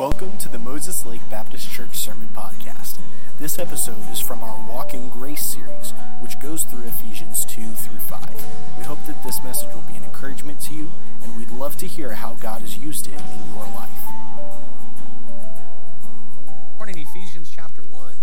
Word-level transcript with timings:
Welcome 0.00 0.38
to 0.38 0.48
the 0.48 0.58
Moses 0.58 1.04
Lake 1.04 1.20
Baptist 1.28 1.70
Church 1.70 1.94
Sermon 1.94 2.30
Podcast. 2.34 2.96
This 3.38 3.58
episode 3.58 4.10
is 4.10 4.18
from 4.18 4.42
our 4.42 4.58
Walk 4.66 4.94
in 4.94 5.10
Grace 5.10 5.44
series, 5.44 5.92
which 6.20 6.40
goes 6.40 6.64
through 6.64 6.84
Ephesians 6.84 7.44
2 7.44 7.60
through 7.72 7.98
5. 7.98 8.46
We 8.78 8.84
hope 8.84 9.04
that 9.04 9.22
this 9.22 9.44
message 9.44 9.68
will 9.74 9.82
be 9.82 9.96
an 9.96 10.04
encouragement 10.04 10.58
to 10.62 10.72
you, 10.72 10.90
and 11.22 11.36
we'd 11.36 11.50
love 11.50 11.76
to 11.76 11.86
hear 11.86 12.12
how 12.12 12.32
God 12.32 12.62
has 12.62 12.78
used 12.78 13.08
it 13.08 13.20
in 13.20 13.54
your 13.54 13.66
life. 13.74 13.90
Morning, 16.78 16.96
Ephesians 16.96 17.52
chapter 17.54 17.82
1, 17.82 18.14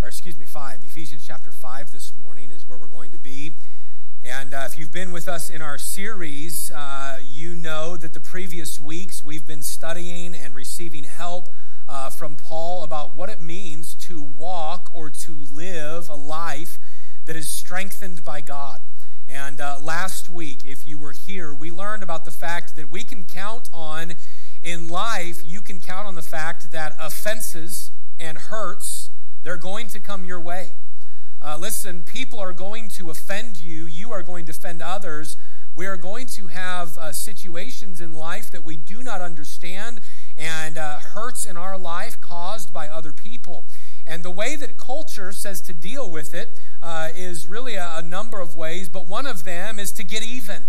or 0.00 0.08
excuse 0.08 0.38
me, 0.38 0.46
5. 0.46 0.78
Ephesians 0.82 1.26
chapter 1.26 1.52
5 1.52 1.90
this 1.90 2.14
morning 2.24 2.50
is 2.50 2.66
where 2.66 2.78
we're 2.78 2.86
going 2.86 3.10
to 3.10 3.18
be. 3.18 3.56
And 4.24 4.54
uh, 4.54 4.68
if 4.70 4.78
you've 4.78 4.92
been 4.92 5.10
with 5.10 5.26
us 5.26 5.50
in 5.50 5.60
our 5.60 5.76
series, 5.76 6.70
uh, 6.70 7.18
you 7.28 7.56
know 7.56 7.96
that 7.96 8.14
the 8.14 8.20
previous 8.20 8.78
weeks 8.78 9.20
we've 9.20 9.46
been 9.46 9.62
studying 9.62 10.32
and 10.36 10.54
receiving 10.54 11.02
help 11.02 11.48
uh, 11.88 12.08
from 12.08 12.36
Paul 12.36 12.84
about 12.84 13.16
what 13.16 13.28
it 13.28 13.40
means 13.40 13.96
to 14.06 14.22
walk 14.22 14.92
or 14.94 15.10
to 15.10 15.36
live 15.52 16.08
a 16.08 16.14
life 16.14 16.78
that 17.24 17.34
is 17.34 17.48
strengthened 17.48 18.24
by 18.24 18.40
God. 18.40 18.78
And 19.28 19.60
uh, 19.60 19.78
last 19.82 20.28
week, 20.28 20.64
if 20.64 20.86
you 20.86 20.98
were 20.98 21.12
here, 21.12 21.52
we 21.52 21.72
learned 21.72 22.04
about 22.04 22.24
the 22.24 22.30
fact 22.30 22.76
that 22.76 22.92
we 22.92 23.02
can 23.02 23.24
count 23.24 23.70
on 23.72 24.14
in 24.62 24.86
life, 24.86 25.42
you 25.44 25.60
can 25.60 25.80
count 25.80 26.06
on 26.06 26.14
the 26.14 26.22
fact 26.22 26.70
that 26.70 26.94
offenses 27.00 27.90
and 28.20 28.38
hurts, 28.38 29.10
they're 29.42 29.56
going 29.56 29.88
to 29.88 29.98
come 29.98 30.24
your 30.24 30.40
way. 30.40 30.76
Uh, 31.44 31.58
listen, 31.58 32.04
people 32.04 32.38
are 32.38 32.52
going 32.52 32.88
to 32.88 33.10
offend 33.10 33.60
you. 33.60 33.86
You 33.86 34.12
are 34.12 34.22
going 34.22 34.46
to 34.46 34.52
offend 34.52 34.80
others. 34.80 35.36
We 35.74 35.86
are 35.86 35.96
going 35.96 36.26
to 36.28 36.46
have 36.46 36.96
uh, 36.96 37.10
situations 37.10 38.00
in 38.00 38.12
life 38.12 38.50
that 38.52 38.62
we 38.62 38.76
do 38.76 39.02
not 39.02 39.20
understand 39.20 40.00
and 40.36 40.78
uh, 40.78 41.00
hurts 41.00 41.44
in 41.44 41.56
our 41.56 41.76
life 41.76 42.20
caused 42.20 42.72
by 42.72 42.86
other 42.86 43.12
people. 43.12 43.64
And 44.06 44.22
the 44.22 44.30
way 44.30 44.54
that 44.54 44.78
culture 44.78 45.32
says 45.32 45.60
to 45.62 45.72
deal 45.72 46.08
with 46.08 46.32
it 46.32 46.60
uh, 46.80 47.08
is 47.12 47.48
really 47.48 47.74
a, 47.74 47.96
a 47.96 48.02
number 48.02 48.38
of 48.38 48.54
ways, 48.54 48.88
but 48.88 49.08
one 49.08 49.26
of 49.26 49.42
them 49.42 49.80
is 49.80 49.90
to 49.92 50.04
get 50.04 50.22
even. 50.22 50.66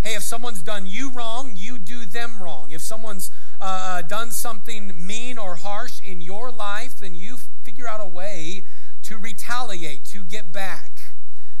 Hey, 0.00 0.14
if 0.14 0.22
someone's 0.22 0.62
done 0.62 0.86
you 0.86 1.12
wrong, 1.12 1.52
you 1.54 1.78
do 1.78 2.04
them 2.04 2.42
wrong. 2.42 2.72
If 2.72 2.80
someone's 2.80 3.30
uh, 3.60 3.64
uh, 3.64 4.02
done 4.02 4.32
something 4.32 5.06
mean 5.06 5.38
or 5.38 5.56
harsh 5.56 6.00
in 6.02 6.20
your 6.20 6.50
life, 6.50 6.98
then 6.98 7.14
you 7.14 7.36
figure 7.62 7.86
out 7.86 8.00
a 8.00 8.08
way 8.08 8.64
to 9.10 9.18
retaliate, 9.18 10.04
to 10.04 10.22
get 10.22 10.52
back. 10.52 11.00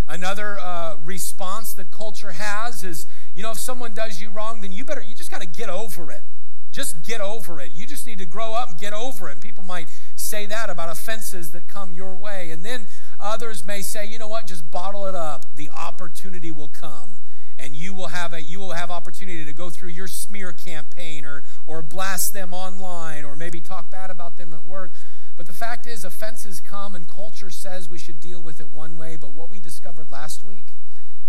Another 0.06 0.56
uh, 0.60 0.98
response 1.04 1.74
that 1.74 1.90
culture 1.90 2.30
has 2.30 2.84
is, 2.84 3.08
you 3.34 3.42
know, 3.42 3.50
if 3.50 3.58
someone 3.58 3.92
does 3.92 4.22
you 4.22 4.30
wrong, 4.30 4.60
then 4.60 4.70
you 4.70 4.84
better, 4.84 5.02
you 5.02 5.16
just 5.16 5.32
got 5.32 5.40
to 5.40 5.48
get 5.48 5.68
over 5.68 6.12
it. 6.12 6.22
Just 6.70 7.04
get 7.04 7.20
over 7.20 7.58
it. 7.58 7.72
You 7.74 7.88
just 7.88 8.06
need 8.06 8.18
to 8.18 8.24
grow 8.24 8.54
up 8.54 8.70
and 8.70 8.78
get 8.78 8.92
over 8.92 9.28
it. 9.28 9.32
And 9.32 9.40
people 9.40 9.64
might 9.64 9.88
say 10.14 10.46
that 10.46 10.70
about 10.70 10.90
offenses 10.90 11.50
that 11.50 11.66
come 11.66 11.92
your 11.92 12.14
way. 12.14 12.52
And 12.52 12.64
then 12.64 12.86
others 13.18 13.66
may 13.66 13.82
say, 13.82 14.06
you 14.06 14.20
know 14.20 14.28
what, 14.28 14.46
just 14.46 14.70
bottle 14.70 15.06
it 15.06 15.16
up. 15.16 15.56
The 15.56 15.70
opportunity 15.70 16.52
will 16.52 16.68
come. 16.68 17.14
And 17.58 17.74
you 17.74 17.92
will 17.92 18.08
have 18.08 18.32
a 18.32 18.40
you 18.40 18.60
will 18.60 18.72
have 18.72 18.90
opportunity 18.92 19.44
to 19.44 19.52
go 19.52 19.68
through 19.70 19.90
your 19.90 20.06
smear 20.06 20.52
campaign 20.52 21.26
or 21.26 21.42
or 21.66 21.82
blast 21.82 22.32
them 22.32 22.54
online 22.54 23.24
or 23.24 23.34
maybe 23.34 23.60
talk 23.60 23.90
bad 23.90 24.08
about 24.08 24.36
them 24.36 24.54
at 24.54 24.62
work. 24.62 24.92
But 25.40 25.46
the 25.46 25.54
fact 25.54 25.86
is, 25.86 26.04
offenses 26.04 26.60
come 26.60 26.94
and 26.94 27.08
culture 27.08 27.48
says 27.48 27.88
we 27.88 27.96
should 27.96 28.20
deal 28.20 28.42
with 28.42 28.60
it 28.60 28.68
one 28.68 28.98
way. 28.98 29.16
But 29.16 29.32
what 29.32 29.48
we 29.48 29.58
discovered 29.58 30.10
last 30.10 30.44
week 30.44 30.74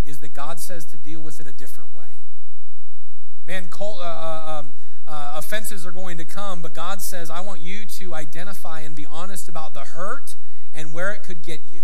is 0.03 0.19
that 0.19 0.33
God 0.33 0.59
says 0.59 0.83
to 0.87 0.97
deal 0.97 1.21
with 1.21 1.39
it 1.39 1.47
a 1.47 1.53
different 1.53 1.95
way. 1.95 2.17
Man, 3.47 3.69
cult, 3.69 4.01
uh, 4.01 4.03
uh, 4.03 4.59
um, 4.59 4.73
uh, 5.07 5.35
offenses 5.37 5.85
are 5.85 5.93
going 5.93 6.17
to 6.17 6.25
come, 6.25 6.61
but 6.61 6.73
God 6.73 7.01
says, 7.01 7.29
I 7.29 7.39
want 7.39 7.61
you 7.61 7.85
to 7.85 8.13
identify 8.13 8.81
and 8.81 8.97
be 8.97 9.05
honest 9.05 9.47
about 9.47 9.73
the 9.73 9.79
hurt 9.79 10.35
and 10.73 10.91
where 10.91 11.13
it 11.13 11.23
could 11.23 11.41
get 11.41 11.71
you. 11.71 11.83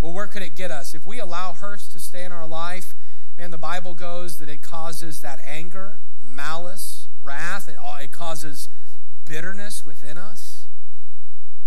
Well, 0.00 0.14
where 0.14 0.28
could 0.28 0.40
it 0.40 0.56
get 0.56 0.70
us? 0.70 0.94
If 0.94 1.04
we 1.04 1.20
allow 1.20 1.52
hurts 1.52 1.86
to 1.88 1.98
stay 1.98 2.24
in 2.24 2.32
our 2.32 2.46
life, 2.46 2.94
man, 3.36 3.50
the 3.50 3.58
Bible 3.58 3.92
goes 3.92 4.38
that 4.38 4.48
it 4.48 4.62
causes 4.62 5.20
that 5.20 5.40
anger, 5.44 5.98
malice, 6.18 7.08
wrath, 7.22 7.68
it, 7.68 7.76
it 8.02 8.10
causes 8.10 8.70
bitterness 9.26 9.84
within 9.84 10.16
us. 10.16 10.55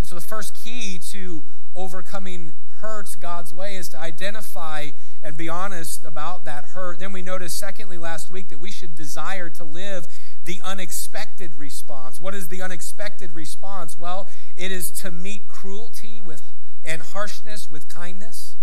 So 0.09 0.15
the 0.15 0.21
first 0.21 0.55
key 0.55 0.97
to 1.11 1.43
overcoming 1.75 2.53
hurts 2.79 3.15
God's 3.15 3.53
way 3.53 3.75
is 3.75 3.89
to 3.89 3.99
identify 3.99 4.89
and 5.21 5.37
be 5.37 5.47
honest 5.47 6.03
about 6.03 6.45
that 6.45 6.65
hurt. 6.65 6.97
Then 6.97 7.11
we 7.11 7.21
noticed, 7.21 7.59
secondly, 7.59 7.99
last 7.99 8.31
week, 8.31 8.49
that 8.49 8.57
we 8.57 8.71
should 8.71 8.95
desire 8.95 9.49
to 9.49 9.63
live 9.63 10.07
the 10.45 10.61
unexpected 10.65 11.53
response. 11.53 12.19
What 12.19 12.33
is 12.33 12.47
the 12.47 12.59
unexpected 12.59 13.33
response? 13.33 13.99
Well, 13.99 14.27
it 14.57 14.71
is 14.71 14.89
to 14.93 15.11
meet 15.11 15.47
cruelty 15.47 16.21
with 16.25 16.41
and 16.83 17.03
harshness 17.03 17.69
with 17.69 17.87
kindness. 17.87 18.55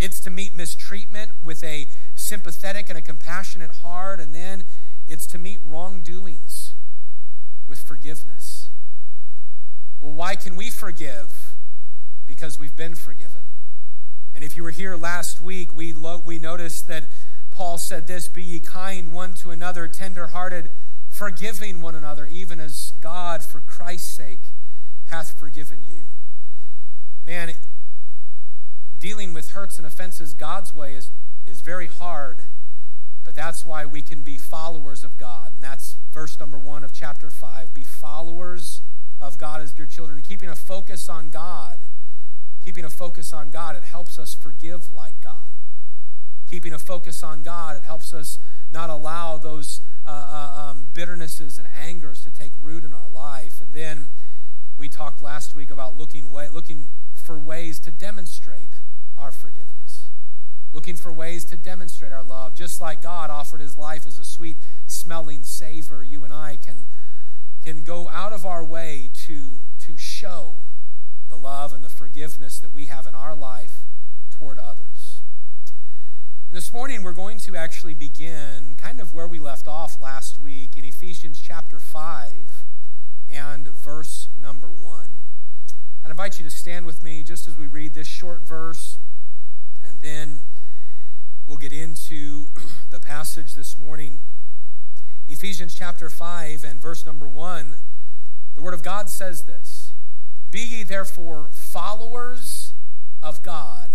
It's 0.00 0.18
to 0.22 0.30
meet 0.30 0.52
mistreatment 0.52 1.30
with 1.44 1.62
a 1.62 1.86
sympathetic 2.16 2.88
and 2.88 2.98
a 2.98 3.02
compassionate 3.02 3.76
heart, 3.84 4.18
and 4.18 4.34
then 4.34 4.64
it's 5.06 5.28
to 5.28 5.38
meet 5.38 5.60
wrongdoings 5.64 6.74
with 7.68 7.78
forgiveness. 7.78 8.47
Well, 10.00 10.12
why 10.12 10.36
can 10.36 10.56
we 10.56 10.70
forgive? 10.70 11.54
Because 12.26 12.58
we've 12.58 12.76
been 12.76 12.94
forgiven. 12.94 13.40
And 14.34 14.44
if 14.44 14.56
you 14.56 14.62
were 14.62 14.70
here 14.70 14.96
last 14.96 15.40
week, 15.40 15.74
we, 15.74 15.92
lo- 15.92 16.22
we 16.24 16.38
noticed 16.38 16.86
that 16.86 17.06
Paul 17.50 17.78
said 17.78 18.06
this 18.06 18.28
Be 18.28 18.42
ye 18.42 18.60
kind 18.60 19.12
one 19.12 19.34
to 19.34 19.50
another, 19.50 19.88
tenderhearted, 19.88 20.70
forgiving 21.08 21.80
one 21.80 21.96
another, 21.96 22.26
even 22.26 22.60
as 22.60 22.92
God, 23.00 23.42
for 23.42 23.60
Christ's 23.60 24.08
sake, 24.08 24.42
hath 25.06 25.36
forgiven 25.36 25.82
you. 25.82 26.02
Man, 27.26 27.52
dealing 29.00 29.32
with 29.32 29.50
hurts 29.50 29.78
and 29.78 29.86
offenses 29.86 30.34
God's 30.34 30.72
way 30.72 30.94
is, 30.94 31.10
is 31.46 31.60
very 31.60 31.86
hard, 31.88 32.42
but 33.24 33.34
that's 33.34 33.66
why 33.66 33.84
we 33.84 34.02
can 34.02 34.22
be 34.22 34.38
followers 34.38 35.02
of 35.02 35.16
God. 35.18 35.52
And 35.54 35.62
that's 35.64 35.96
verse 36.12 36.38
number 36.38 36.58
one 36.58 36.84
of 36.84 36.92
chapter 36.92 37.30
5 37.30 37.74
be 37.74 37.84
followers 37.84 38.82
of 39.20 39.38
God 39.38 39.60
as 39.60 39.76
your 39.76 39.86
children. 39.86 40.22
Keeping 40.22 40.48
a 40.48 40.56
focus 40.56 41.08
on 41.08 41.30
God, 41.30 41.78
keeping 42.64 42.84
a 42.84 42.90
focus 42.90 43.32
on 43.32 43.50
God, 43.50 43.76
it 43.76 43.84
helps 43.84 44.18
us 44.18 44.34
forgive 44.34 44.92
like 44.92 45.20
God. 45.20 45.48
Keeping 46.48 46.72
a 46.72 46.78
focus 46.78 47.22
on 47.22 47.42
God, 47.42 47.76
it 47.76 47.84
helps 47.84 48.14
us 48.14 48.38
not 48.70 48.90
allow 48.90 49.38
those 49.38 49.80
uh, 50.06 50.10
uh, 50.10 50.70
um, 50.70 50.86
bitternesses 50.92 51.58
and 51.58 51.68
angers 51.78 52.22
to 52.24 52.30
take 52.30 52.52
root 52.62 52.84
in 52.84 52.94
our 52.94 53.08
life. 53.08 53.60
And 53.60 53.72
then 53.72 54.08
we 54.76 54.88
talked 54.88 55.22
last 55.22 55.54
week 55.54 55.70
about 55.70 55.96
looking 55.96 56.30
way, 56.30 56.48
looking 56.48 56.88
for 57.14 57.38
ways 57.38 57.78
to 57.80 57.90
demonstrate 57.90 58.76
our 59.18 59.32
forgiveness, 59.32 60.08
looking 60.72 60.96
for 60.96 61.12
ways 61.12 61.44
to 61.46 61.56
demonstrate 61.56 62.12
our 62.12 62.22
love. 62.22 62.54
Just 62.54 62.80
like 62.80 63.02
God 63.02 63.28
offered 63.28 63.60
His 63.60 63.76
life 63.76 64.06
as 64.06 64.18
a 64.18 64.24
sweet 64.24 64.56
smelling 64.86 65.42
savor, 65.42 66.02
you 66.02 66.24
and 66.24 66.32
I 66.32 66.56
can 66.56 66.86
can 67.64 67.82
go 67.82 68.08
out 68.08 68.32
of 68.32 68.44
our 68.44 68.64
way 68.64 69.10
to, 69.26 69.60
to 69.78 69.96
show 69.96 70.56
the 71.28 71.36
love 71.36 71.72
and 71.72 71.82
the 71.82 71.88
forgiveness 71.88 72.58
that 72.60 72.72
we 72.72 72.86
have 72.86 73.06
in 73.06 73.14
our 73.14 73.34
life 73.34 73.80
toward 74.30 74.58
others. 74.58 75.22
And 76.48 76.56
this 76.56 76.72
morning, 76.72 77.02
we're 77.02 77.12
going 77.12 77.38
to 77.40 77.56
actually 77.56 77.94
begin 77.94 78.74
kind 78.78 79.00
of 79.00 79.12
where 79.12 79.28
we 79.28 79.38
left 79.38 79.68
off 79.68 80.00
last 80.00 80.38
week 80.38 80.76
in 80.76 80.84
Ephesians 80.84 81.40
chapter 81.40 81.78
5 81.78 82.64
and 83.30 83.68
verse 83.68 84.28
number 84.40 84.68
1. 84.68 85.08
I 86.04 86.10
invite 86.10 86.38
you 86.38 86.44
to 86.44 86.50
stand 86.50 86.86
with 86.86 87.02
me 87.02 87.22
just 87.22 87.46
as 87.46 87.58
we 87.58 87.66
read 87.66 87.92
this 87.92 88.06
short 88.06 88.46
verse, 88.48 88.98
and 89.86 90.00
then 90.00 90.40
we'll 91.46 91.58
get 91.58 91.72
into 91.72 92.48
the 92.90 92.98
passage 92.98 93.54
this 93.54 93.78
morning. 93.78 94.20
Ephesians 95.30 95.74
chapter 95.74 96.08
5 96.08 96.64
and 96.64 96.80
verse 96.80 97.04
number 97.04 97.28
1, 97.28 97.76
the 98.54 98.62
Word 98.62 98.72
of 98.72 98.82
God 98.82 99.10
says 99.10 99.44
this 99.44 99.92
Be 100.50 100.60
ye 100.60 100.82
therefore 100.84 101.50
followers 101.52 102.72
of 103.22 103.42
God 103.42 103.90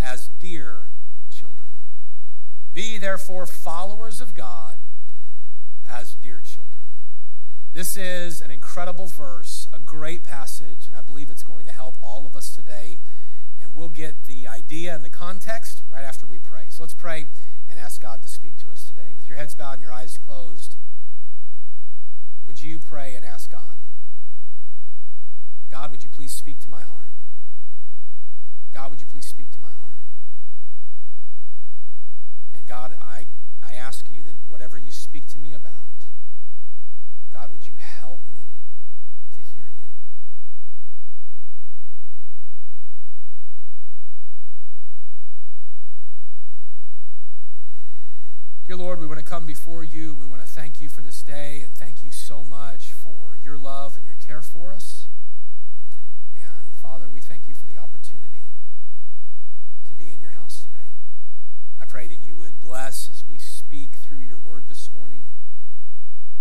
as 0.00 0.28
dear 0.40 0.88
children. 1.30 1.68
Be 2.74 2.82
ye 2.82 2.98
therefore 2.98 3.46
followers 3.46 4.20
of 4.20 4.34
God 4.34 4.78
as 5.88 6.16
dear 6.16 6.40
children. 6.40 6.82
This 7.72 7.96
is 7.96 8.40
an 8.40 8.50
incredible 8.50 9.06
verse, 9.06 9.68
a 9.72 9.78
great 9.78 10.24
passage, 10.24 10.88
and 10.88 10.96
I 10.96 11.00
believe 11.00 11.30
it's 11.30 11.44
going 11.44 11.64
to 11.66 11.72
help 11.72 11.96
all 12.02 12.26
of 12.26 12.34
us 12.34 12.56
today. 12.56 12.98
And 13.62 13.72
we'll 13.72 13.88
get 13.88 14.24
the 14.24 14.48
idea 14.48 14.96
and 14.96 15.04
the 15.04 15.10
context 15.10 15.82
right 15.88 16.02
after 16.02 16.26
we 16.26 16.40
pray. 16.40 16.64
So 16.70 16.82
let's 16.82 16.94
pray 16.94 17.26
and 17.70 17.78
ask 17.78 18.02
God 18.02 18.20
to 18.22 18.28
speak 18.28 18.58
to 18.58 18.70
us 18.70 18.88
today. 18.88 19.12
With 19.14 19.28
your 19.28 19.38
heads 19.38 19.54
bowed 19.54 19.74
and 19.74 19.82
your 19.82 19.92
eyes 19.92 20.18
closed, 20.18 20.76
would 22.44 22.60
you 22.60 22.80
pray 22.80 23.14
and 23.14 23.24
ask 23.24 23.50
God? 23.50 23.76
God, 25.70 25.92
would 25.92 26.02
you 26.02 26.10
please 26.10 26.32
speak 26.32 26.58
to 26.60 26.68
my 26.68 26.82
heart? 26.82 27.12
God, 28.74 28.90
would 28.90 29.00
you 29.00 29.06
please 29.06 29.28
speak 29.28 29.52
to 29.52 29.60
my 29.60 29.70
heart? 29.70 29.98
And 32.54 32.66
God, 32.66 32.96
I, 33.00 33.26
I 33.62 33.74
ask 33.74 34.06
you 34.10 34.24
that 34.24 34.34
whatever 34.48 34.76
you 34.76 34.90
speak 34.90 35.28
to 35.28 35.38
me 35.38 35.52
about, 35.52 36.08
God, 37.32 37.52
would 37.52 37.68
you 37.68 37.74
help 37.76 38.22
me 38.34 38.49
before 49.50 49.82
you. 49.82 50.14
We 50.14 50.26
want 50.26 50.40
to 50.40 50.48
thank 50.48 50.80
you 50.80 50.88
for 50.88 51.02
this 51.02 51.24
day 51.24 51.62
and 51.62 51.74
thank 51.74 52.04
you 52.04 52.12
so 52.12 52.44
much 52.44 52.92
for 52.92 53.36
your 53.36 53.58
love 53.58 53.96
and 53.96 54.06
your 54.06 54.14
care 54.14 54.42
for 54.42 54.72
us. 54.72 55.08
And 56.36 56.76
Father, 56.76 57.08
we 57.08 57.20
thank 57.20 57.48
you 57.48 57.54
for 57.56 57.66
the 57.66 57.78
opportunity 57.78 58.44
to 59.88 59.94
be 59.96 60.12
in 60.12 60.20
your 60.20 60.30
house 60.30 60.62
today. 60.62 60.86
I 61.80 61.84
pray 61.84 62.06
that 62.06 62.22
you 62.22 62.36
would 62.36 62.60
bless 62.60 63.08
as 63.08 63.24
we 63.26 63.38
speak 63.38 63.96
through 63.96 64.18
your 64.18 64.38
word 64.38 64.68
this 64.68 64.92
morning. 64.92 65.24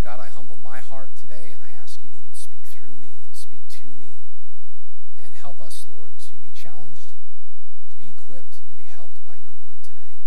God, 0.04 0.20
I 0.20 0.28
humble 0.28 0.60
my 0.64 0.80
heart 0.80 1.16
today 1.16 1.50
and 1.52 1.64
I 1.64 1.72
ask 1.82 2.04
you 2.04 2.12
that 2.12 2.20
you'd 2.24 2.38
speak 2.38 2.68
through 2.68 2.96
me 3.02 3.22
and 3.26 3.36
speak 3.36 3.68
to 3.82 3.88
me 3.98 4.18
and 5.18 5.34
help 5.34 5.60
us, 5.60 5.88
Lord, 5.88 6.14
to 6.30 6.38
be 6.38 6.52
challenged, 6.54 7.14
to 7.90 7.98
be 7.98 8.14
equipped, 8.16 8.60
and 8.62 8.70
to 8.70 8.76
be 8.76 8.84
helped 8.84 9.26
by 9.26 9.34
your 9.42 9.54
word 9.66 9.82
today. 9.82 10.22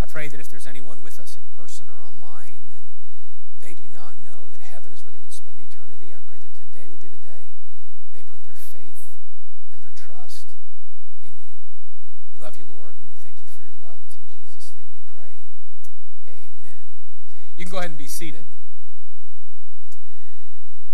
I 0.00 0.06
pray 0.06 0.28
that 0.28 0.40
if 0.40 0.48
there's 0.48 0.66
anyone 0.66 1.02
with 1.02 1.18
us 1.18 1.31
person 1.62 1.86
or 1.88 2.02
online, 2.02 2.66
then 2.70 2.82
they 3.60 3.72
do 3.72 3.86
not 3.94 4.14
know 4.24 4.48
that 4.50 4.60
heaven 4.60 4.90
is 4.90 5.04
where 5.04 5.12
they 5.12 5.18
would 5.18 5.32
spend 5.32 5.60
eternity. 5.60 6.12
I 6.12 6.18
pray 6.26 6.38
that 6.42 6.52
today 6.58 6.88
would 6.88 6.98
be 6.98 7.06
the 7.06 7.22
day 7.22 7.54
they 8.12 8.24
put 8.24 8.42
their 8.42 8.56
faith 8.56 9.14
and 9.72 9.80
their 9.80 9.92
trust 9.94 10.56
in 11.22 11.30
you. 11.30 11.54
We 12.34 12.40
love 12.40 12.56
you, 12.56 12.64
Lord, 12.64 12.96
and 12.96 13.06
we 13.06 13.14
thank 13.14 13.36
you 13.42 13.48
for 13.48 13.62
your 13.62 13.78
love. 13.80 14.00
It's 14.04 14.16
in 14.16 14.26
Jesus' 14.26 14.74
name 14.74 14.86
we 14.92 14.98
pray. 15.06 15.38
Amen. 16.28 16.82
You 17.54 17.64
can 17.64 17.70
go 17.70 17.78
ahead 17.78 17.90
and 17.90 17.98
be 17.98 18.08
seated. 18.08 18.46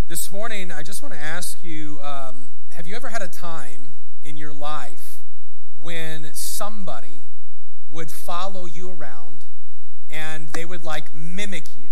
This 0.06 0.30
morning, 0.30 0.70
I 0.70 0.82
just 0.82 1.02
want 1.02 1.14
to 1.14 1.20
ask 1.20 1.64
you 1.64 1.98
um, 2.02 2.48
have 2.72 2.86
you 2.86 2.94
ever 2.94 3.08
had 3.08 3.22
a 3.22 3.28
time 3.28 3.94
in 4.22 4.36
your 4.36 4.52
life 4.52 5.22
when 5.80 6.28
somebody 6.34 7.22
would 7.90 8.10
follow 8.10 8.66
you 8.66 8.90
around 8.90 9.27
and 10.10 10.49
they 10.50 10.64
would 10.64 10.84
like 10.84 11.14
mimic 11.14 11.76
you? 11.76 11.90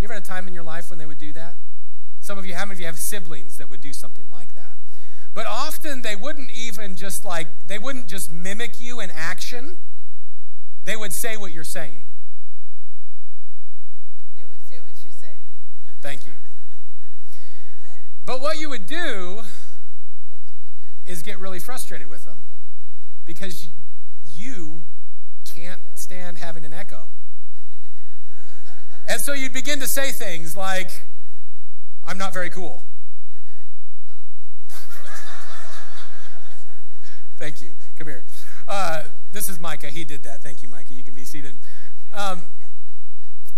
You 0.00 0.06
ever 0.06 0.14
had 0.14 0.22
a 0.22 0.26
time 0.26 0.46
in 0.46 0.54
your 0.54 0.62
life 0.62 0.90
when 0.90 0.98
they 0.98 1.06
would 1.06 1.18
do 1.18 1.32
that? 1.32 1.54
Some 2.20 2.38
of 2.38 2.44
you, 2.46 2.54
how 2.54 2.64
many 2.64 2.74
of 2.74 2.80
you 2.80 2.86
have 2.86 2.98
siblings 2.98 3.56
that 3.58 3.70
would 3.70 3.80
do 3.80 3.92
something 3.92 4.30
like 4.30 4.54
that? 4.54 4.74
But 5.32 5.46
often 5.46 6.02
they 6.02 6.16
wouldn't 6.16 6.50
even 6.50 6.96
just 6.96 7.24
like, 7.24 7.66
they 7.66 7.78
wouldn't 7.78 8.08
just 8.08 8.30
mimic 8.30 8.80
you 8.80 9.00
in 9.00 9.10
action, 9.10 9.76
they 10.84 10.96
would 10.96 11.12
say 11.12 11.36
what 11.36 11.52
you're 11.52 11.64
saying. 11.64 12.06
They 14.36 14.44
would 14.44 14.64
say 14.68 14.76
what 14.80 14.92
you're 15.02 15.12
saying. 15.12 15.32
Thank 16.00 16.26
you. 16.26 16.32
But 18.24 18.40
what 18.40 18.58
you 18.58 18.68
would 18.70 18.86
do 18.86 18.96
What 18.96 19.04
you 19.06 19.36
would 19.36 19.46
do. 21.06 21.12
is 21.12 21.22
get 21.22 21.38
really 21.38 21.60
frustrated 21.60 22.08
with 22.08 22.24
them 22.24 22.38
because 23.24 23.68
you 24.34 24.82
can't 25.54 25.80
stand 25.94 26.38
having 26.38 26.64
an 26.64 26.72
echo. 26.72 27.08
And 29.08 29.20
so 29.20 29.32
you'd 29.32 29.52
begin 29.52 29.78
to 29.80 29.86
say 29.86 30.10
things 30.10 30.56
like, 30.56 30.90
I'm 32.04 32.18
not 32.18 32.34
very 32.34 32.50
cool. 32.50 32.82
Thank 37.38 37.62
you. 37.62 37.70
Come 37.96 38.08
here. 38.08 38.24
Uh, 38.66 39.04
this 39.32 39.48
is 39.48 39.60
Micah. 39.60 39.90
He 39.90 40.02
did 40.04 40.24
that. 40.24 40.42
Thank 40.42 40.62
you, 40.62 40.68
Micah. 40.68 40.92
You 40.92 41.04
can 41.04 41.14
be 41.14 41.24
seated. 41.24 41.54
Um, 42.12 42.42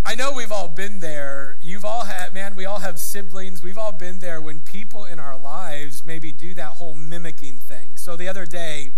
I 0.04 0.14
know 0.14 0.32
we've 0.32 0.52
all 0.52 0.68
been 0.68 1.00
there. 1.00 1.56
You've 1.62 1.84
all 1.84 2.04
had, 2.04 2.34
man, 2.34 2.54
we 2.54 2.66
all 2.66 2.80
have 2.80 2.98
siblings. 2.98 3.62
We've 3.62 3.78
all 3.78 3.92
been 3.92 4.18
there 4.18 4.42
when 4.42 4.60
people 4.60 5.06
in 5.06 5.18
our 5.18 5.38
lives 5.38 6.04
maybe 6.04 6.30
do 6.30 6.52
that 6.54 6.72
whole 6.72 6.94
mimicking 6.94 7.58
thing. 7.58 7.96
So 7.96 8.16
the 8.16 8.28
other 8.28 8.44
day, 8.44 8.90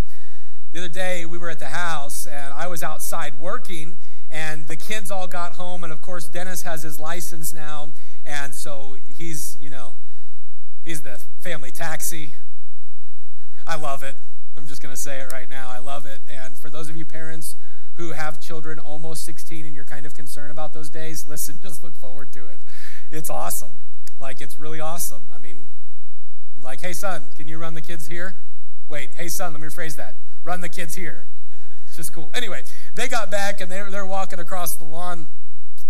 the 0.73 0.81
other 0.81 0.88
day 0.88 1.25
we 1.25 1.38
were 1.38 1.50
at 1.50 1.58
the 1.58 1.67
house 1.67 2.26
and 2.26 2.52
I 2.55 2.67
was 2.67 2.82
outside 2.82 3.38
working 3.41 3.97
and 4.31 4.67
the 4.69 4.77
kids 4.77 5.11
all 5.11 5.27
got 5.27 5.53
home 5.53 5.85
and 5.85 5.93
of 5.93 6.00
course 6.00 6.29
Dennis 6.29 6.62
has 6.62 6.82
his 6.82 7.00
license 7.00 7.53
now 7.53 7.91
and 8.25 8.55
so 8.55 8.97
he's, 9.17 9.56
you 9.61 9.71
know, 9.71 9.94
he's 10.85 11.03
the 11.03 11.21
family 11.41 11.71
taxi. 11.71 12.35
I 13.67 13.77
love 13.77 14.03
it. 14.03 14.17
I'm 14.56 14.67
just 14.67 14.82
going 14.82 14.94
to 14.94 15.00
say 15.00 15.21
it 15.21 15.32
right 15.32 15.49
now. 15.49 15.69
I 15.69 15.79
love 15.79 16.06
it. 16.06 16.21
And 16.31 16.59
for 16.59 16.71
those 16.71 16.91
of 16.91 16.97
you 16.97 17.05
parents 17.05 17.56
who 17.94 18.12
have 18.12 18.41
children 18.41 18.79
almost 18.79 19.25
16 19.25 19.65
and 19.65 19.75
you're 19.75 19.85
kind 19.85 20.06
of 20.06 20.15
concerned 20.15 20.50
about 20.50 20.73
those 20.73 20.91
days, 20.91 21.29
listen, 21.29 21.59
just 21.62 21.83
look 21.83 21.97
forward 21.97 22.33
to 22.33 22.47
it. 22.47 22.61
It's 23.11 23.31
awesome. 23.31 23.71
Like, 24.21 24.41
it's 24.41 24.59
really 24.59 24.81
awesome. 24.81 25.23
I 25.33 25.38
mean, 25.38 25.67
like, 26.62 26.81
hey, 26.81 26.93
son, 26.93 27.31
can 27.37 27.49
you 27.49 27.59
run 27.59 27.75
the 27.75 27.81
kids 27.81 28.09
here? 28.09 28.37
Wait, 28.88 29.11
hey, 29.15 29.29
son, 29.29 29.53
let 29.53 29.62
me 29.62 29.69
rephrase 29.69 29.97
that. 29.97 30.17
Run 30.44 30.61
the 30.61 30.69
kids 30.69 30.94
here. 30.94 31.26
It's 31.87 31.97
just 31.97 32.12
cool. 32.12 32.31
Anyway, 32.35 32.62
they 32.94 33.08
got 33.08 33.31
back 33.31 33.60
and 33.60 33.70
they're, 33.70 33.90
they're 33.90 34.06
walking 34.06 34.38
across 34.38 34.76
the 34.76 34.84
lawn. 34.84 35.28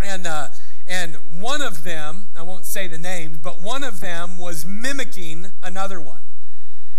And, 0.00 0.26
uh, 0.26 0.48
and 0.86 1.16
one 1.38 1.62
of 1.62 1.84
them, 1.84 2.28
I 2.36 2.42
won't 2.42 2.64
say 2.64 2.86
the 2.86 2.98
names, 2.98 3.38
but 3.38 3.62
one 3.62 3.84
of 3.84 4.00
them 4.00 4.38
was 4.38 4.64
mimicking 4.64 5.52
another 5.62 6.00
one. 6.00 6.22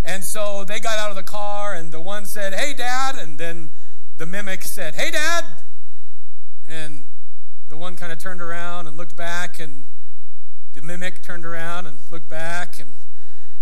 And 0.04 0.24
so 0.24 0.64
they 0.64 0.80
got 0.80 0.98
out 0.98 1.10
of 1.10 1.16
the 1.16 1.24
car, 1.24 1.74
and 1.74 1.92
the 1.92 2.02
one 2.02 2.26
said, 2.26 2.54
Hey, 2.54 2.74
Dad. 2.74 3.16
And 3.16 3.38
then 3.38 3.70
the 4.18 4.26
mimic 4.26 4.64
said, 4.64 4.96
Hey, 4.96 5.12
Dad. 5.12 5.46
And 6.68 7.06
the 7.70 7.78
one 7.78 7.96
kind 7.96 8.12
of 8.12 8.18
turned 8.18 8.42
around 8.42 8.88
and 8.88 8.98
looked 8.98 9.16
back, 9.16 9.60
and 9.60 9.86
the 10.74 10.82
mimic 10.82 11.22
turned 11.22 11.46
around 11.46 11.86
and 11.86 12.00
looked 12.10 12.30
back. 12.30 12.80
And, 12.80 12.94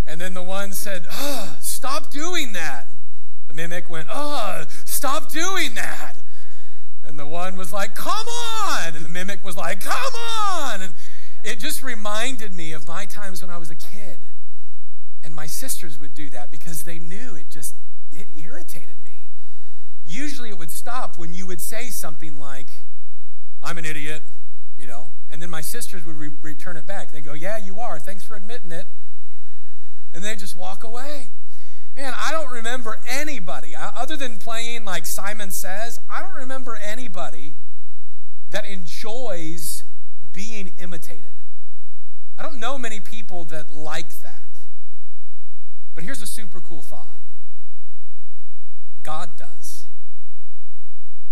and 0.05 0.21
then 0.21 0.33
the 0.33 0.43
one 0.43 0.71
said, 0.73 1.05
Oh, 1.11 1.57
stop 1.59 2.11
doing 2.11 2.53
that. 2.53 2.87
The 3.47 3.53
mimic 3.53 3.89
went, 3.89 4.07
Oh, 4.09 4.63
stop 4.85 5.31
doing 5.31 5.75
that. 5.75 6.18
And 7.09 7.17
the 7.17 7.25
one 7.25 7.57
was 7.57 7.73
like, 7.73 7.95
Come 7.95 8.27
on. 8.27 8.95
And 8.95 9.03
the 9.03 9.09
mimic 9.09 9.43
was 9.43 9.57
like, 9.57 9.81
Come 9.81 10.13
on. 10.13 10.83
And 10.83 10.93
it 11.43 11.59
just 11.59 11.81
reminded 11.81 12.53
me 12.53 12.71
of 12.71 12.87
my 12.87 13.05
times 13.05 13.41
when 13.41 13.49
I 13.49 13.57
was 13.57 13.71
a 13.71 13.75
kid. 13.75 14.19
And 15.23 15.33
my 15.33 15.47
sisters 15.47 15.99
would 15.99 16.13
do 16.13 16.29
that 16.29 16.51
because 16.51 16.83
they 16.83 16.99
knew 16.99 17.33
it 17.33 17.49
just, 17.49 17.73
it 18.11 18.27
irritated 18.37 18.97
me. 19.03 19.23
Usually 20.05 20.49
it 20.49 20.59
would 20.59 20.69
stop 20.69 21.17
when 21.17 21.33
you 21.33 21.47
would 21.47 21.59
say 21.59 21.89
something 21.89 22.37
like, 22.37 22.69
I'm 23.63 23.79
an 23.79 23.85
idiot, 23.85 24.21
you 24.77 24.85
know, 24.85 25.09
and 25.31 25.41
then 25.41 25.49
my 25.49 25.61
sisters 25.61 26.05
would 26.05 26.15
re- 26.15 26.29
return 26.43 26.77
it 26.77 26.85
back. 26.85 27.11
They 27.11 27.21
go, 27.21 27.33
Yeah, 27.33 27.57
you 27.57 27.79
are. 27.79 27.97
Thanks 27.97 28.23
for 28.23 28.35
admitting 28.35 28.71
it. 28.71 28.85
And 30.13 30.23
they 30.23 30.35
just 30.35 30.55
walk 30.55 30.83
away. 30.83 31.31
Man, 31.99 32.13
I 32.17 32.31
don't 32.31 32.49
remember 32.49 32.97
anybody, 33.09 33.75
other 33.75 34.15
than 34.15 34.37
playing 34.37 34.85
like 34.85 35.05
Simon 35.05 35.51
Says, 35.51 35.99
I 36.09 36.21
don't 36.21 36.33
remember 36.33 36.77
anybody 36.77 37.55
that 38.51 38.65
enjoys 38.65 39.83
being 40.31 40.71
imitated. 40.77 41.33
I 42.37 42.43
don't 42.43 42.57
know 42.57 42.77
many 42.77 43.01
people 43.01 43.43
that 43.45 43.73
like 43.73 44.21
that. 44.21 44.47
But 45.93 46.05
here's 46.05 46.21
a 46.21 46.25
super 46.25 46.61
cool 46.61 46.81
thought 46.81 47.19
God 49.03 49.35
does. 49.35 49.87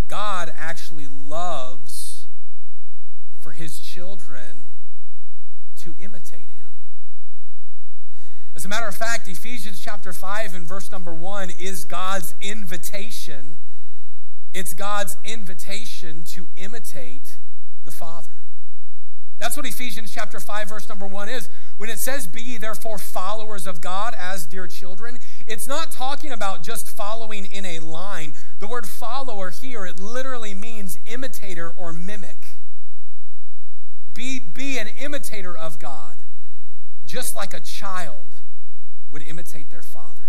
God 0.10 0.52
actually 0.54 1.08
loves 1.08 2.28
for 3.40 3.54
his 3.54 3.80
children 3.80 4.66
to 5.78 5.96
imitate 5.98 6.50
him. 6.50 6.67
As 8.58 8.66
a 8.66 8.68
matter 8.68 8.88
of 8.88 8.96
fact, 8.96 9.28
Ephesians 9.28 9.80
chapter 9.80 10.12
5 10.12 10.56
and 10.56 10.68
verse 10.68 10.92
number 10.92 11.14
1 11.14 11.52
is 11.60 11.86
God's 11.86 12.34
invitation. 12.42 13.58
It's 14.52 14.74
God's 14.74 15.16
invitation 15.24 16.24
to 16.30 16.48
imitate 16.56 17.38
the 17.86 17.92
Father. 17.92 18.32
That's 19.38 19.56
what 19.56 19.68
Ephesians 19.68 20.12
chapter 20.12 20.40
5 20.40 20.70
verse 20.70 20.90
number 20.90 21.06
1 21.06 21.30
is. 21.30 21.52
When 21.78 21.92
it 21.92 22.00
says 22.00 22.26
be 22.26 22.42
ye 22.42 22.58
therefore 22.58 22.98
followers 22.98 23.68
of 23.68 23.80
God 23.80 24.16
as 24.18 24.48
dear 24.48 24.66
children, 24.66 25.20
it's 25.46 25.68
not 25.68 25.92
talking 25.92 26.32
about 26.32 26.64
just 26.64 26.90
following 26.90 27.46
in 27.46 27.64
a 27.64 27.78
line. 27.78 28.34
The 28.58 28.66
word 28.66 28.88
follower 28.88 29.52
here 29.52 29.86
it 29.86 30.00
literally 30.00 30.56
means 30.56 30.98
imitator 31.06 31.70
or 31.78 31.94
mimic. 31.94 32.48
Be 34.16 34.40
be 34.40 34.80
an 34.80 34.88
imitator 34.88 35.56
of 35.56 35.78
God, 35.78 36.16
just 37.06 37.36
like 37.36 37.54
a 37.54 37.60
child 37.60 38.28
would 39.12 39.22
imitate 39.24 39.70
their 39.70 39.82
father. 39.82 40.22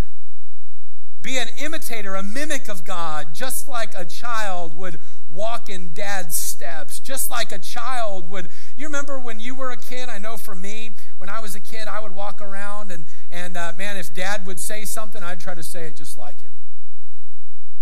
Be 1.21 1.37
an 1.37 1.49
imitator, 1.61 2.15
a 2.15 2.23
mimic 2.23 2.69
of 2.69 2.85
God, 2.85 3.35
just 3.35 3.67
like 3.67 3.93
a 3.97 4.05
child 4.05 4.77
would 4.77 5.01
walk 5.29 5.69
in 5.69 5.93
dad's 5.93 6.37
steps, 6.37 7.01
just 7.01 7.29
like 7.29 7.51
a 7.51 7.59
child 7.59 8.31
would. 8.31 8.49
You 8.77 8.87
remember 8.87 9.19
when 9.19 9.41
you 9.41 9.55
were 9.55 9.71
a 9.71 9.77
kid? 9.77 10.09
I 10.09 10.19
know 10.19 10.37
for 10.37 10.55
me, 10.55 10.93
when 11.19 11.29
I 11.29 11.41
was 11.41 11.57
a 11.57 11.61
kid, 11.61 11.89
I 11.89 12.01
would 12.01 12.13
walk 12.13 12.41
around 12.41 12.93
and, 12.93 13.05
and 13.31 13.57
uh, 13.57 13.73
man, 13.77 13.97
if 13.97 14.15
dad 14.15 14.47
would 14.47 14.61
say 14.61 14.85
something, 14.85 15.23
I'd 15.23 15.41
try 15.41 15.55
to 15.55 15.63
say 15.63 15.85
it 15.85 15.97
just 15.97 16.17
like 16.17 16.41
him. 16.41 16.53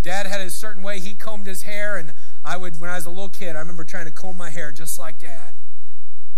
Dad 0.07 0.27
had 0.27 0.41
a 0.41 0.49
certain 0.51 0.85
way 0.85 1.01
he 1.01 1.15
combed 1.15 1.47
his 1.47 1.63
hair, 1.63 1.97
and 1.97 2.15
I 2.45 2.57
would, 2.57 2.81
when 2.81 2.89
I 2.89 2.95
was 2.95 3.07
a 3.07 3.11
little 3.11 3.29
kid, 3.29 3.57
I 3.57 3.59
remember 3.59 3.83
trying 3.83 4.05
to 4.05 4.13
comb 4.13 4.37
my 4.37 4.51
hair 4.51 4.71
just 4.71 5.01
like 5.01 5.19
dad. 5.19 5.56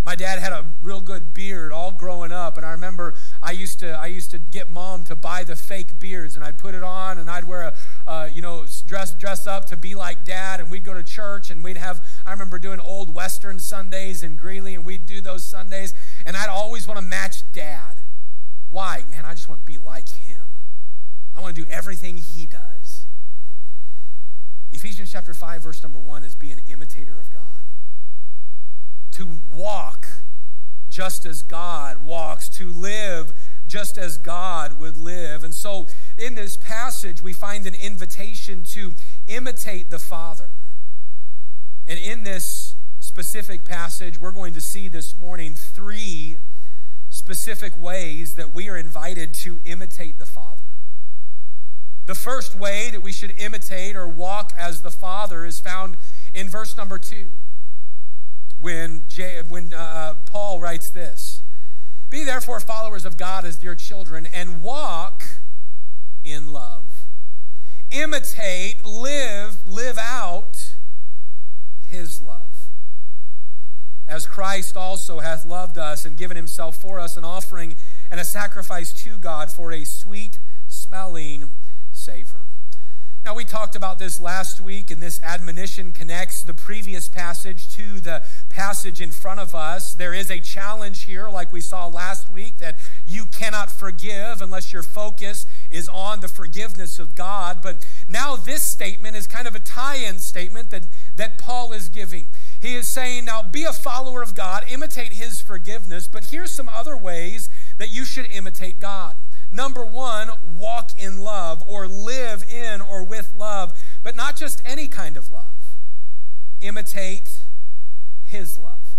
My 0.08 0.14
dad 0.14 0.38
had 0.38 0.52
a 0.52 0.64
real 0.80 1.02
good 1.02 1.34
beard 1.34 1.70
all 1.70 1.92
growing 1.92 2.32
up, 2.32 2.56
and 2.56 2.64
I 2.64 2.70
remember 2.70 3.14
I 3.42 3.50
used 3.50 3.80
to 3.80 3.90
I 3.90 4.06
used 4.06 4.30
to 4.30 4.38
get 4.38 4.70
mom 4.70 5.04
to 5.04 5.14
buy 5.14 5.44
the 5.44 5.54
fake 5.54 5.98
beards, 5.98 6.34
and 6.34 6.42
I'd 6.42 6.56
put 6.56 6.74
it 6.74 6.82
on, 6.82 7.18
and 7.18 7.28
I'd 7.28 7.44
wear 7.44 7.74
a 8.06 8.10
uh, 8.10 8.24
you 8.32 8.40
know 8.40 8.64
dress 8.86 9.12
dress 9.12 9.46
up 9.46 9.66
to 9.66 9.76
be 9.76 9.94
like 9.94 10.24
dad, 10.24 10.60
and 10.60 10.70
we'd 10.70 10.82
go 10.82 10.94
to 10.94 11.02
church, 11.02 11.50
and 11.50 11.62
we'd 11.62 11.76
have. 11.76 12.00
I 12.24 12.30
remember 12.30 12.58
doing 12.58 12.80
old 12.80 13.14
Western 13.14 13.58
Sundays 13.58 14.22
in 14.22 14.36
Greeley, 14.36 14.74
and 14.74 14.82
we'd 14.82 15.04
do 15.04 15.20
those 15.20 15.44
Sundays, 15.44 15.92
and 16.24 16.38
I'd 16.38 16.48
always 16.48 16.88
want 16.88 16.98
to 16.98 17.04
match 17.04 17.42
dad. 17.52 17.98
Why? 18.70 19.04
Man, 19.10 19.26
I 19.26 19.34
just 19.34 19.46
want 19.46 19.60
to 19.60 19.70
be 19.70 19.76
like 19.76 20.08
him. 20.08 20.48
I 21.36 21.42
want 21.42 21.54
to 21.54 21.64
do 21.64 21.70
everything 21.70 22.16
he 22.16 22.46
does. 22.46 23.04
Ephesians 24.72 25.12
chapter 25.12 25.34
5, 25.34 25.62
verse 25.62 25.82
number 25.82 25.98
1 25.98 26.24
is 26.24 26.34
be 26.34 26.50
an 26.50 26.60
imitator 26.66 27.20
of 27.20 27.30
God. 27.30 27.67
To 29.18 29.38
walk 29.52 30.06
just 30.88 31.26
as 31.26 31.42
God 31.42 32.04
walks, 32.04 32.48
to 32.50 32.72
live 32.72 33.32
just 33.68 33.98
as 33.98 34.16
God 34.16 34.78
would 34.80 34.96
live. 34.96 35.44
And 35.44 35.54
so 35.54 35.86
in 36.16 36.34
this 36.34 36.56
passage, 36.56 37.22
we 37.22 37.32
find 37.32 37.66
an 37.66 37.74
invitation 37.74 38.62
to 38.64 38.94
imitate 39.26 39.90
the 39.90 39.98
Father. 39.98 40.48
And 41.86 41.98
in 41.98 42.24
this 42.24 42.76
specific 43.00 43.64
passage, 43.64 44.20
we're 44.20 44.32
going 44.32 44.54
to 44.54 44.60
see 44.60 44.88
this 44.88 45.16
morning 45.16 45.54
three 45.54 46.38
specific 47.10 47.80
ways 47.80 48.34
that 48.36 48.54
we 48.54 48.68
are 48.68 48.76
invited 48.76 49.34
to 49.34 49.58
imitate 49.64 50.18
the 50.18 50.26
Father. 50.26 50.62
The 52.06 52.14
first 52.14 52.54
way 52.54 52.90
that 52.90 53.02
we 53.02 53.12
should 53.12 53.34
imitate 53.38 53.96
or 53.96 54.08
walk 54.08 54.52
as 54.56 54.82
the 54.82 54.90
Father 54.90 55.44
is 55.44 55.60
found 55.60 55.96
in 56.32 56.48
verse 56.48 56.76
number 56.76 56.98
two, 56.98 57.30
when, 58.60 59.04
J, 59.08 59.42
when 59.48 59.72
uh, 59.72 60.14
Paul 60.26 60.60
writes 60.60 60.90
this 60.90 61.42
Be 62.10 62.24
therefore 62.24 62.60
followers 62.60 63.04
of 63.04 63.16
God 63.16 63.44
as 63.44 63.56
dear 63.58 63.74
children, 63.74 64.26
and 64.32 64.62
walk 64.62 65.24
in 66.24 66.46
love. 66.46 67.06
Imitate, 67.90 68.84
live, 68.84 69.56
live 69.66 69.96
out 69.98 70.74
his 71.88 72.20
love. 72.20 72.68
As 74.06 74.26
Christ 74.26 74.76
also 74.76 75.20
hath 75.20 75.44
loved 75.44 75.78
us 75.78 76.04
and 76.04 76.16
given 76.16 76.36
himself 76.36 76.80
for 76.80 76.98
us 76.98 77.16
an 77.16 77.24
offering 77.24 77.74
and 78.10 78.18
a 78.18 78.24
sacrifice 78.24 78.92
to 79.04 79.18
God 79.18 79.50
for 79.50 79.72
a 79.72 79.84
sweet 79.84 80.38
smelling 80.66 81.50
savor. 81.92 82.47
Now, 83.24 83.34
we 83.34 83.44
talked 83.44 83.76
about 83.76 83.98
this 83.98 84.20
last 84.20 84.60
week, 84.60 84.90
and 84.90 85.02
this 85.02 85.20
admonition 85.22 85.92
connects 85.92 86.42
the 86.42 86.54
previous 86.54 87.08
passage 87.08 87.68
to 87.74 88.00
the 88.00 88.22
passage 88.48 89.00
in 89.00 89.10
front 89.10 89.40
of 89.40 89.54
us. 89.54 89.94
There 89.94 90.14
is 90.14 90.30
a 90.30 90.40
challenge 90.40 91.02
here, 91.02 91.28
like 91.28 91.52
we 91.52 91.60
saw 91.60 91.88
last 91.88 92.30
week, 92.30 92.58
that 92.58 92.78
you 93.06 93.26
cannot 93.26 93.70
forgive 93.70 94.40
unless 94.40 94.72
your 94.72 94.84
focus 94.84 95.46
is 95.70 95.88
on 95.88 96.20
the 96.20 96.28
forgiveness 96.28 96.98
of 96.98 97.14
God. 97.14 97.58
But 97.60 97.86
now, 98.08 98.36
this 98.36 98.62
statement 98.62 99.16
is 99.16 99.26
kind 99.26 99.48
of 99.48 99.54
a 99.54 99.60
tie 99.60 99.96
in 99.96 100.20
statement 100.20 100.70
that, 100.70 100.84
that 101.16 101.38
Paul 101.38 101.72
is 101.72 101.88
giving. 101.88 102.28
He 102.60 102.76
is 102.76 102.88
saying, 102.88 103.26
Now 103.26 103.42
be 103.42 103.64
a 103.64 103.72
follower 103.72 104.22
of 104.22 104.34
God, 104.34 104.64
imitate 104.70 105.12
his 105.12 105.40
forgiveness, 105.40 106.08
but 106.08 106.26
here's 106.26 106.52
some 106.52 106.68
other 106.68 106.96
ways 106.96 107.50
that 107.78 107.90
you 107.90 108.04
should 108.04 108.26
imitate 108.30 108.80
God. 108.80 109.16
Number 109.50 109.84
one, 109.84 110.30
walk 110.54 110.90
in 111.02 111.18
love 111.18 111.62
or 111.66 111.86
live 111.86 112.44
in 112.44 112.80
or 112.80 113.02
with 113.04 113.32
love, 113.36 113.72
but 114.02 114.14
not 114.14 114.36
just 114.36 114.60
any 114.64 114.88
kind 114.88 115.16
of 115.16 115.30
love. 115.30 115.76
Imitate 116.60 117.44
his 118.24 118.58
love. 118.58 118.96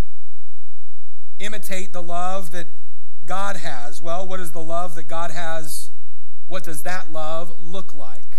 Imitate 1.39 1.93
the 1.93 2.01
love 2.01 2.51
that 2.51 2.67
God 3.25 3.57
has. 3.57 4.01
Well, 4.01 4.27
what 4.27 4.39
is 4.39 4.51
the 4.51 4.61
love 4.61 4.95
that 4.95 5.07
God 5.07 5.31
has? 5.31 5.91
What 6.47 6.63
does 6.63 6.81
that 6.83 7.11
love 7.11 7.53
look 7.63 7.93
like? 7.93 8.37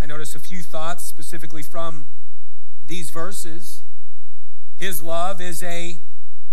I 0.00 0.06
notice 0.06 0.34
a 0.34 0.38
few 0.38 0.62
thoughts 0.62 1.04
specifically 1.04 1.62
from 1.62 2.06
these 2.86 3.10
verses. 3.10 3.82
His 4.76 5.02
love 5.02 5.40
is 5.40 5.62
a 5.62 5.98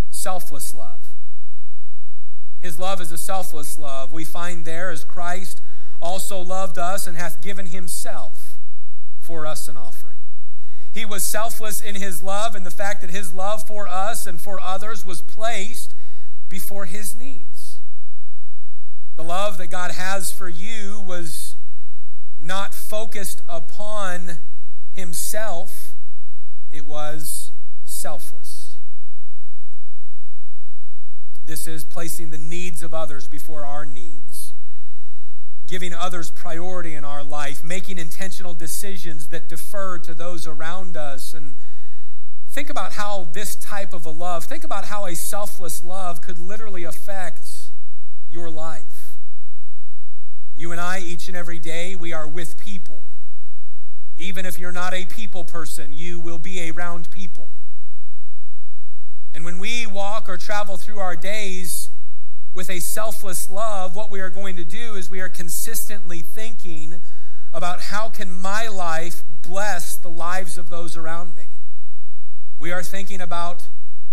selfless 0.09 0.73
love. 0.73 1.00
His 2.61 2.77
love 2.77 3.01
is 3.01 3.11
a 3.11 3.17
selfless 3.17 3.77
love. 3.77 4.13
We 4.13 4.23
find 4.23 4.65
there 4.65 4.91
as 4.91 5.03
Christ 5.03 5.61
also 6.01 6.39
loved 6.39 6.77
us 6.77 7.07
and 7.07 7.17
hath 7.17 7.41
given 7.41 7.67
himself 7.67 8.57
for 9.19 9.45
us 9.45 9.67
an 9.67 9.77
offering. 9.77 10.17
He 10.93 11.05
was 11.05 11.23
selfless 11.23 11.81
in 11.81 11.95
his 11.95 12.21
love, 12.21 12.53
and 12.53 12.65
the 12.65 12.71
fact 12.71 13.01
that 13.01 13.09
his 13.09 13.33
love 13.33 13.65
for 13.65 13.87
us 13.87 14.27
and 14.27 14.41
for 14.41 14.59
others 14.59 15.05
was 15.05 15.21
placed 15.21 15.95
before 16.49 16.85
his 16.85 17.15
needs. 17.15 17.79
The 19.15 19.23
love 19.23 19.57
that 19.57 19.67
God 19.67 19.91
has 19.91 20.31
for 20.31 20.49
you 20.49 20.99
was 20.99 21.55
not 22.41 22.73
focused 22.73 23.41
upon 23.47 24.39
himself, 24.93 25.93
it 26.71 26.85
was 26.85 27.51
selfless. 27.85 28.50
This 31.51 31.67
is 31.67 31.83
placing 31.83 32.29
the 32.29 32.37
needs 32.37 32.81
of 32.81 32.93
others 32.93 33.27
before 33.27 33.65
our 33.65 33.85
needs, 33.85 34.53
giving 35.67 35.93
others 35.93 36.31
priority 36.31 36.95
in 36.95 37.03
our 37.03 37.25
life, 37.25 37.61
making 37.61 37.97
intentional 37.97 38.53
decisions 38.53 39.27
that 39.27 39.49
defer 39.49 39.99
to 39.99 40.13
those 40.13 40.47
around 40.47 40.95
us. 40.95 41.33
And 41.33 41.55
think 42.49 42.69
about 42.69 42.93
how 42.93 43.25
this 43.33 43.57
type 43.57 43.91
of 43.91 44.05
a 44.05 44.11
love, 44.11 44.45
think 44.45 44.63
about 44.63 44.85
how 44.85 45.05
a 45.05 45.13
selfless 45.13 45.83
love 45.83 46.21
could 46.21 46.37
literally 46.37 46.85
affect 46.85 47.45
your 48.29 48.49
life. 48.49 49.17
You 50.55 50.71
and 50.71 50.79
I, 50.79 50.99
each 50.99 51.27
and 51.27 51.35
every 51.35 51.59
day, 51.59 51.97
we 51.97 52.13
are 52.13 52.29
with 52.29 52.57
people. 52.57 53.03
Even 54.17 54.45
if 54.45 54.57
you're 54.57 54.71
not 54.71 54.93
a 54.93 55.05
people 55.05 55.43
person, 55.43 55.91
you 55.91 56.17
will 56.17 56.37
be 56.37 56.71
around 56.71 57.11
people. 57.11 57.49
And 59.33 59.45
when 59.45 59.59
we 59.59 59.85
walk 59.85 60.27
or 60.27 60.37
travel 60.37 60.77
through 60.77 60.99
our 60.99 61.15
days 61.15 61.89
with 62.53 62.69
a 62.69 62.79
selfless 62.79 63.49
love, 63.49 63.95
what 63.95 64.11
we 64.11 64.19
are 64.19 64.29
going 64.29 64.55
to 64.57 64.65
do 64.65 64.95
is 64.95 65.09
we 65.09 65.21
are 65.21 65.29
consistently 65.29 66.21
thinking 66.21 66.99
about 67.53 67.83
how 67.83 68.09
can 68.09 68.31
my 68.31 68.67
life 68.67 69.23
bless 69.41 69.95
the 69.95 70.09
lives 70.09 70.57
of 70.57 70.69
those 70.69 70.97
around 70.97 71.35
me. 71.35 71.47
We 72.59 72.71
are 72.71 72.83
thinking 72.83 73.21
about 73.21 73.67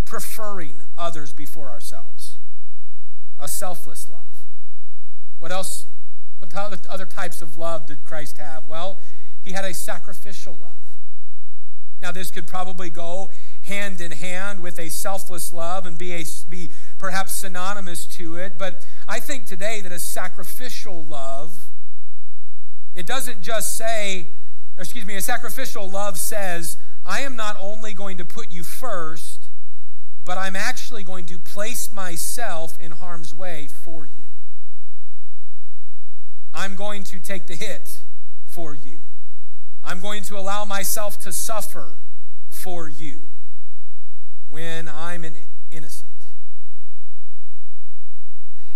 preferring 0.05 0.83
others 0.97 1.33
before 1.33 1.69
ourselves. 1.69 2.39
A 3.39 3.47
selfless 3.47 4.09
love. 4.09 4.23
What 5.39 5.53
else? 5.53 5.87
What 6.39 6.55
other 6.55 7.07
types 7.07 7.43
of 7.43 7.57
love 7.57 7.87
did 7.87 8.05
Christ 8.05 8.39
have? 8.39 8.67
Well, 8.67 9.01
he 9.43 9.53
had 9.53 9.65
a 9.65 9.75
sacrificial 9.75 10.57
love. 10.61 10.73
Now, 12.01 12.13
this 12.13 12.31
could 12.31 12.47
probably 12.47 12.91
go 12.91 13.31
hand 13.69 14.01
in 14.01 14.11
hand 14.11 14.61
with 14.61 14.79
a 14.79 14.89
selfless 14.89 15.53
love 15.53 15.87
and 15.87 15.97
be, 15.97 16.13
a, 16.15 16.25
be 16.49 16.71
perhaps 16.99 17.35
synonymous 17.35 18.07
to 18.07 18.35
it. 18.37 18.59
But 18.59 18.85
I 19.07 19.21
think 19.21 19.47
today 19.47 19.81
that 19.83 19.93
a 19.93 19.99
sacrificial 19.99 21.05
love, 21.05 21.69
it 22.95 23.07
doesn't 23.07 23.41
just 23.41 23.77
say, 23.77 24.31
excuse 24.77 25.07
me, 25.07 25.15
a 25.17 25.23
sacrificial 25.23 25.89
love 25.89 26.19
says, 26.19 26.79
I 27.07 27.21
am 27.21 27.37
not 27.37 27.57
only 27.61 27.95
going 27.95 28.17
to 28.19 28.25
put 28.25 28.53
you 28.53 28.63
first, 28.63 29.51
but 30.25 30.37
I'm 30.37 30.57
actually 30.57 31.05
going 31.05 31.27
to 31.27 31.39
place 31.39 31.93
myself 31.93 32.79
in 32.81 32.93
harm's 32.93 33.35
way 33.35 33.69
for 33.69 34.07
you. 34.07 34.25
I'm 36.53 36.75
going 36.75 37.05
to 37.05 37.21
take 37.21 37.47
the 37.47 37.55
hit 37.55 38.03
for 38.47 38.75
you. 38.75 39.01
I'm 39.85 40.01
going 40.01 40.23
to 40.25 40.37
allow 40.37 40.65
myself 40.65 41.19
to 41.21 41.33
suffer 41.33 41.97
for 42.49 42.89
you 42.89 43.29
when 44.49 44.89
I'm 44.89 45.25
an 45.25 45.37
innocent. 45.71 46.13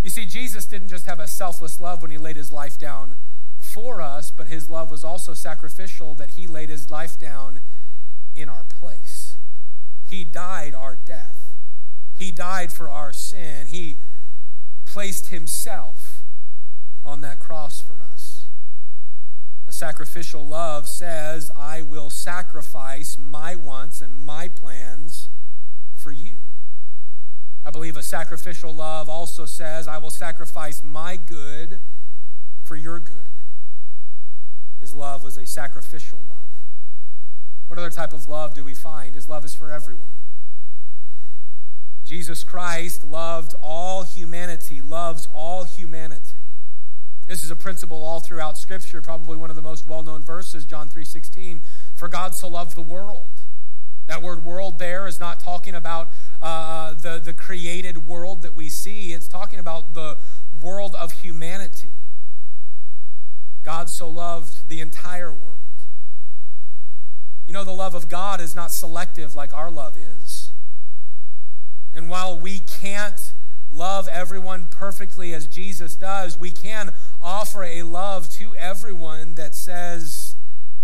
You 0.02 0.11
see, 0.11 0.26
Jesus 0.26 0.67
didn't 0.67 0.88
just 0.88 1.07
have 1.07 1.21
a 1.21 1.29
selfless 1.29 1.79
love 1.79 2.02
when 2.02 2.11
he 2.11 2.19
laid 2.19 2.37
his 2.37 2.50
life 2.50 2.79
down 2.79 3.14
for 3.61 4.02
us, 4.02 4.31
but 4.31 4.49
his 4.49 4.69
love 4.69 4.91
was 4.91 5.05
also 5.05 5.33
sacrificial 5.33 6.14
that 6.17 6.31
he 6.31 6.47
laid 6.47 6.69
his 6.69 6.91
life 6.91 7.19
down 7.19 7.61
in 8.35 8.49
our 8.49 8.64
place. 8.64 9.37
He 10.05 10.25
died 10.25 10.75
our 10.75 10.97
death. 10.97 11.52
He 12.14 12.33
died 12.33 12.73
for 12.73 12.88
our 12.88 13.12
sin. 13.12 13.69
He 13.69 13.99
placed 14.85 15.29
himself 15.29 16.23
on 17.05 17.21
that 17.21 17.38
cross 17.38 17.81
for 17.81 17.95
us. 18.12 18.47
A 19.69 19.73
sacrificial 19.73 20.47
love 20.47 20.88
says, 20.88 21.50
I 21.57 21.83
will 21.83 22.11
sacrifice 22.11 23.17
my 23.17 23.55
wants 23.55 24.02
and 24.02 24.12
my 24.12 24.49
plans 24.49 25.31
for 26.02 26.11
you. 26.11 26.38
I 27.64 27.71
believe 27.71 27.97
a 27.97 28.02
sacrificial 28.02 28.75
love 28.75 29.09
also 29.09 29.47
says, 29.47 29.87
I 29.87 29.99
will 29.99 30.11
sacrifice 30.11 30.82
my 30.82 31.16
good 31.16 31.80
for 32.64 32.75
your 32.75 32.99
good. 32.99 33.30
His 34.80 34.92
love 34.92 35.23
was 35.23 35.38
a 35.38 35.47
sacrificial 35.47 36.21
love. 36.28 36.49
What 37.68 37.78
other 37.78 37.90
type 37.90 38.12
of 38.12 38.26
love 38.28 38.52
do 38.52 38.64
we 38.64 38.75
find? 38.75 39.14
His 39.14 39.28
love 39.28 39.44
is 39.44 39.54
for 39.54 39.71
everyone. 39.71 40.09
Jesus 42.04 42.42
Christ 42.42 43.04
loved 43.04 43.54
all 43.62 44.02
humanity, 44.02 44.82
loves 44.82 45.28
all 45.32 45.64
humanity. 45.64 46.38
This 47.26 47.44
is 47.44 47.50
a 47.52 47.56
principle 47.56 48.02
all 48.02 48.18
throughout 48.18 48.59
Scripture, 48.59 49.00
probably 49.00 49.37
one 49.37 49.50
of 49.50 49.56
the 49.56 49.62
most 49.62 49.87
well-known 49.87 50.25
verses, 50.25 50.66
John 50.66 50.88
3:16, 50.88 51.62
for 51.94 52.09
God 52.09 52.35
so 52.35 52.49
loved 52.49 52.75
the 52.75 52.82
world. 52.82 53.42
That 54.06 54.23
word 54.23 54.44
world 54.44 54.78
there 54.78 55.06
is 55.06 55.21
not 55.21 55.40
talking 55.40 55.75
about 55.75 56.11
uh, 56.40 56.94
the, 56.94 57.21
the 57.25 57.32
created 57.32 58.06
world 58.06 58.42
that 58.42 58.54
we 58.54 58.68
see. 58.68 59.12
It's 59.12 59.28
talking 59.28 59.59
about 59.59 59.94
the 59.94 60.18
world 60.61 60.94
of 60.94 61.12
humanity. 61.12 61.92
God 63.62 63.88
so 63.88 64.09
loved 64.09 64.68
the 64.68 64.80
entire 64.80 65.32
world. 65.32 65.59
You 67.47 67.52
know, 67.52 67.64
the 67.64 67.73
love 67.73 67.94
of 67.94 68.09
God 68.09 68.40
is 68.40 68.56
not 68.56 68.73
selective 68.73 69.35
like 69.35 69.52
our 69.52 69.71
love 69.71 69.97
is. 69.97 70.52
And 71.94 72.09
while 72.09 72.38
we 72.38 72.59
can't 72.59 73.32
love 73.71 74.09
everyone 74.09 74.66
perfectly 74.66 75.35
as 75.35 75.47
Jesus 75.47 75.94
does, 75.97 76.38
we 76.38 76.50
can 76.50 76.92
offer 77.21 77.62
a 77.64 77.82
love 77.82 78.28
to 78.30 78.54
everyone 78.56 79.35
that 79.35 79.54
says, 79.54 80.37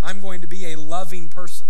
I'm 0.03 0.21
going 0.21 0.41
to 0.41 0.47
be 0.47 0.73
a 0.73 0.79
loving 0.79 1.29
person. 1.29 1.69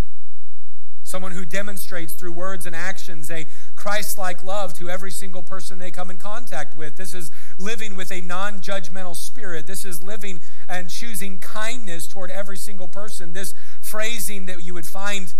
Someone 1.08 1.32
who 1.32 1.46
demonstrates 1.46 2.12
through 2.12 2.32
words 2.32 2.66
and 2.66 2.76
actions 2.76 3.30
a 3.30 3.46
Christ 3.76 4.18
like 4.18 4.44
love 4.44 4.74
to 4.74 4.90
every 4.90 5.10
single 5.10 5.42
person 5.42 5.78
they 5.78 5.90
come 5.90 6.10
in 6.10 6.18
contact 6.18 6.76
with. 6.76 6.98
This 6.98 7.14
is 7.14 7.30
living 7.58 7.96
with 7.96 8.12
a 8.12 8.20
non 8.20 8.60
judgmental 8.60 9.16
spirit. 9.16 9.66
This 9.66 9.86
is 9.86 10.02
living 10.02 10.38
and 10.68 10.90
choosing 10.90 11.38
kindness 11.38 12.08
toward 12.08 12.30
every 12.30 12.58
single 12.58 12.88
person. 12.88 13.32
This 13.32 13.54
phrasing 13.80 14.44
that 14.44 14.62
you 14.62 14.74
would 14.74 14.84
find 14.84 15.32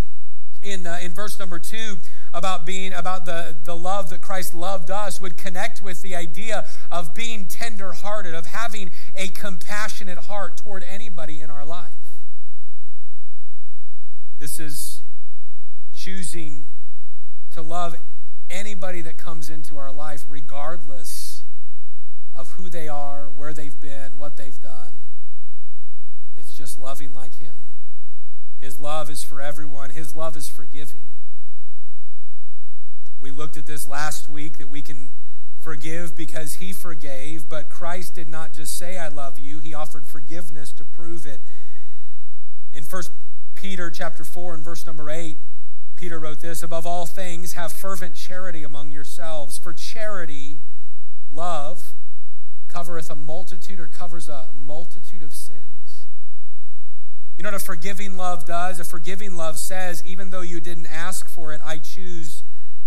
in, 0.63 0.87
uh, 0.87 1.01
in 1.03 1.13
verse 1.13 1.39
number 1.39 1.59
two 1.59 1.99
about 2.33 2.65
being 2.65 2.95
about 2.95 3.27
the, 3.27 3.55
the 3.65 3.77
love 3.77 4.09
that 4.09 4.23
Christ 4.23 4.55
loved 4.55 4.91
us 4.91 5.21
would 5.21 5.37
connect 5.37 5.83
with 5.83 6.01
the 6.01 6.17
idea 6.17 6.65
of 6.91 7.13
being 7.13 7.45
tender 7.45 7.93
hearted, 7.93 8.35
of 8.35 8.47
having 8.47 8.91
a 9.15 9.29
compassionate 9.29 10.17
heart 10.17 10.57
toward 10.57 10.83
anybody 10.89 11.43
in 11.43 11.51
our 11.51 11.67
life. 11.67 11.93
This 14.39 14.59
is 14.59 14.98
choosing 16.09 16.65
to 17.53 17.61
love 17.61 17.95
anybody 18.49 19.03
that 19.03 19.19
comes 19.19 19.51
into 19.51 19.77
our 19.77 19.93
life, 19.93 20.25
regardless 20.27 21.45
of 22.35 22.53
who 22.53 22.71
they 22.71 22.89
are, 22.89 23.29
where 23.37 23.53
they've 23.53 23.79
been, 23.79 24.17
what 24.17 24.39
they've 24.39 24.61
done. 24.63 24.95
It's 26.35 26.57
just 26.57 26.79
loving 26.79 27.13
like 27.13 27.35
Him. 27.39 27.57
His 28.59 28.81
love 28.81 29.11
is 29.11 29.23
for 29.23 29.43
everyone, 29.43 29.91
His 29.91 30.17
love 30.17 30.35
is 30.35 30.49
forgiving. 30.49 31.05
We 33.21 33.31
looked 33.31 33.59
at 33.59 33.67
this 33.67 33.87
last 33.87 34.31
week 34.31 34.57
that 34.57 34.71
we 34.71 34.81
can 34.81 35.11
forgive 35.61 36.17
because 36.17 36.55
He 36.55 36.73
forgave, 36.73 37.51
but 37.51 37.69
Christ 37.69 38.15
did 38.15 38.29
not 38.29 38.55
just 38.55 38.79
say, 38.79 38.97
I 38.97 39.09
love 39.09 39.39
you, 39.39 39.59
He 39.59 39.75
offered 39.75 40.07
forgiveness 40.07 40.73
to 40.73 40.87
prove 40.87 41.27
it. 41.27 41.43
In 42.73 42.85
1 42.85 43.03
Peter 43.55 43.91
chapter 43.91 44.25
4 44.25 44.55
and 44.55 44.65
verse 44.65 44.87
number 44.87 45.11
8, 45.11 45.37
Peter 45.99 46.21
wrote 46.21 46.41
this 46.41 46.63
Above 46.63 46.87
all 46.87 47.07
things, 47.07 47.55
have 47.55 47.73
fervent 47.73 48.15
charity 48.15 48.63
among 48.63 48.93
yourselves, 48.93 49.59
for 49.59 49.73
charity, 49.73 50.61
love, 51.31 51.93
covereth 52.69 53.11
a 53.11 53.17
multitude 53.17 53.81
or 53.81 53.89
covers 53.89 54.29
a 54.29 54.49
multitude 54.55 55.25
of 55.25 55.35
sins. 55.35 56.07
You 57.37 57.43
know 57.43 57.49
what 57.49 57.61
a 57.61 57.65
forgiving 57.65 58.17
love 58.17 58.47
does? 58.47 58.79
A 58.79 58.85
forgiving 58.85 59.37
love 59.37 59.59
says, 59.59 60.05
even 60.07 60.31
though 60.31 60.41
you 60.41 60.61
didn't 60.61 60.87
ask 60.87 61.29
for 61.29 61.53
it, 61.53 61.61
I 61.65 61.79
choose 61.79 62.45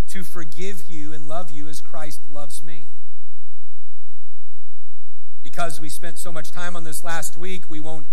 to 0.08 0.22
forgive 0.22 0.84
you 0.88 1.12
and 1.12 1.28
love 1.28 1.50
you 1.50 1.68
as 1.68 1.82
Christ 1.82 2.22
loves 2.30 2.62
me. 2.62 2.86
Because 5.42 5.80
we 5.80 5.90
spent 5.90 6.18
so 6.18 6.32
much 6.32 6.50
time 6.50 6.76
on 6.76 6.84
this 6.84 7.04
last 7.04 7.36
week, 7.36 7.68
we 7.68 7.78
won't 7.78 8.06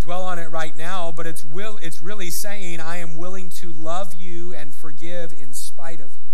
dwell 0.00 0.24
on 0.24 0.38
it 0.38 0.50
right 0.50 0.76
now, 0.76 1.12
but 1.12 1.26
it's 1.26 1.44
will 1.44 1.78
it's 1.82 2.00
really 2.02 2.30
saying 2.30 2.80
I 2.80 2.98
am 2.98 3.07
love 4.08 4.20
you 4.20 4.54
and 4.54 4.74
forgive 4.74 5.32
in 5.32 5.52
spite 5.52 6.00
of 6.00 6.16
you. 6.16 6.32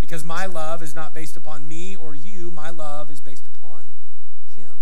Because 0.00 0.24
my 0.24 0.46
love 0.46 0.82
is 0.82 0.94
not 0.94 1.14
based 1.14 1.36
upon 1.36 1.68
me 1.68 1.96
or 1.96 2.14
you, 2.14 2.50
my 2.50 2.70
love 2.70 3.10
is 3.10 3.20
based 3.20 3.46
upon 3.46 3.94
him. 4.54 4.78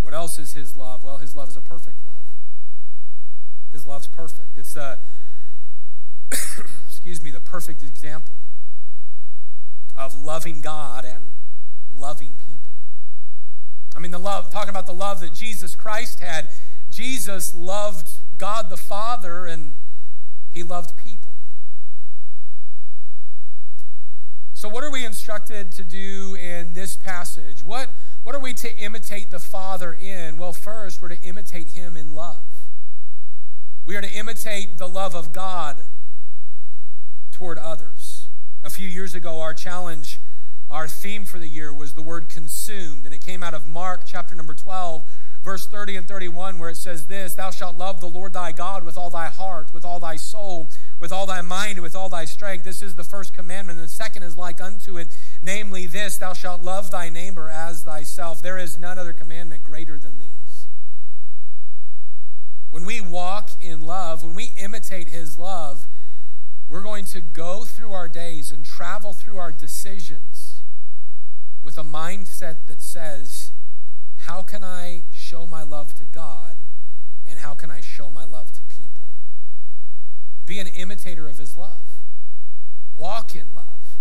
What 0.00 0.14
else 0.14 0.38
is 0.38 0.52
his 0.52 0.76
love? 0.76 1.02
Well, 1.02 1.18
his 1.18 1.34
love 1.34 1.48
is 1.48 1.56
a 1.56 1.60
perfect 1.60 2.04
love. 2.04 2.24
His 3.72 3.86
love's 3.86 4.08
perfect. 4.08 4.56
It's 4.56 4.76
a 4.76 4.98
excuse 6.86 7.22
me, 7.22 7.30
the 7.30 7.40
perfect 7.40 7.82
example 7.82 8.34
of 9.96 10.14
loving 10.14 10.60
God 10.60 11.04
and 11.04 11.32
loving 11.96 12.36
people. 12.46 12.74
I 13.94 13.98
mean, 13.98 14.10
the 14.10 14.18
love, 14.18 14.50
talking 14.50 14.70
about 14.70 14.86
the 14.86 14.94
love 14.94 15.20
that 15.20 15.32
Jesus 15.32 15.74
Christ 15.74 16.20
had. 16.20 16.48
Jesus 16.90 17.54
loved 17.54 18.08
God 18.38 18.70
the 18.70 18.76
Father 18.76 19.46
and 19.46 19.74
he 20.56 20.62
loved 20.62 20.96
people. 20.96 21.32
So, 24.54 24.70
what 24.70 24.82
are 24.82 24.90
we 24.90 25.04
instructed 25.04 25.70
to 25.72 25.84
do 25.84 26.34
in 26.34 26.72
this 26.72 26.96
passage? 26.96 27.62
What, 27.62 27.90
what 28.22 28.34
are 28.34 28.40
we 28.40 28.54
to 28.54 28.78
imitate 28.78 29.30
the 29.30 29.38
Father 29.38 29.92
in? 29.92 30.38
Well, 30.38 30.54
first, 30.54 31.02
we're 31.02 31.10
to 31.10 31.20
imitate 31.20 31.72
him 31.72 31.94
in 31.94 32.14
love. 32.14 32.46
We 33.84 33.96
are 33.96 34.00
to 34.00 34.10
imitate 34.10 34.78
the 34.78 34.88
love 34.88 35.14
of 35.14 35.34
God 35.34 35.82
toward 37.32 37.58
others. 37.58 38.28
A 38.64 38.70
few 38.70 38.88
years 38.88 39.14
ago, 39.14 39.42
our 39.42 39.52
challenge 39.52 40.20
our 40.70 40.88
theme 40.88 41.26
for 41.26 41.38
the 41.38 41.48
year 41.48 41.72
was 41.72 41.92
the 41.92 42.02
word 42.02 42.30
consumed, 42.30 43.04
and 43.04 43.14
it 43.14 43.20
came 43.20 43.42
out 43.42 43.52
of 43.52 43.68
Mark 43.68 44.04
chapter 44.06 44.34
number 44.34 44.54
12, 44.54 45.04
verse 45.46 45.66
30 45.68 45.94
and 45.96 46.08
31, 46.08 46.58
where 46.58 46.70
it 46.70 46.76
says 46.76 47.06
this 47.06 47.36
Thou 47.36 47.50
shalt 47.50 47.78
love 47.78 48.00
the 48.00 48.08
Lord 48.08 48.32
thy 48.32 48.50
God 48.50 48.84
with 48.84 48.98
all 48.98 49.10
thy 49.10 49.28
heart, 49.28 49.72
with 49.72 49.84
all 49.84 50.00
thy 50.00 50.16
soul, 50.16 50.70
with 50.98 51.12
all 51.12 51.24
thy 51.24 51.40
mind, 51.40 51.80
with 51.80 51.94
all 51.94 52.08
thy 52.08 52.24
strength. 52.24 52.64
This 52.64 52.82
is 52.82 52.96
the 52.96 53.04
first 53.04 53.32
commandment. 53.32 53.78
And 53.78 53.88
the 53.88 53.92
second 53.92 54.24
is 54.24 54.36
like 54.36 54.60
unto 54.60 54.98
it, 54.98 55.16
namely 55.40 55.86
this 55.86 56.18
Thou 56.18 56.32
shalt 56.32 56.62
love 56.62 56.90
thy 56.90 57.08
neighbor 57.08 57.48
as 57.48 57.84
thyself. 57.84 58.42
There 58.42 58.58
is 58.58 58.76
none 58.78 58.98
other 58.98 59.12
commandment 59.12 59.62
greater 59.62 59.96
than 59.96 60.18
these. 60.18 60.66
When 62.70 62.84
we 62.84 63.00
walk 63.00 63.52
in 63.60 63.80
love, 63.80 64.24
when 64.24 64.34
we 64.34 64.52
imitate 64.56 65.08
his 65.08 65.38
love, 65.38 65.86
we're 66.68 66.82
going 66.82 67.04
to 67.06 67.20
go 67.20 67.64
through 67.64 67.92
our 67.92 68.08
days 68.08 68.50
and 68.50 68.64
travel 68.64 69.12
through 69.12 69.38
our 69.38 69.52
decisions 69.52 70.62
with 71.62 71.78
a 71.78 71.84
mindset 71.84 72.66
that 72.66 72.82
says, 72.82 73.52
How 74.18 74.42
can 74.42 74.64
I 74.64 75.04
show 75.26 75.44
my 75.44 75.64
love 75.64 75.92
to 75.92 76.04
God 76.04 76.54
and 77.28 77.40
how 77.40 77.52
can 77.52 77.68
I 77.68 77.80
show 77.80 78.10
my 78.10 78.24
love 78.24 78.52
to 78.52 78.62
people? 78.62 79.08
Be 80.44 80.60
an 80.60 80.68
imitator 80.68 81.28
of 81.28 81.38
His 81.38 81.56
love. 81.56 81.82
Walk 82.94 83.34
in 83.34 83.52
love, 83.52 83.98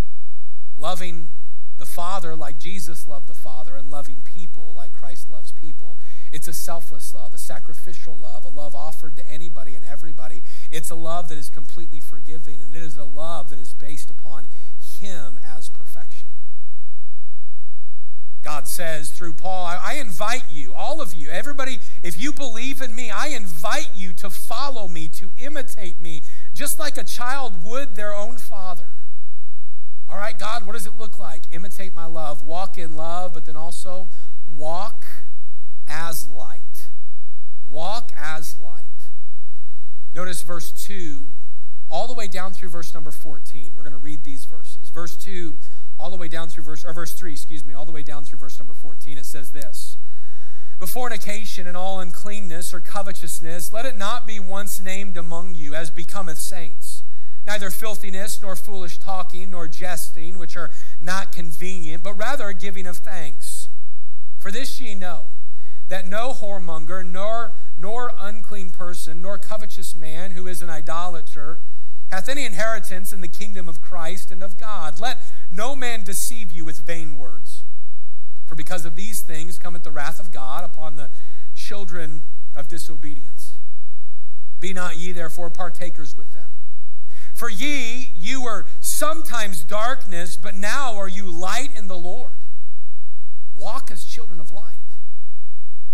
loving 0.78 1.30
the 1.78 1.86
Father 1.86 2.36
like 2.36 2.60
Jesus 2.60 3.08
loved 3.08 3.28
the 3.28 3.34
Father, 3.34 3.76
and 3.76 3.90
loving 3.90 4.22
people 4.24 4.74
like 4.76 4.94
Christ 4.94 5.30
loves 5.30 5.52
people. 5.52 5.98
It's 6.32 6.48
a 6.48 6.54
selfless 6.54 7.14
love, 7.14 7.34
a 7.34 7.40
sacrificial 7.40 8.18
love, 8.18 8.46
a 8.46 8.50
love 8.50 8.76
offered 8.76 9.16
to 9.16 9.30
anybody 9.30 9.76
and 9.76 9.84
everybody. 9.84 10.44
It's 10.72 10.92
a 10.92 10.96
love 10.96 11.28
that 11.30 11.38
is 11.38 11.50
completely 11.50 12.00
forgiving, 12.00 12.62
and 12.62 12.74
it 12.76 12.84
is 12.84 12.98
a 12.98 13.04
love 13.04 13.50
that 13.50 13.60
is 13.60 13.74
based 13.74 14.12
upon 14.12 14.48
Him 15.00 15.40
as 15.44 15.70
perfection. 15.70 16.30
God 18.46 18.68
says 18.68 19.10
through 19.10 19.34
Paul, 19.34 19.66
I, 19.66 19.96
invite 19.96 20.44
you, 20.52 20.72
all 20.76 21.02
of 21.02 21.16
you, 21.16 21.32
everybody, 21.32 21.80
if 22.04 22.22
you 22.22 22.32
believe 22.32 22.80
in 22.80 22.96
me, 22.96 23.10
I 23.10 23.30
invite 23.30 23.90
you 23.96 24.14
to 24.14 24.30
follow 24.30 24.88
me, 24.88 25.08
to 25.08 25.32
imitate 25.38 26.00
me, 26.00 26.22
just 26.54 26.78
like 26.78 26.96
a 26.96 27.04
child 27.04 27.64
would 27.64 27.96
their 27.96 28.14
own 28.14 28.38
father. 28.38 28.86
All 30.08 30.18
right, 30.18 30.38
God, 30.38 30.64
what 30.64 30.74
does 30.74 30.86
it 30.86 30.96
look 30.96 31.18
like? 31.18 31.42
Imitate 31.50 31.96
my 31.96 32.06
love, 32.06 32.44
walk 32.44 32.78
in 32.78 32.96
love, 32.96 33.34
but 33.34 33.46
then 33.46 33.56
also 33.56 34.10
walk 34.46 35.06
as 35.88 36.30
light. 36.30 36.90
Walk 37.68 38.12
as 38.16 38.60
light. 38.60 39.10
Notice 40.14 40.44
verse 40.44 40.72
2, 40.86 41.26
all 41.90 42.06
the 42.08 42.14
way 42.14 42.28
down 42.28 42.54
through 42.54 42.70
verse 42.70 42.94
number 42.94 43.10
14. 43.10 43.74
We're 43.76 43.82
going 43.82 43.92
to 43.92 43.98
read 43.98 44.24
these 44.24 44.46
verses. 44.46 44.90
Verse 44.90 45.18
2 45.18 45.56
all 46.00 46.12
the 46.12 46.18
way 46.18 46.28
down 46.28 46.50
through 46.50 46.64
verse, 46.64 46.84
or 46.84 46.94
verse 46.94 47.14
3, 47.14 47.32
excuse 47.32 47.64
me, 47.64 47.74
all 47.74 47.86
the 47.86 47.92
way 47.92 48.04
down 48.04 48.24
through 48.24 48.40
verse 48.40 48.60
number 48.60 48.74
14, 48.74 49.18
it 49.18 49.26
says 49.26 49.52
this 49.52 49.98
But 50.80 50.90
fornication 50.90 51.68
and 51.68 51.78
all 51.78 52.00
uncleanness 52.00 52.74
or 52.74 52.80
covetousness, 52.80 53.72
let 53.72 53.86
it 53.86 53.98
not 53.98 54.28
be 54.28 54.40
once 54.40 54.80
named 54.80 55.18
among 55.18 55.56
you 55.56 55.74
as 55.74 55.90
becometh 55.90 56.38
saints. 56.38 57.04
Neither 57.46 57.70
filthiness, 57.70 58.42
nor 58.42 58.56
foolish 58.56 58.98
talking, 58.98 59.52
nor 59.52 59.68
jesting, 59.68 60.40
which 60.40 60.58
are 60.58 60.72
not 61.00 61.32
convenient, 61.32 62.04
but 62.04 62.18
rather 62.18 62.52
giving 62.54 62.88
of 62.88 62.98
thanks. 62.98 63.70
For 64.40 64.52
this 64.52 64.82
ye 64.82 64.96
know, 64.96 65.26
that 65.88 66.08
no 66.08 66.34
whoremonger, 66.34 67.06
nor, 67.06 67.54
nor 67.78 68.12
unclean 68.20 68.72
person, 68.72 69.22
nor 69.22 69.38
covetous 69.38 69.96
man 69.96 70.32
who 70.32 70.48
is 70.48 70.64
an 70.64 70.72
idolater, 70.72 71.60
hath 72.10 72.30
any 72.30 72.46
inheritance 72.46 73.14
in 73.14 73.22
the 73.22 73.28
kingdom 73.28 73.70
of 73.70 73.82
Christ 73.82 74.32
and 74.32 74.42
of 74.42 74.58
God. 74.58 75.00
Let 75.00 75.20
no 75.56 75.76
man 75.76 76.04
deceive 76.04 76.52
you 76.52 76.66
with 76.66 76.80
vain 76.80 77.18
words. 77.18 77.64
For 78.46 78.56
because 78.56 78.86
of 78.86 78.96
these 78.96 79.22
things 79.22 79.58
cometh 79.58 79.84
the 79.84 79.92
wrath 79.92 80.20
of 80.20 80.32
God 80.32 80.64
upon 80.64 80.96
the 80.96 81.10
children 81.54 82.22
of 82.56 82.68
disobedience. 82.68 83.58
Be 84.60 84.74
not 84.74 84.98
ye 84.98 85.12
therefore 85.12 85.50
partakers 85.50 86.16
with 86.16 86.34
them. 86.34 86.50
For 87.34 87.50
ye, 87.50 88.14
you 88.16 88.44
were 88.44 88.66
sometimes 88.80 89.64
darkness, 89.64 90.38
but 90.38 90.56
now 90.56 90.96
are 90.96 91.10
you 91.10 91.30
light 91.30 91.76
in 91.76 91.88
the 91.88 91.98
Lord. 91.98 92.34
Walk 93.58 93.92
as 93.92 94.06
children 94.06 94.40
of 94.40 94.52
light. 94.52 94.78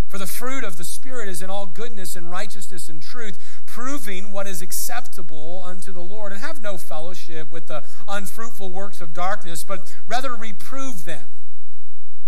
For 0.07 0.17
the 0.17 0.27
fruit 0.27 0.63
of 0.63 0.77
the 0.77 0.83
Spirit 0.83 1.29
is 1.29 1.41
in 1.41 1.49
all 1.49 1.65
goodness 1.65 2.15
and 2.15 2.29
righteousness 2.29 2.89
and 2.89 3.01
truth, 3.01 3.60
proving 3.73 4.33
what 4.33 4.47
is 4.47 4.61
acceptable 4.61 5.63
unto 5.65 5.93
the 5.93 6.01
Lord. 6.01 6.33
And 6.33 6.41
have 6.41 6.61
no 6.61 6.77
fellowship 6.77 7.51
with 7.51 7.67
the 7.67 7.83
unfruitful 8.05 8.69
works 8.69 8.99
of 8.99 9.13
darkness, 9.13 9.63
but 9.63 9.95
rather 10.07 10.35
reprove 10.35 11.05
them. 11.05 11.29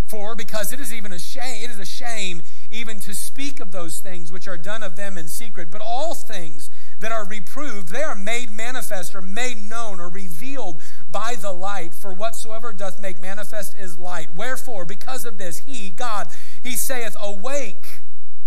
For 0.08 0.36
because 0.36 0.72
it 0.72 0.80
is 0.80 0.94
even 0.94 1.12
a 1.12 1.20
shame, 1.20 1.64
it 1.64 1.70
is 1.70 1.80
a 1.80 1.86
shame 1.86 2.44
even 2.72 3.00
to 3.02 3.14
speak 3.14 3.60
of 3.60 3.72
those 3.72 4.00
things 4.00 4.32
which 4.32 4.48
are 4.48 4.58
done 4.58 4.84
of 4.84 4.96
them 4.96 5.18
in 5.18 5.28
secret. 5.28 5.70
But 5.70 5.82
all 5.82 6.14
things 6.14 6.70
that 7.00 7.12
are 7.12 7.26
reproved, 7.26 7.90
they 7.90 8.04
are 8.04 8.16
made 8.16 8.50
manifest 8.50 9.14
or 9.14 9.22
made 9.22 9.58
known 9.58 10.00
or 10.00 10.10
revealed 10.10 10.82
by 11.12 11.36
the 11.42 11.52
light. 11.52 11.94
For 11.94 12.14
whatsoever 12.14 12.72
doth 12.72 13.02
make 13.02 13.22
manifest 13.22 13.76
is 13.78 14.00
light. 14.00 14.34
Wherefore, 14.36 14.86
because 14.86 15.26
of 15.26 15.38
this, 15.38 15.60
he, 15.60 15.90
God, 15.90 16.28
he 16.62 16.78
saith, 16.78 17.18
Awake, 17.22 18.02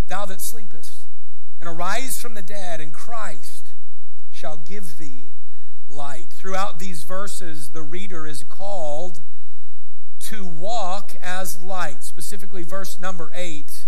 thou 0.09 0.25
that 0.27 0.41
sleepest, 0.41 0.96
and 1.61 1.69
arise 1.69 2.21
from 2.21 2.35
the 2.35 2.43
dead, 2.43 2.81
and 2.81 2.93
Christ 2.93 3.73
shall 4.31 4.57
give 4.57 4.99
thee 4.99 5.33
light. 5.89 6.31
Throughout 6.31 6.79
these 6.79 7.05
verses, 7.05 7.71
the 7.71 7.83
reader 7.83 8.27
is 8.27 8.45
called 8.45 9.21
to 10.21 10.45
walk 10.45 11.15
as 11.23 11.63
light. 11.63 12.03
Specifically, 12.03 12.63
verse 12.63 13.01
number 13.01 13.31
8, 13.35 13.87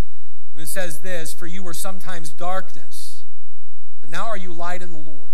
when 0.52 0.62
it 0.62 0.68
says 0.68 1.00
this 1.00 1.32
For 1.32 1.46
you 1.46 1.62
were 1.62 1.74
sometimes 1.74 2.32
darkness 2.32 3.18
but 4.08 4.16
now 4.16 4.26
are 4.26 4.38
you 4.38 4.54
light 4.54 4.80
in 4.80 4.92
the 4.92 4.98
Lord? 4.98 5.32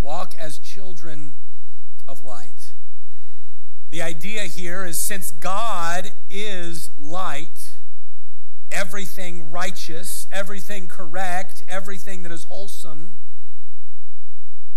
Walk 0.00 0.34
as 0.36 0.58
children 0.58 1.34
of 2.08 2.22
light. 2.22 2.72
The 3.90 4.02
idea 4.02 4.42
here 4.42 4.84
is 4.84 5.00
since 5.00 5.30
God 5.30 6.10
is 6.28 6.90
light, 6.98 7.67
everything 8.70 9.50
righteous, 9.50 10.26
everything 10.30 10.88
correct, 10.88 11.64
everything 11.68 12.22
that 12.22 12.32
is 12.32 12.44
wholesome, 12.44 13.16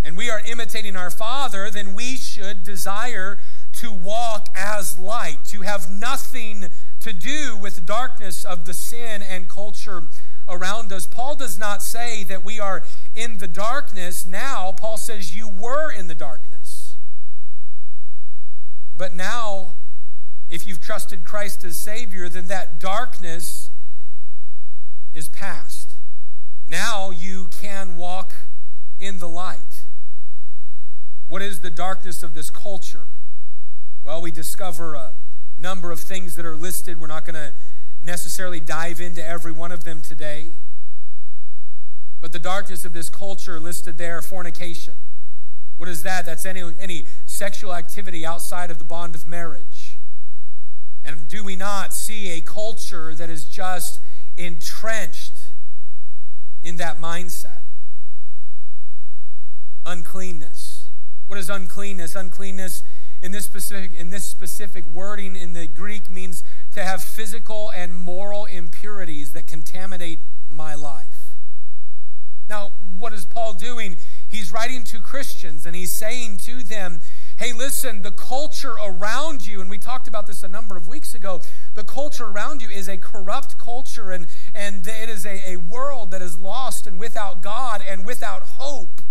and 0.04 0.18
we 0.18 0.30
are 0.30 0.42
imitating 0.46 0.96
our 0.96 1.12
Father, 1.12 1.70
then 1.70 1.94
we 1.94 2.16
should 2.16 2.64
desire 2.64 3.40
to 3.74 3.94
walk 3.94 4.48
as 4.56 4.98
light, 4.98 5.46
to 5.46 5.62
have 5.62 5.90
nothing 5.90 6.66
to 7.00 7.14
do 7.14 7.56
with 7.56 7.86
darkness 7.86 8.44
of 8.44 8.66
the 8.66 8.74
sin 8.74 9.22
and 9.22 9.48
culture 9.48 10.04
around 10.48 10.92
us. 10.92 11.06
Paul 11.06 11.36
does 11.36 11.58
not 11.58 11.84
say 11.84 12.24
that 12.24 12.44
we 12.44 12.60
are 12.60 12.84
in 13.16 13.38
the 13.38 13.48
darkness 13.48 14.26
now. 14.26 14.72
Paul 14.72 14.98
says 14.98 15.36
you 15.36 15.48
were 15.48 15.92
in 15.92 16.08
the 16.08 16.16
darkness. 16.16 16.98
But 18.98 19.14
now, 19.14 19.76
if 20.50 20.68
you've 20.68 20.82
trusted 20.82 21.24
Christ 21.24 21.64
as 21.64 21.78
Savior, 21.78 22.28
then 22.28 22.48
that 22.48 22.80
darkness 22.80 23.61
is 25.14 25.28
past. 25.30 25.94
Now 26.68 27.10
you 27.10 27.48
can 27.48 27.98
walk 27.98 28.34
in 29.00 29.20
the 29.20 29.28
light. 29.28 29.86
What 31.28 31.42
is 31.42 31.62
the 31.62 31.70
darkness 31.70 32.24
of 32.24 32.34
this 32.34 32.50
culture? 32.50 33.06
Well, 34.04 34.22
we 34.22 34.32
discover 34.32 34.96
a 34.96 35.14
number 35.58 35.92
of 35.92 36.00
things 36.00 36.36
that 36.36 36.46
are 36.46 36.58
listed. 36.58 37.00
We're 37.00 37.08
not 37.08 37.26
going 37.26 37.36
to 37.36 37.54
necessarily 38.04 38.60
dive 38.60 39.00
into 39.00 39.26
every 39.26 39.52
one 39.52 39.72
of 39.72 39.84
them 39.84 40.02
today. 40.02 40.54
But 42.20 42.32
the 42.32 42.40
darkness 42.40 42.84
of 42.86 42.94
this 42.94 43.10
culture 43.10 43.60
listed 43.60 43.98
there 43.98 44.22
fornication. 44.22 44.96
What 45.78 45.88
is 45.88 46.04
that? 46.04 46.26
That's 46.26 46.46
any, 46.46 46.62
any 46.80 47.08
sexual 47.26 47.74
activity 47.74 48.26
outside 48.26 48.70
of 48.70 48.78
the 48.78 48.84
bond 48.84 49.16
of 49.16 49.26
marriage. 49.26 49.98
And 51.04 51.28
do 51.28 51.44
we 51.44 51.56
not 51.56 51.94
see 51.94 52.32
a 52.32 52.42
culture 52.42 53.16
that 53.16 53.30
is 53.30 53.46
just 53.46 54.01
entrenched 54.38 55.52
in 56.64 56.78
that 56.78 57.00
mindset? 57.00 57.62
Uncleanness. 59.86 60.90
What 61.28 61.40
is 61.40 61.50
uncleanness? 61.50 62.16
Uncleanness 62.16 62.84
in 63.22 63.32
this 63.32 63.46
specific 63.46 63.94
in 63.94 64.10
this 64.10 64.24
specific 64.24 64.86
wording 64.86 65.36
in 65.36 65.54
the 65.54 65.68
Greek 65.68 66.10
means 66.10 66.44
to 66.72 66.84
have 66.84 67.04
physical 67.04 67.72
and 67.76 67.96
moral 67.96 68.46
impurities 68.46 69.34
that 69.34 69.48
contaminate 69.48 70.20
my 70.50 70.76
life. 70.76 71.36
Now, 72.50 72.72
what 72.98 73.14
is 73.14 73.26
Paul 73.26 73.54
doing? 73.54 73.98
He's 74.28 74.52
writing 74.52 74.84
to 74.86 75.00
Christians 75.00 75.66
and 75.66 75.76
he's 75.76 75.94
saying 75.94 76.38
to 76.40 76.64
them, 76.64 77.00
hey, 77.42 77.54
listen, 77.54 78.04
the 78.04 78.12
culture 78.12 78.76
around 78.86 79.48
you, 79.48 79.62
and 79.62 79.70
we 79.70 79.80
talked 79.80 80.08
about 80.08 80.28
this 80.28 80.44
a 80.44 80.48
number 80.48 80.78
of 80.78 80.88
weeks 80.88 81.16
ago, 81.16 81.42
the 81.74 81.84
culture 81.84 82.26
around 82.26 82.62
you 82.62 82.70
is 82.70 82.88
a 82.88 83.00
corrupt 83.00 83.58
culture 83.58 84.12
and, 84.12 84.28
and 84.54 84.86
it 84.86 85.10
is 85.10 85.26
a, 85.26 85.54
a 85.54 85.56
world 85.56 86.12
that 86.12 86.22
is 86.22 86.38
lost 86.38 86.86
and 86.86 87.00
without 87.00 87.42
God 87.42 87.82
and 87.90 88.06
without 88.06 88.44
hope. 88.44 89.02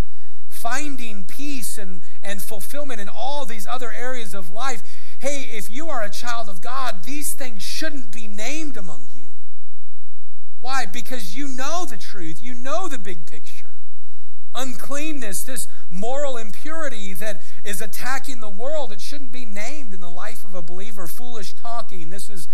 Finding 0.48 1.24
peace 1.24 1.76
and, 1.76 2.02
and 2.22 2.40
fulfillment 2.40 3.00
in 3.00 3.08
all 3.08 3.46
these 3.46 3.66
other 3.66 3.92
areas 3.92 4.32
of 4.32 4.48
life 4.48 4.82
hey, 5.18 5.48
if 5.52 5.70
you 5.70 5.90
are 5.90 6.02
a 6.02 6.08
child 6.08 6.48
of 6.48 6.62
God, 6.62 7.04
these 7.04 7.34
things 7.34 7.62
shouldn't 7.62 8.10
be 8.10 8.26
named 8.26 8.78
among 8.78 9.08
you. 9.14 9.26
Why? 10.60 10.86
Because 10.86 11.36
you 11.36 11.46
know 11.46 11.84
the 11.84 11.98
truth, 11.98 12.42
you 12.42 12.54
know 12.54 12.88
the 12.88 12.96
big 12.96 13.26
picture. 13.26 13.59
Uncleanness, 14.54 15.44
this 15.44 15.68
moral 15.88 16.36
impurity 16.36 17.14
that 17.14 17.42
is 17.64 17.80
attacking 17.80 18.40
the 18.40 18.48
world, 18.48 18.92
it 18.92 19.00
shouldn't 19.00 19.32
be 19.32 19.44
named 19.44 19.94
in 19.94 20.00
the 20.00 20.10
life 20.10 20.44
of 20.44 20.54
a 20.54 20.62
believer. 20.62 21.06
Foolish 21.06 21.52
talking. 21.52 22.10
This 22.10 22.28
is 22.28 22.48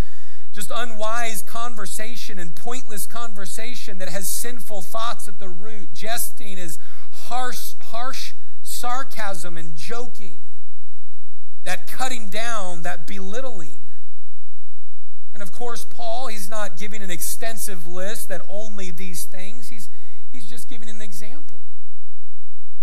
just 0.53 0.71
unwise 0.73 1.41
conversation 1.41 2.39
and 2.39 2.55
pointless 2.55 3.05
conversation 3.05 3.97
that 3.97 4.09
has 4.09 4.27
sinful 4.27 4.81
thoughts 4.81 5.27
at 5.27 5.39
the 5.39 5.49
root. 5.49 5.93
Jesting 5.93 6.57
is 6.57 6.79
harsh, 7.11 7.73
harsh 7.81 8.33
sarcasm 8.61 9.57
and 9.57 9.75
joking 9.75 10.41
that 11.67 11.85
cutting 11.85 12.29
down, 12.29 12.83
that 12.83 13.05
belittling. 13.05 13.79
And 15.33 15.43
of 15.43 15.51
course, 15.51 15.83
Paul, 15.83 16.27
he's 16.27 16.49
not 16.49 16.77
giving 16.77 17.03
an 17.03 17.11
extensive 17.11 17.85
list 17.85 18.29
that 18.29 18.41
only 18.47 18.89
these 18.89 19.25
things, 19.25 19.67
he's, 19.67 19.89
he's 20.31 20.47
just 20.47 20.69
giving 20.69 20.89
an 20.89 21.01
example. 21.01 21.59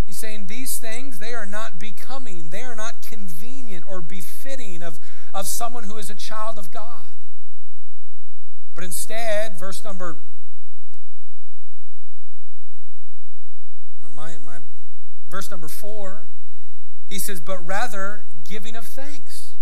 He's 0.07 0.19
saying 0.19 0.47
these 0.47 0.79
things, 0.79 1.19
they 1.19 1.33
are 1.33 1.47
not 1.47 1.79
becoming, 1.79 2.51
they 2.51 2.63
are 2.63 2.77
not 2.77 3.01
convenient 3.03 3.85
or 3.89 4.03
befitting 4.03 4.83
of, 4.83 4.99
of 5.33 5.47
someone 5.47 5.85
who 5.85 5.97
is 5.97 6.11
a 6.11 6.15
child 6.15 6.59
of 6.59 6.71
God. 6.71 7.05
But 8.75 8.85
instead, 8.85 9.59
verse 9.59 9.83
number 9.85 10.19
my, 14.15 14.37
my 14.45 14.59
verse 15.29 15.51
number 15.51 15.69
four, 15.69 16.29
he 17.09 17.19
says, 17.19 17.41
but 17.41 17.65
rather 17.67 18.25
giving 18.49 18.77
of 18.77 18.87
thanks. 18.87 19.55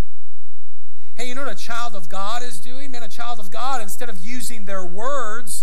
Hey, 1.16 1.28
you 1.28 1.35
know 1.35 1.44
what 1.44 1.52
a 1.52 1.57
child 1.57 1.94
of 1.94 2.09
God 2.09 2.42
is 2.42 2.61
doing? 2.61 2.90
Man, 2.90 3.02
a 3.02 3.09
child 3.09 3.38
of 3.38 3.50
God, 3.50 3.83
instead 3.83 4.09
of 4.09 4.24
using 4.24 4.64
their 4.64 4.85
words 4.85 5.62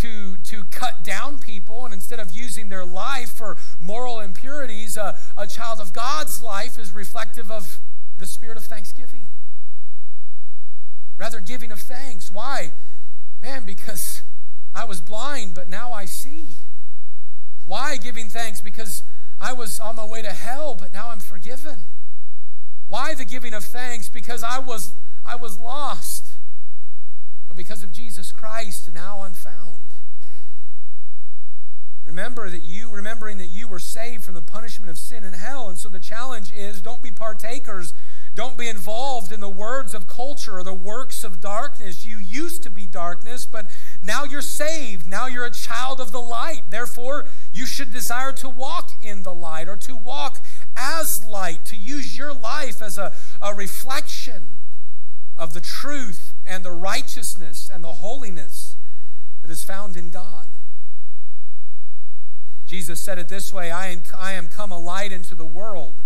to, 0.00 0.36
to 0.38 0.64
cut 0.64 1.04
down 1.04 1.38
people 1.38 1.84
and 1.84 1.94
instead 1.94 2.20
of 2.20 2.30
using 2.30 2.68
their 2.68 2.84
life 2.84 3.30
for 3.30 3.56
moral 3.80 4.20
impurities, 4.20 4.96
uh, 4.96 5.16
a 5.36 5.46
child 5.46 5.80
of 5.80 5.92
God's 5.92 6.42
life 6.42 6.78
is 6.78 6.92
reflective 6.92 7.50
of 7.50 7.80
the 8.18 8.26
spirit 8.26 8.56
of 8.56 8.64
thanksgiving. 8.64 9.26
Rather, 11.16 11.40
giving 11.40 11.72
of 11.72 11.80
thanks. 11.80 12.30
Why? 12.30 12.72
Man, 13.42 13.64
because 13.64 14.22
I 14.74 14.84
was 14.84 15.00
blind, 15.00 15.54
but 15.54 15.68
now 15.68 15.92
I 15.92 16.04
see. 16.04 16.56
Why 17.66 17.96
giving 17.96 18.28
thanks? 18.28 18.60
Because 18.60 19.02
I 19.38 19.52
was 19.52 19.80
on 19.80 19.96
my 19.96 20.04
way 20.04 20.22
to 20.22 20.32
hell, 20.32 20.76
but 20.78 20.92
now 20.92 21.10
I'm 21.10 21.20
forgiven. 21.20 21.84
Why 22.86 23.14
the 23.14 23.24
giving 23.24 23.52
of 23.52 23.64
thanks? 23.64 24.08
Because 24.08 24.42
I 24.42 24.58
was, 24.58 24.94
I 25.24 25.36
was 25.36 25.58
lost. 25.58 26.38
But 27.46 27.56
because 27.56 27.82
of 27.82 27.92
Jesus 27.92 28.32
Christ, 28.32 28.92
now 28.92 29.20
I'm 29.20 29.34
found. 29.34 29.87
Remember 32.08 32.48
that 32.48 32.64
you, 32.64 32.90
remembering 32.90 33.36
that 33.36 33.48
you 33.48 33.68
were 33.68 33.78
saved 33.78 34.24
from 34.24 34.32
the 34.32 34.40
punishment 34.40 34.90
of 34.90 34.96
sin 34.96 35.24
and 35.24 35.36
hell. 35.36 35.68
And 35.68 35.76
so 35.76 35.90
the 35.90 36.00
challenge 36.00 36.50
is 36.56 36.80
don't 36.80 37.02
be 37.02 37.10
partakers, 37.10 37.92
don't 38.34 38.56
be 38.56 38.66
involved 38.66 39.30
in 39.30 39.40
the 39.40 39.48
words 39.50 39.92
of 39.92 40.08
culture 40.08 40.56
or 40.56 40.62
the 40.62 40.72
works 40.72 41.22
of 41.22 41.38
darkness. 41.38 42.06
You 42.06 42.16
used 42.16 42.62
to 42.62 42.70
be 42.70 42.86
darkness, 42.86 43.44
but 43.44 43.66
now 44.02 44.24
you're 44.24 44.40
saved. 44.40 45.06
Now 45.06 45.26
you're 45.26 45.44
a 45.44 45.50
child 45.50 46.00
of 46.00 46.10
the 46.10 46.20
light. 46.20 46.62
Therefore, 46.70 47.26
you 47.52 47.66
should 47.66 47.92
desire 47.92 48.32
to 48.32 48.48
walk 48.48 48.92
in 49.02 49.22
the 49.22 49.34
light 49.34 49.68
or 49.68 49.76
to 49.76 49.94
walk 49.94 50.42
as 50.78 51.22
light, 51.26 51.66
to 51.66 51.76
use 51.76 52.16
your 52.16 52.32
life 52.32 52.80
as 52.80 52.96
a, 52.96 53.12
a 53.42 53.54
reflection 53.54 54.56
of 55.36 55.52
the 55.52 55.60
truth 55.60 56.32
and 56.46 56.64
the 56.64 56.72
righteousness 56.72 57.70
and 57.72 57.84
the 57.84 57.92
holiness 57.92 58.76
that 59.42 59.50
is 59.50 59.62
found 59.62 59.94
in 59.94 60.08
God. 60.10 60.48
Jesus 62.68 63.00
said 63.00 63.18
it 63.18 63.28
this 63.28 63.50
way 63.50 63.70
I 63.70 63.88
am, 63.88 64.46
come 64.48 64.70
a 64.70 64.78
light 64.78 65.10
into 65.10 65.34
the 65.34 65.46
world, 65.46 66.02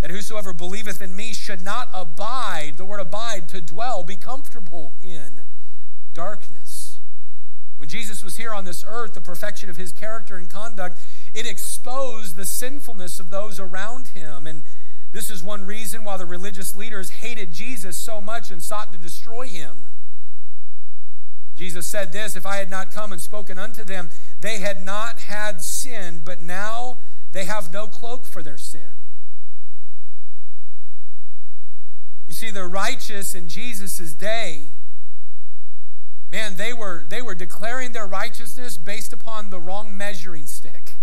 that 0.00 0.12
whosoever 0.12 0.52
believeth 0.52 1.02
in 1.02 1.14
me 1.16 1.32
should 1.32 1.60
not 1.60 1.88
abide, 1.92 2.74
the 2.76 2.84
word 2.84 3.00
abide, 3.00 3.48
to 3.48 3.60
dwell, 3.60 4.04
be 4.04 4.14
comfortable 4.14 4.94
in 5.02 5.40
darkness. 6.12 7.00
When 7.78 7.88
Jesus 7.88 8.22
was 8.22 8.36
here 8.36 8.54
on 8.54 8.64
this 8.64 8.84
earth, 8.86 9.14
the 9.14 9.20
perfection 9.20 9.68
of 9.68 9.76
his 9.76 9.92
character 9.92 10.36
and 10.36 10.48
conduct, 10.48 11.00
it 11.34 11.46
exposed 11.46 12.36
the 12.36 12.44
sinfulness 12.44 13.18
of 13.18 13.30
those 13.30 13.58
around 13.58 14.08
him. 14.08 14.46
And 14.46 14.62
this 15.10 15.30
is 15.30 15.42
one 15.42 15.64
reason 15.64 16.04
why 16.04 16.16
the 16.16 16.26
religious 16.26 16.76
leaders 16.76 17.10
hated 17.10 17.52
Jesus 17.52 17.96
so 17.96 18.20
much 18.20 18.52
and 18.52 18.62
sought 18.62 18.92
to 18.92 18.98
destroy 18.98 19.48
him. 19.48 19.86
Jesus 21.54 21.86
said 21.86 22.12
this 22.12 22.36
If 22.36 22.46
I 22.46 22.56
had 22.56 22.70
not 22.70 22.90
come 22.90 23.12
and 23.12 23.20
spoken 23.20 23.58
unto 23.58 23.84
them, 23.84 24.10
they 24.44 24.58
had 24.58 24.84
not 24.84 25.20
had 25.20 25.62
sin, 25.62 26.20
but 26.22 26.42
now 26.42 26.98
they 27.32 27.46
have 27.46 27.72
no 27.72 27.86
cloak 27.86 28.26
for 28.26 28.42
their 28.42 28.58
sin. 28.58 28.92
You 32.28 32.34
see, 32.34 32.50
the 32.50 32.66
righteous 32.66 33.34
in 33.34 33.48
Jesus' 33.48 34.12
day, 34.12 34.72
man, 36.30 36.56
they 36.56 36.74
were, 36.74 37.06
they 37.08 37.22
were 37.22 37.34
declaring 37.34 37.92
their 37.92 38.06
righteousness 38.06 38.76
based 38.76 39.14
upon 39.14 39.48
the 39.48 39.58
wrong 39.58 39.96
measuring 39.96 40.44
stick. 40.44 40.96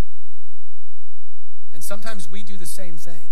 And 1.74 1.84
sometimes 1.84 2.30
we 2.30 2.44
do 2.44 2.58
the 2.58 2.68
same 2.68 2.96
thing. 2.96 3.30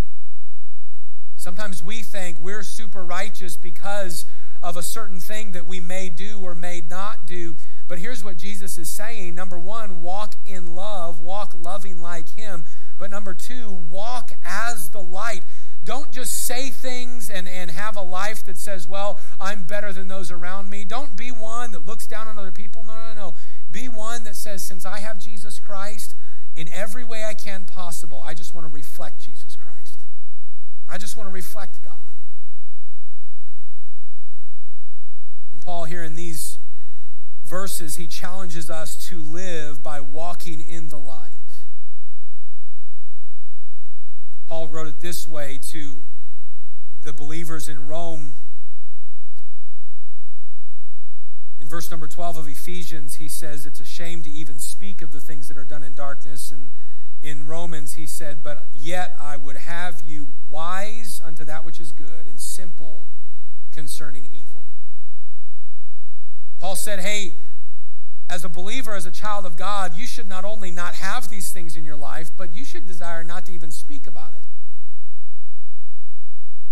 Sometimes 1.36 1.84
we 1.84 2.02
think 2.02 2.40
we're 2.40 2.64
super 2.64 3.06
righteous 3.06 3.56
because 3.56 4.26
of 4.64 4.76
a 4.76 4.82
certain 4.82 5.20
thing 5.20 5.52
that 5.52 5.68
we 5.68 5.80
may 5.80 6.10
do 6.10 6.40
or 6.40 6.56
may 6.56 6.82
not 6.82 7.28
do. 7.28 7.58
But 7.90 7.98
here's 7.98 8.24
what 8.24 8.38
Jesus 8.38 8.78
is 8.78 8.88
saying 8.88 9.36
number 9.36 9.60
one, 9.60 10.02
walk 10.02 10.36
in 10.46 10.76
love, 10.76 11.20
walk 11.20 11.54
loving 11.58 12.00
like 12.02 12.30
Him. 12.30 12.64
But 13.00 13.10
number 13.10 13.34
two, 13.34 13.72
walk 13.90 14.32
as 14.46 14.90
the 14.92 15.02
light. 15.02 15.42
Don't 15.86 16.12
just 16.12 16.46
say 16.46 16.70
things 16.70 17.32
and, 17.32 17.48
and 17.48 17.72
have 17.72 17.98
a 17.98 18.02
life 18.02 18.46
that 18.46 18.58
says, 18.58 18.88
well, 18.88 19.20
I'm 19.42 19.64
better 19.64 19.92
than 19.92 20.08
those 20.08 20.30
around 20.30 20.70
me. 20.70 20.86
Don't 20.86 21.18
be 21.18 21.30
one 21.32 21.72
that 21.72 21.88
looks 21.88 22.06
down 22.06 22.28
on 22.28 22.38
other 22.38 22.52
people. 22.52 22.84
No, 22.86 22.94
no, 22.94 23.14
no. 23.16 23.34
Be 23.72 23.88
one 23.88 24.24
that 24.26 24.36
says, 24.36 24.62
since 24.62 24.86
I 24.86 25.00
have 25.00 25.20
Jesus 25.20 25.60
Christ, 25.60 26.14
in 26.56 26.70
every 26.70 27.04
way 27.04 27.24
I 27.24 27.34
can 27.34 27.66
possible, 27.66 28.22
I 28.24 28.36
just 28.36 28.54
want 28.54 28.68
to 28.68 28.74
reflect 28.74 29.20
Jesus 29.20 29.56
Christ. 29.56 30.02
I 30.88 31.00
just 31.00 31.18
want 31.18 31.28
to 31.28 31.34
reflect 31.34 31.82
God. 31.84 31.96
And 35.54 35.62
Paul, 35.62 35.86
here 35.86 36.04
in 36.04 36.16
these 36.16 36.59
verses, 37.50 37.96
he 37.96 38.06
challenges 38.06 38.70
us 38.70 38.96
to 39.10 39.24
live 39.24 39.82
by 39.82 40.00
walking 40.00 40.62
in 40.62 40.90
the 40.90 41.00
light. 41.00 41.34
Paul 44.46 44.68
wrote 44.68 44.88
it 44.88 45.00
this 45.00 45.28
way 45.28 45.58
to 45.72 46.02
the 47.02 47.12
believers 47.12 47.68
in 47.68 47.88
Rome. 47.88 48.34
In 51.60 51.68
verse 51.68 51.90
number 51.90 52.08
12 52.08 52.38
of 52.38 52.48
Ephesians, 52.48 53.16
he 53.16 53.28
says, 53.28 53.66
It's 53.66 53.80
a 53.80 53.86
shame 53.86 54.22
to 54.24 54.30
even 54.30 54.60
speak 54.60 55.02
of 55.02 55.12
the 55.12 55.22
things 55.22 55.48
that 55.48 55.58
are 55.58 55.66
done 55.66 55.84
in 55.84 55.96
darkness. 55.96 56.52
And 56.52 56.72
in 57.22 57.48
Romans, 57.48 57.94
he 57.94 58.06
said, 58.06 58.44
But 58.44 58.68
yet 58.74 59.16
I 59.20 59.38
would 59.38 59.58
have 59.58 60.02
you 60.06 60.30
wise 60.48 61.20
unto 61.24 61.44
that 61.46 61.66
which 61.66 61.80
is 61.80 61.92
good 61.92 62.28
and 62.28 62.40
simple 62.40 63.08
concerning 63.72 64.26
evil. 64.26 64.59
Paul 66.60 66.76
said, 66.76 67.00
Hey, 67.00 67.36
as 68.30 68.46
a 68.46 68.50
believer, 68.50 68.94
as 68.94 69.06
a 69.06 69.12
child 69.12 69.46
of 69.46 69.58
God, 69.58 69.98
you 69.98 70.06
should 70.06 70.28
not 70.28 70.46
only 70.46 70.70
not 70.70 70.96
have 70.96 71.30
these 71.30 71.52
things 71.52 71.76
in 71.76 71.84
your 71.84 71.96
life, 71.96 72.30
but 72.38 72.54
you 72.54 72.64
should 72.64 72.86
desire 72.86 73.24
not 73.24 73.46
to 73.48 73.52
even 73.52 73.72
speak 73.72 74.06
about 74.06 74.34
it. 74.34 74.42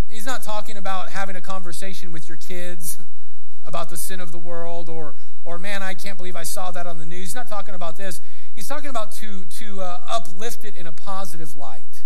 He's 0.07 0.25
not 0.25 0.43
talking 0.43 0.77
about 0.77 1.09
having 1.09 1.35
a 1.35 1.41
conversation 1.41 2.11
with 2.11 2.29
your 2.29 2.37
kids 2.37 2.99
about 3.65 3.89
the 3.89 3.97
sin 3.97 4.21
of 4.21 4.31
the 4.31 4.37
world 4.37 4.87
or, 4.87 5.15
or 5.43 5.59
man, 5.59 5.83
I 5.83 5.93
can't 5.93 6.15
believe 6.15 6.35
I 6.35 6.43
saw 6.43 6.71
that 6.71 6.87
on 6.87 6.97
the 6.97 7.05
news. 7.05 7.19
He's 7.19 7.35
not 7.35 7.49
talking 7.49 7.75
about 7.75 7.97
this. 7.97 8.21
He's 8.55 8.67
talking 8.67 8.89
about 8.89 9.11
to, 9.13 9.43
to 9.43 9.81
uh, 9.81 9.99
uplift 10.09 10.63
it 10.63 10.75
in 10.75 10.87
a 10.87 10.91
positive 10.91 11.57
light. 11.57 12.03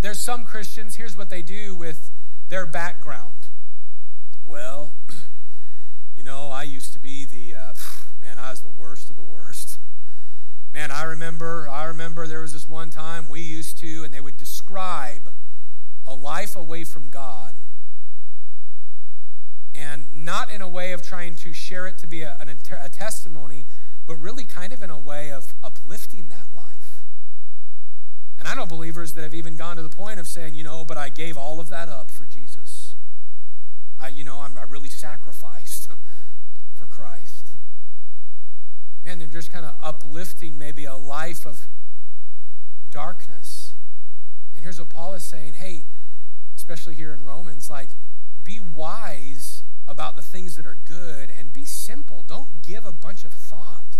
There's 0.00 0.18
some 0.18 0.44
Christians, 0.44 0.96
here's 0.96 1.16
what 1.16 1.30
they 1.30 1.42
do 1.42 1.76
with 1.76 2.10
their 2.48 2.66
background. 2.66 3.48
Well, 4.44 4.92
you 6.16 6.22
know, 6.22 6.48
I 6.48 6.62
used 6.62 6.92
to 6.94 6.98
be 6.98 7.24
the, 7.24 7.54
uh, 7.54 7.72
man, 8.20 8.38
I 8.38 8.50
was 8.50 8.62
the 8.62 8.68
worst 8.68 9.10
of 9.10 9.16
the 9.16 9.22
worst. 9.22 9.78
Man, 10.72 10.90
I 10.90 11.04
remember, 11.04 11.68
I 11.70 11.84
remember 11.84 12.26
there 12.26 12.40
was 12.40 12.52
this 12.52 12.68
one 12.68 12.90
time 12.90 13.28
we 13.28 13.40
used 13.40 13.78
to, 13.78 14.02
and 14.02 14.12
they 14.12 14.20
would 14.20 14.36
describe 14.36 15.30
a 16.04 16.16
life 16.16 16.56
away 16.56 16.82
from 16.82 17.10
God 17.10 17.54
and 19.74 20.06
not 20.12 20.50
in 20.50 20.62
a 20.62 20.68
way 20.68 20.92
of 20.92 21.02
trying 21.02 21.34
to 21.34 21.52
share 21.52 21.86
it 21.86 21.98
to 21.98 22.06
be 22.06 22.22
a, 22.22 22.36
a, 22.82 22.88
testimony, 22.88 23.66
but 24.06 24.16
really 24.16 24.44
kind 24.44 24.72
of 24.72 24.82
in 24.82 24.90
a 24.90 24.98
way 24.98 25.32
of 25.32 25.54
uplifting 25.62 26.28
that 26.28 26.46
life. 26.54 27.02
And 28.38 28.46
I 28.46 28.54
know 28.54 28.66
believers 28.66 29.14
that 29.14 29.22
have 29.22 29.34
even 29.34 29.56
gone 29.56 29.76
to 29.76 29.82
the 29.82 29.88
point 29.88 30.20
of 30.20 30.26
saying, 30.26 30.54
you 30.54 30.64
know, 30.64 30.84
but 30.84 30.96
I 30.96 31.08
gave 31.08 31.36
all 31.36 31.60
of 31.60 31.68
that 31.70 31.88
up 31.88 32.10
for 32.10 32.24
Jesus. 32.24 32.53
I, 34.00 34.08
you 34.08 34.24
know, 34.24 34.40
I'm, 34.40 34.56
I 34.58 34.62
really 34.62 34.88
sacrificed 34.88 35.90
for 36.74 36.86
Christ. 36.86 37.48
Man, 39.04 39.18
they're 39.18 39.28
just 39.28 39.52
kind 39.52 39.66
of 39.66 39.74
uplifting 39.82 40.56
maybe 40.56 40.84
a 40.84 40.96
life 40.96 41.44
of 41.44 41.68
darkness. 42.90 43.74
And 44.54 44.62
here's 44.62 44.78
what 44.78 44.88
Paul 44.88 45.14
is 45.14 45.24
saying 45.24 45.54
hey, 45.54 45.84
especially 46.56 46.94
here 46.94 47.12
in 47.12 47.24
Romans, 47.24 47.68
like, 47.68 47.90
be 48.44 48.60
wise 48.60 49.62
about 49.86 50.16
the 50.16 50.22
things 50.22 50.56
that 50.56 50.66
are 50.66 50.78
good 50.84 51.30
and 51.30 51.52
be 51.52 51.64
simple. 51.64 52.22
Don't 52.22 52.62
give 52.62 52.84
a 52.84 52.92
bunch 52.92 53.24
of 53.24 53.32
thought 53.32 53.98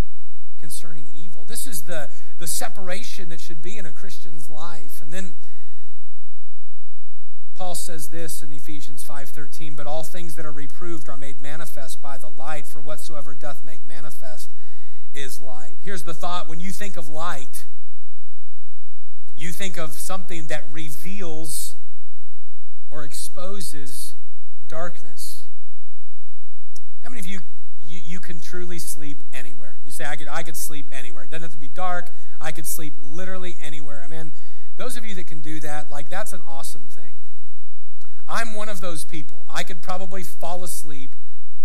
concerning 0.59 1.07
evil. 1.15 1.45
This 1.45 1.67
is 1.67 1.83
the, 1.83 2.11
the 2.39 2.47
separation 2.47 3.29
that 3.29 3.41
should 3.41 3.61
be 3.61 3.77
in 3.77 3.85
a 3.85 3.93
Christian's 3.93 4.49
life. 4.49 5.03
And 5.03 5.13
then 5.13 5.35
Paul 7.55 7.77
says 7.77 8.09
this 8.09 8.43
in 8.43 8.53
Ephesians 8.53 9.05
5:13, 9.05 9.77
but 9.77 9.87
all 9.87 10.03
things 10.03 10.35
that 10.35 10.45
are 10.45 10.53
reproved 10.53 11.09
are 11.09 11.17
made 11.17 11.41
manifest 11.41 12.03
by 12.03 12.19
the 12.19 12.29
light, 12.29 12.67
for 12.67 12.81
whatsoever 12.81 13.35
doth 13.35 13.65
make 13.65 13.87
manifest 13.87 14.51
is 15.13 15.41
light. 15.41 15.77
Here's 15.81 16.03
the 16.03 16.15
thought 16.15 16.49
when 16.49 16.59
you 16.59 16.73
think 16.73 16.97
of 16.97 17.09
light, 17.09 17.67
you 19.37 19.53
think 19.53 19.79
of 19.79 19.93
something 19.93 20.49
that 20.49 20.65
reveals 20.73 21.77
or 22.91 23.05
exposes 23.05 24.15
darkness. 24.67 25.45
How 27.03 27.11
many 27.11 27.21
of 27.21 27.27
you, 27.27 27.41
you, 27.81 28.01
you 28.03 28.21
can 28.21 28.41
truly 28.41 28.79
sleep 28.79 29.23
anywhere? 29.33 29.79
You 29.85 29.93
say, 29.93 30.05
I 30.05 30.17
could, 30.17 30.29
I 30.29 30.43
could 30.43 30.57
sleep 30.57 30.89
anywhere. 30.91 31.25
It 31.25 31.31
doesn't 31.31 31.43
have 31.43 31.53
to 31.53 31.59
be 31.59 31.69
dark. 31.69 32.11
I 32.41 32.51
could 32.51 32.67
sleep 32.67 32.95
literally 33.01 33.57
anywhere. 33.61 34.03
I 34.03 34.07
mean, 34.07 34.33
those 34.77 34.97
of 34.97 35.05
you 35.05 35.15
that 35.17 35.27
can 35.27 35.41
do 35.41 35.61
that, 35.61 35.91
like, 35.91 36.09
that's 36.09 36.33
an 36.33 36.41
awesome 36.47 36.89
thing. 36.89 37.15
I'm 38.29 38.55
one 38.55 38.69
of 38.69 38.81
those 38.81 39.05
people. 39.05 39.45
I 39.49 39.63
could 39.63 39.83
probably 39.83 40.23
fall 40.23 40.65
asleep 40.65 41.15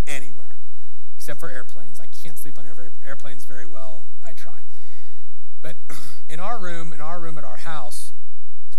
anywhere, 0.08 0.58
except 1.16 1.40
for 1.40 1.50
airplanes. 1.50 2.00
I 2.00 2.06
can't 2.06 2.38
sleep 2.38 2.58
on 2.60 2.66
airplanes 3.06 3.46
very 3.46 3.66
well. 3.66 4.04
I 4.26 4.34
try. 4.34 4.60
But 5.62 5.78
in 6.30 6.40
our 6.40 6.60
room, 6.60 6.94
in 6.94 7.02
our 7.02 7.20
room 7.20 7.38
at 7.38 7.44
our 7.44 7.58
house, 7.58 8.14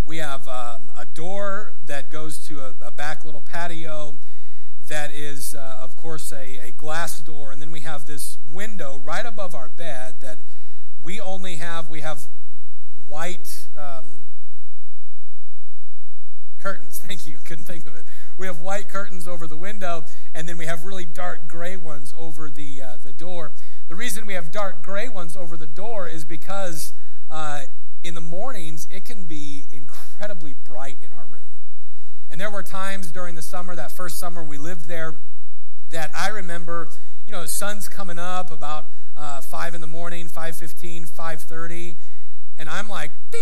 we 0.05 0.19
have 0.19 0.47
um, 0.49 0.91
a 0.97 1.07
door 1.07 1.75
that 1.87 2.11
goes 2.11 2.47
to 2.49 2.61
a, 2.61 2.75
a 2.83 2.91
back 2.91 3.25
little 3.25 3.43
patio 3.43 4.15
that 4.89 5.13
is, 5.13 5.55
uh, 5.55 5.79
of 5.81 5.97
course, 5.97 6.33
a, 6.33 6.59
a 6.59 6.73
glass 6.73 7.21
door. 7.21 7.53
And 7.53 7.63
then 7.63 7.71
we 7.71 7.81
have 7.81 8.07
this 8.07 8.39
window 8.53 9.01
right 9.05 9.25
above 9.25 9.55
our 9.55 9.69
bed 9.69 10.21
that 10.21 10.39
we 11.03 11.21
only 11.21 11.57
have, 11.57 11.89
we 11.89 12.01
have 12.01 12.25
white 13.07 13.69
um, 13.77 14.23
curtains. 16.61 16.99
Thank 17.07 17.27
you. 17.27 17.39
Couldn't 17.45 17.65
think 17.65 17.87
of 17.87 17.95
it. 17.95 18.05
We 18.39 18.47
have 18.47 18.61
white 18.61 18.89
curtains 18.89 19.27
over 19.27 19.47
the 19.47 19.57
window, 19.57 20.05
and 20.35 20.49
then 20.49 20.57
we 20.57 20.67
have 20.67 20.85
really 20.85 21.05
dark 21.05 21.49
gray 21.49 21.77
ones 21.77 22.15
over 22.17 22.51
the, 22.51 22.83
uh, 22.83 22.97
the 23.03 23.13
door. 23.13 23.53
The 23.89 23.97
reason 23.97 24.27
we 24.27 24.35
have 24.35 24.51
dark 24.51 24.83
gray 24.83 25.09
ones 25.09 25.37
over 25.37 25.57
the 25.57 25.67
door 25.67 26.09
is 26.09 26.25
because 26.25 26.93
uh, 27.31 27.63
in 28.03 28.15
the 28.15 28.21
mornings 28.21 28.87
it 28.91 29.05
can 29.05 29.25
be 29.25 29.67
incredibly 29.71 30.55
bright 30.55 30.97
in 31.03 31.13
our 31.13 31.27
room. 31.27 31.41
And 32.31 32.41
there 32.41 32.51
were 32.51 32.63
times 32.63 33.11
during 33.11 33.35
the 33.35 33.43
summer, 33.43 33.75
that 33.75 33.93
first 33.93 34.19
summer 34.19 34.45
we 34.45 34.57
lived 34.57 34.87
there, 34.87 35.17
that 35.91 36.11
I 36.15 36.29
remember, 36.29 36.89
you 37.27 37.33
know, 37.33 37.45
sun's 37.47 37.89
coming 37.89 38.19
up 38.19 38.51
about 38.51 38.87
uh, 39.17 39.41
5 39.41 39.75
in 39.75 39.81
the 39.81 39.87
morning, 39.87 40.29
5.15, 40.29 41.11
5.30, 41.11 41.97
and 42.59 42.69
I'm 42.69 42.89
like, 42.89 43.11
ding, 43.31 43.41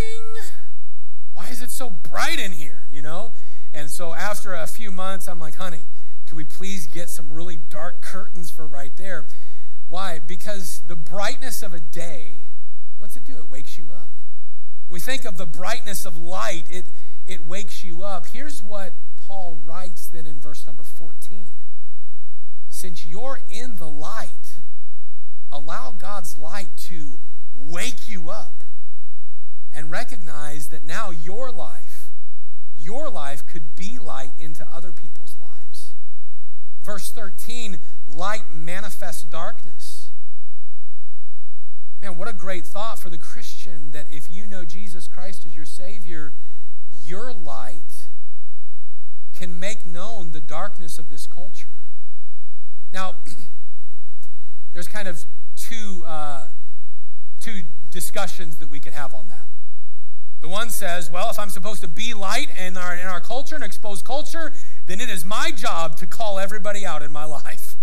why 1.33 1.47
is 1.49 1.61
it 1.61 1.69
so 1.69 1.89
bright 1.89 2.39
in 2.39 2.51
here, 2.51 2.78
you 2.91 3.01
know? 3.01 3.31
And 3.73 3.89
so 3.89 4.13
after 4.13 4.53
a 4.53 4.67
few 4.67 4.91
months, 4.91 5.27
I'm 5.27 5.39
like, 5.39 5.55
honey, 5.55 5.83
Can 6.25 6.37
we 6.37 6.43
please 6.43 6.85
get 6.85 7.09
some 7.09 7.33
really 7.33 7.57
dark 7.57 8.01
curtains 8.03 8.51
for 8.51 8.67
right 8.67 8.95
there? 8.97 9.25
Why? 9.87 10.19
Because 10.19 10.83
the 10.87 10.95
brightness 10.95 11.63
of 11.63 11.73
a 11.73 11.79
day, 11.79 12.43
what's 12.99 13.15
it 13.15 13.23
do? 13.25 13.37
It 13.37 13.49
wakes 13.49 13.79
you 13.79 13.91
up. 13.91 14.11
When 14.87 14.93
we 14.93 14.99
think 14.99 15.25
of 15.25 15.37
the 15.37 15.47
brightness 15.47 16.05
of 16.05 16.17
light, 16.17 16.65
it, 16.69 16.85
it 17.25 17.47
wakes 17.47 17.83
you 17.83 18.03
up. 18.03 18.27
Here's 18.27 18.61
what 18.61 18.93
Paul 19.17 19.59
writes 19.65 20.07
then 20.07 20.27
in 20.27 20.39
verse 20.39 20.67
number 20.67 20.83
14. 20.83 21.47
Since 22.69 23.05
you're 23.07 23.39
in 23.49 23.77
the 23.77 23.89
light, 23.89 24.59
allow 25.51 25.91
God's 25.91 26.37
light 26.37 26.69
to 26.89 27.17
wake 27.55 28.07
you 28.07 28.29
up 28.29 28.63
and 29.73 29.89
recognize 29.91 30.69
that 30.69 30.85
now 30.85 31.09
your 31.09 31.51
life, 31.51 31.88
your 32.79 33.09
life 33.09 33.45
could 33.45 33.75
be 33.75 33.97
light 33.99 34.31
into 34.39 34.65
other 34.73 34.91
people's 34.91 35.35
lives. 35.39 35.95
Verse 36.83 37.11
13, 37.11 37.77
light 38.07 38.51
manifests 38.51 39.23
darkness. 39.23 40.11
Man, 42.01 42.15
what 42.15 42.29
a 42.29 42.33
great 42.33 42.65
thought 42.65 42.97
for 42.97 43.09
the 43.09 43.17
Christian 43.17 43.91
that 43.91 44.07
if 44.09 44.31
you 44.31 44.47
know 44.47 44.63
Jesus 44.63 45.07
Christ 45.07 45.45
as 45.45 45.55
your 45.55 45.65
Savior, 45.65 46.33
your 47.03 47.33
light 47.33 48.07
can 49.37 49.59
make 49.59 49.85
known 49.85 50.31
the 50.31 50.39
darkness 50.39 50.97
of 50.97 51.09
this 51.09 51.27
culture. 51.27 51.69
Now, 52.93 53.15
there's 54.73 54.87
kind 54.87 55.07
of 55.07 55.25
two, 55.55 56.03
uh, 56.05 56.47
two 57.41 57.63
discussions 57.91 58.57
that 58.57 58.69
we 58.69 58.79
could 58.79 58.93
have 58.93 59.13
on 59.13 59.27
that. 59.27 59.48
The 60.41 60.47
one 60.47 60.69
says, 60.69 61.11
well, 61.11 61.29
if 61.29 61.37
I'm 61.37 61.49
supposed 61.49 61.81
to 61.81 61.87
be 61.87 62.13
light 62.13 62.47
in 62.57 62.77
our, 62.77 62.95
in 62.95 63.05
our 63.05 63.19
culture 63.19 63.55
and 63.55 63.63
expose 63.63 64.01
culture, 64.01 64.53
then 64.85 65.01
it 65.01 65.09
is 65.09 65.25
my 65.25 65.51
job 65.51 65.97
to 65.97 66.07
call 66.07 66.39
everybody 66.39 66.85
out 66.85 67.03
in 67.03 67.11
my 67.11 67.25
life. 67.25 67.75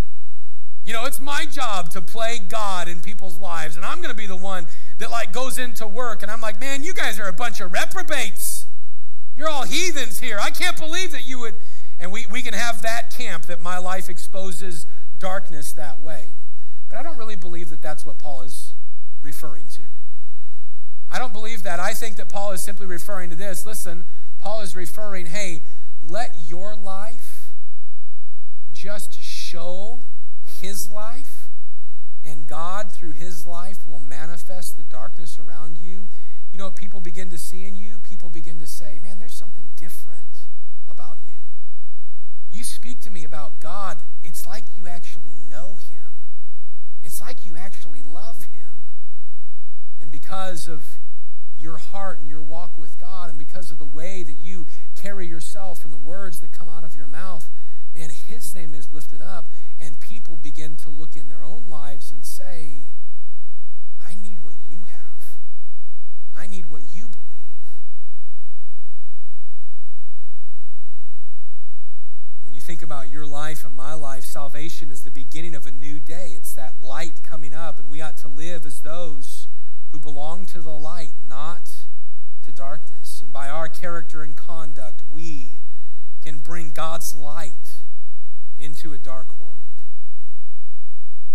You 0.84 0.92
know, 0.92 1.04
it's 1.04 1.20
my 1.20 1.44
job 1.46 1.90
to 1.90 2.00
play 2.00 2.38
God 2.38 2.86
in 2.86 3.00
people's 3.00 3.38
lives, 3.38 3.76
and 3.76 3.84
I'm 3.84 3.96
going 3.96 4.10
to 4.10 4.16
be 4.16 4.28
the 4.28 4.36
one 4.36 4.66
that 4.98 5.10
like 5.10 5.32
goes 5.32 5.58
into 5.58 5.84
work 5.86 6.22
and 6.22 6.30
I'm 6.30 6.40
like, 6.40 6.60
"Man, 6.60 6.84
you 6.84 6.94
guys 6.94 7.18
are 7.18 7.26
a 7.26 7.32
bunch 7.32 7.60
of 7.60 7.72
reprobates. 7.72 8.66
You're 9.34 9.48
all 9.48 9.64
heathens 9.64 10.20
here. 10.20 10.38
I 10.40 10.50
can't 10.50 10.78
believe 10.78 11.10
that 11.10 11.26
you 11.26 11.40
would 11.40 11.54
and 11.98 12.12
we 12.12 12.26
we 12.30 12.40
can 12.40 12.54
have 12.54 12.82
that 12.82 13.10
camp 13.10 13.46
that 13.46 13.60
my 13.60 13.78
life 13.78 14.08
exposes 14.08 14.86
darkness 15.18 15.72
that 15.72 16.00
way. 16.00 16.30
But 16.88 16.98
I 16.98 17.02
don't 17.02 17.18
really 17.18 17.36
believe 17.36 17.70
that 17.70 17.82
that's 17.82 18.06
what 18.06 18.18
Paul 18.18 18.42
is 18.42 18.74
referring 19.22 19.66
to. 19.70 19.82
That. 21.66 21.80
I 21.80 21.94
think 21.94 22.14
that 22.18 22.28
Paul 22.28 22.52
is 22.52 22.60
simply 22.60 22.86
referring 22.86 23.28
to 23.30 23.34
this. 23.34 23.66
Listen, 23.66 24.04
Paul 24.38 24.60
is 24.60 24.76
referring, 24.76 25.26
hey, 25.26 25.64
let 26.00 26.36
your 26.46 26.76
life 26.76 27.50
just 28.72 29.20
show 29.20 30.04
his 30.60 30.88
life, 30.88 31.48
and 32.24 32.46
God, 32.46 32.92
through 32.92 33.12
his 33.12 33.48
life, 33.48 33.84
will 33.84 33.98
manifest 33.98 34.76
the 34.76 34.84
darkness 34.84 35.40
around 35.40 35.78
you. 35.78 36.06
You 36.52 36.58
know 36.58 36.66
what 36.66 36.76
people 36.76 37.00
begin 37.00 37.30
to 37.30 37.38
see 37.38 37.66
in 37.66 37.74
you? 37.74 37.98
People 37.98 38.30
begin 38.30 38.60
to 38.60 38.66
say, 38.68 39.00
man, 39.02 39.18
there's 39.18 39.34
something 39.34 39.64
different 39.74 40.46
about 40.88 41.16
you. 41.26 41.34
You 42.48 42.62
speak 42.62 43.00
to 43.00 43.10
me 43.10 43.24
about 43.24 43.58
God, 43.58 43.96
it's 44.22 44.46
like 44.46 44.66
you 44.76 44.86
actually 44.86 45.34
know 45.50 45.76
him, 45.76 46.14
it's 47.02 47.20
like 47.20 47.44
you 47.44 47.56
actually 47.56 48.02
love 48.02 48.44
him. 48.52 48.84
And 50.00 50.12
because 50.12 50.68
of 50.68 50.98
your 51.58 51.78
heart 51.78 52.20
and 52.20 52.28
your 52.28 52.42
walk 52.42 52.76
with 52.78 52.98
God, 52.98 53.28
and 53.28 53.38
because 53.38 53.70
of 53.70 53.78
the 53.78 53.86
way 53.86 54.22
that 54.22 54.32
you 54.34 54.66
carry 54.94 55.26
yourself 55.26 55.84
and 55.84 55.92
the 55.92 55.98
words 55.98 56.40
that 56.40 56.52
come 56.52 56.68
out 56.68 56.84
of 56.84 56.94
your 56.94 57.06
mouth, 57.06 57.48
man, 57.94 58.10
His 58.10 58.54
name 58.54 58.74
is 58.74 58.92
lifted 58.92 59.20
up, 59.22 59.50
and 59.80 59.98
people 60.00 60.36
begin 60.36 60.76
to 60.76 60.90
look 60.90 61.16
in 61.16 61.28
their 61.28 61.44
own 61.44 61.68
lives 61.68 62.12
and 62.12 62.24
say, 62.24 62.84
I 64.06 64.14
need 64.14 64.40
what 64.40 64.54
you 64.68 64.84
have, 64.84 65.36
I 66.36 66.46
need 66.46 66.66
what 66.66 66.82
you 66.92 67.08
believe. 67.08 67.26
When 72.42 72.54
you 72.54 72.60
think 72.60 72.82
about 72.82 73.10
your 73.10 73.26
life 73.26 73.64
and 73.64 73.74
my 73.74 73.94
life, 73.94 74.24
salvation 74.24 74.90
is 74.90 75.02
the 75.02 75.10
beginning 75.10 75.54
of 75.54 75.66
a 75.66 75.72
new 75.72 75.98
day. 75.98 76.34
It's 76.36 76.54
that 76.54 76.80
light 76.80 77.22
coming 77.22 77.52
up, 77.52 77.78
and 77.78 77.90
we 77.90 78.00
ought 78.00 78.16
to 78.18 78.28
live 78.28 78.64
as 78.64 78.82
those 78.82 79.45
who 79.90 79.98
belong 79.98 80.46
to 80.46 80.60
the 80.60 80.70
light, 80.70 81.12
not 81.26 81.70
to 82.44 82.52
darkness. 82.52 83.20
And 83.22 83.32
by 83.32 83.48
our 83.48 83.68
character 83.68 84.22
and 84.22 84.36
conduct, 84.36 85.02
we 85.10 85.60
can 86.22 86.38
bring 86.38 86.70
God's 86.70 87.14
light 87.14 87.82
into 88.58 88.92
a 88.92 88.98
dark 88.98 89.38
world. 89.38 89.52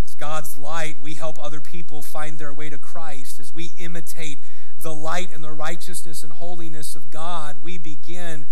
As 0.04 0.16
God's 0.16 0.58
light, 0.58 0.98
we 1.02 1.14
help 1.14 1.38
other 1.40 1.62
people 1.62 2.02
find 2.02 2.40
their 2.40 2.54
way 2.54 2.70
to 2.70 2.78
Christ. 2.78 3.40
As 3.40 3.54
we 3.54 3.72
imitate 3.78 4.40
the 4.78 4.94
light 4.94 5.34
and 5.34 5.44
the 5.44 5.52
righteousness 5.52 6.24
and 6.24 6.34
holiness 6.34 6.96
of 6.96 7.12
God, 7.12 7.58
we 7.62 7.78
begin 7.78 8.46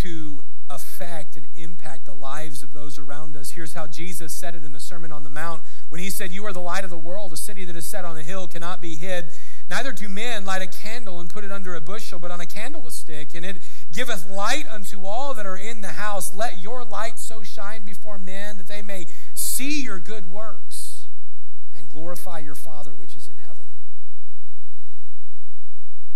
to 0.00 0.42
affect 0.70 1.36
and 1.36 1.46
impact 1.54 2.06
the 2.06 2.14
lives 2.14 2.62
of 2.62 2.72
those 2.72 2.98
around 2.98 3.36
us. 3.36 3.50
Here's 3.50 3.74
how 3.74 3.86
Jesus 3.86 4.32
said 4.32 4.54
it 4.54 4.64
in 4.64 4.72
the 4.72 4.80
Sermon 4.80 5.12
on 5.12 5.22
the 5.22 5.30
Mount 5.30 5.62
when 5.92 6.00
he 6.00 6.08
said, 6.08 6.32
You 6.32 6.46
are 6.46 6.54
the 6.54 6.58
light 6.58 6.84
of 6.84 6.90
the 6.90 6.96
world. 6.96 7.34
A 7.34 7.36
city 7.36 7.66
that 7.66 7.76
is 7.76 7.84
set 7.84 8.06
on 8.06 8.16
a 8.16 8.22
hill 8.22 8.48
cannot 8.48 8.80
be 8.80 8.96
hid. 8.96 9.26
Neither 9.68 9.92
do 9.92 10.08
men 10.08 10.46
light 10.46 10.62
a 10.62 10.66
candle 10.66 11.20
and 11.20 11.28
put 11.28 11.44
it 11.44 11.52
under 11.52 11.74
a 11.74 11.82
bushel, 11.82 12.18
but 12.18 12.30
on 12.30 12.40
a 12.40 12.46
candlestick, 12.46 13.34
and 13.34 13.44
it 13.44 13.60
giveth 13.92 14.26
light 14.26 14.64
unto 14.70 15.04
all 15.04 15.34
that 15.34 15.44
are 15.44 15.58
in 15.58 15.82
the 15.82 15.88
house. 15.88 16.34
Let 16.34 16.62
your 16.62 16.82
light 16.82 17.18
so 17.18 17.42
shine 17.42 17.84
before 17.84 18.16
men 18.16 18.56
that 18.56 18.68
they 18.68 18.80
may 18.80 19.04
see 19.34 19.82
your 19.82 19.98
good 19.98 20.30
works 20.30 21.08
and 21.76 21.90
glorify 21.90 22.38
your 22.38 22.54
Father 22.54 22.94
which 22.94 23.14
is 23.14 23.28
in 23.28 23.36
heaven. 23.36 23.66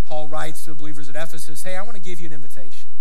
Paul 0.05 0.27
writes 0.27 0.65
to 0.65 0.71
the 0.71 0.75
believers 0.75 1.11
at 1.11 1.17
Ephesus, 1.17 1.65
Hey, 1.65 1.77
I 1.77 1.83
want 1.83 1.97
to 1.97 2.03
give 2.03 2.19
you 2.19 2.25
an 2.29 2.33
invitation. 2.33 2.93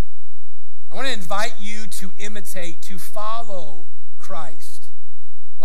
I 0.92 0.96
want 0.96 1.08
to 1.08 1.14
invite 1.14 1.54
you 1.62 1.88
to 1.88 2.12
imitate, 2.18 2.82
to 2.82 3.00
follow 3.00 3.86
Christ. 4.20 4.75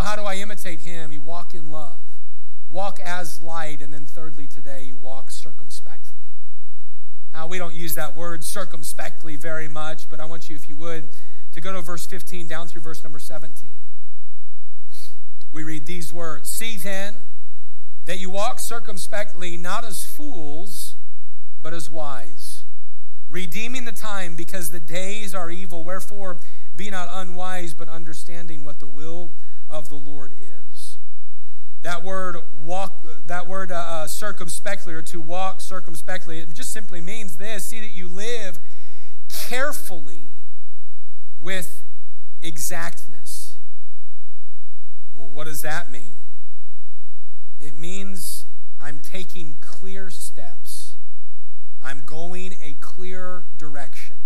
Well, 0.01 0.09
how 0.09 0.17
do 0.17 0.23
I 0.23 0.37
imitate 0.37 0.81
him? 0.81 1.13
You 1.13 1.21
walk 1.21 1.53
in 1.53 1.71
love, 1.71 2.01
walk 2.71 3.01
as 3.05 3.43
light, 3.43 3.83
and 3.83 3.93
then 3.93 4.07
thirdly, 4.07 4.47
today, 4.47 4.85
you 4.85 4.97
walk 4.97 5.31
circumspectly. 5.31 6.23
Now, 7.35 7.47
we 7.47 7.59
don't 7.59 7.75
use 7.75 7.97
that 7.97 8.17
word 8.17 8.43
circumspectly 8.43 9.37
very 9.37 9.69
much, 9.69 10.09
but 10.09 10.19
I 10.19 10.25
want 10.25 10.49
you, 10.49 10.57
if 10.57 10.71
you 10.71 10.79
would, 10.79 11.11
to 11.53 11.61
go 11.61 11.75
to 11.75 11.83
verse 11.83 12.07
15 12.07 12.49
down 12.49 12.67
through 12.67 12.81
verse 12.81 13.05
number 13.05 13.19
17. 13.19 13.69
We 15.53 15.65
read 15.65 15.85
these 15.85 16.15
words 16.15 16.49
See 16.49 16.79
then 16.79 17.17
that 18.07 18.19
you 18.19 18.31
walk 18.31 18.59
circumspectly, 18.59 19.59
not 19.59 19.85
as 19.85 20.03
fools, 20.03 20.97
but 21.61 21.75
as 21.75 21.91
wise 21.91 22.65
redeeming 23.29 23.85
the 23.85 23.93
time 23.93 24.35
because 24.35 24.71
the 24.71 24.81
days 24.81 25.35
are 25.35 25.51
evil. 25.51 25.85
Wherefore, 25.85 26.39
be 26.75 26.89
not 26.89 27.09
unwise, 27.13 27.75
but 27.75 27.87
understanding 27.87 28.65
what 28.65 28.81
the 28.81 28.87
will 28.87 29.33
of 29.71 29.89
the 29.89 29.97
Lord 29.97 30.33
is. 30.39 30.99
That 31.83 32.03
word 32.03 32.37
walk, 32.63 33.05
that 33.27 33.47
word 33.47 33.73
uh, 33.73 33.77
uh, 33.77 34.07
circumspectly, 34.07 34.93
or 34.93 35.03
to 35.03 35.21
walk 35.21 35.61
circumspectly, 35.61 36.41
it 36.41 36.53
just 36.53 36.73
simply 36.73 37.01
means 37.01 37.39
this: 37.39 37.67
see 37.67 37.81
that 37.81 37.93
you 37.93 38.09
live 38.09 38.59
carefully 39.29 40.29
with 41.41 41.83
exactness. 42.43 43.57
Well, 45.15 45.29
what 45.29 45.45
does 45.45 45.63
that 45.63 45.91
mean? 45.91 46.15
It 47.59 47.79
means 47.79 48.47
I'm 48.81 48.99
taking 48.99 49.55
clear 49.61 50.11
steps. 50.11 50.97
I'm 51.83 52.03
going 52.05 52.55
a 52.63 52.75
clear 52.75 53.47
direction. 53.57 54.17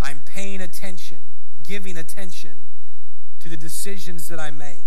I'm 0.00 0.20
paying 0.20 0.60
attention, 0.60 1.18
giving 1.64 1.96
attention 1.96 2.64
to 3.44 3.50
the 3.50 3.56
decisions 3.58 4.28
that 4.28 4.40
I 4.40 4.50
make. 4.50 4.86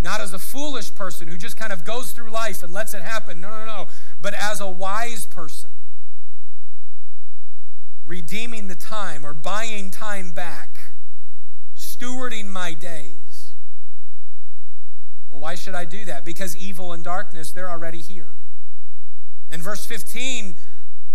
Not 0.00 0.22
as 0.22 0.32
a 0.32 0.38
foolish 0.38 0.94
person 0.94 1.28
who 1.28 1.36
just 1.36 1.58
kind 1.58 1.74
of 1.74 1.84
goes 1.84 2.12
through 2.12 2.30
life 2.30 2.62
and 2.62 2.72
lets 2.72 2.94
it 2.94 3.02
happen. 3.02 3.38
No, 3.38 3.50
no, 3.50 3.66
no. 3.66 3.86
But 4.22 4.32
as 4.32 4.62
a 4.62 4.66
wise 4.66 5.26
person, 5.26 5.68
redeeming 8.06 8.68
the 8.68 8.74
time 8.74 9.26
or 9.26 9.34
buying 9.34 9.90
time 9.90 10.30
back, 10.30 10.92
stewarding 11.76 12.46
my 12.46 12.72
days. 12.72 13.52
Well, 15.28 15.40
why 15.40 15.54
should 15.54 15.74
I 15.74 15.84
do 15.84 16.06
that? 16.06 16.24
Because 16.24 16.56
evil 16.56 16.94
and 16.94 17.04
darkness, 17.04 17.52
they're 17.52 17.70
already 17.70 18.00
here. 18.00 18.32
In 19.50 19.60
verse 19.60 19.84
15 19.84 20.54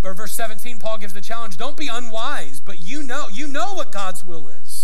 or 0.03 0.13
verse 0.13 0.33
17, 0.33 0.77
Paul 0.77 0.99
gives 0.99 1.13
the 1.13 1.21
challenge 1.21 1.57
don't 1.57 1.75
be 1.75 1.87
unwise, 1.87 2.61
but 2.63 2.83
you 2.83 3.01
know, 3.01 3.25
you 3.33 3.47
know 3.47 3.73
what 3.73 3.91
God's 3.91 4.23
will 4.23 4.47
is. 4.47 4.74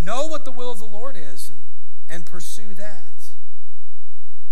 Know 0.00 0.26
what 0.26 0.46
the 0.46 0.50
will 0.50 0.72
of 0.72 0.78
the 0.78 0.86
Lord 0.86 1.16
is 1.16 1.50
and, 1.50 1.60
and 2.08 2.26
pursue 2.26 2.72
that. 2.74 3.04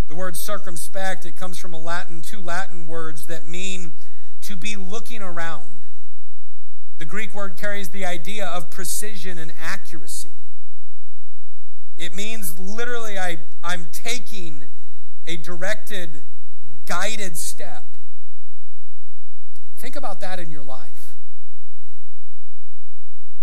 The 0.07 0.15
word 0.15 0.37
circumspect, 0.37 1.25
it 1.25 1.37
comes 1.37 1.59
from 1.59 1.73
a 1.73 1.79
Latin, 1.79 2.21
two 2.21 2.41
Latin 2.41 2.87
words 2.87 3.27
that 3.27 3.47
mean 3.47 3.93
to 4.43 4.57
be 4.57 4.77
looking 4.77 5.23
around. 5.23 5.67
The 6.99 7.05
Greek 7.07 7.35
word 7.35 7.57
carries 7.57 7.91
the 7.91 8.05
idea 8.05 8.47
of 8.47 8.71
precision 8.71 9.39
and 9.39 9.53
accuracy. 9.59 10.33
It 11.97 12.15
means 12.15 12.59
literally, 12.59 13.19
I, 13.19 13.39
I'm 13.63 13.87
taking 13.91 14.65
a 15.27 15.37
directed, 15.37 16.23
guided 16.87 17.37
step. 17.37 17.87
Think 19.77 19.97
about 19.97 20.21
that 20.21 20.39
in 20.39 20.51
your 20.51 20.63
life. 20.63 20.98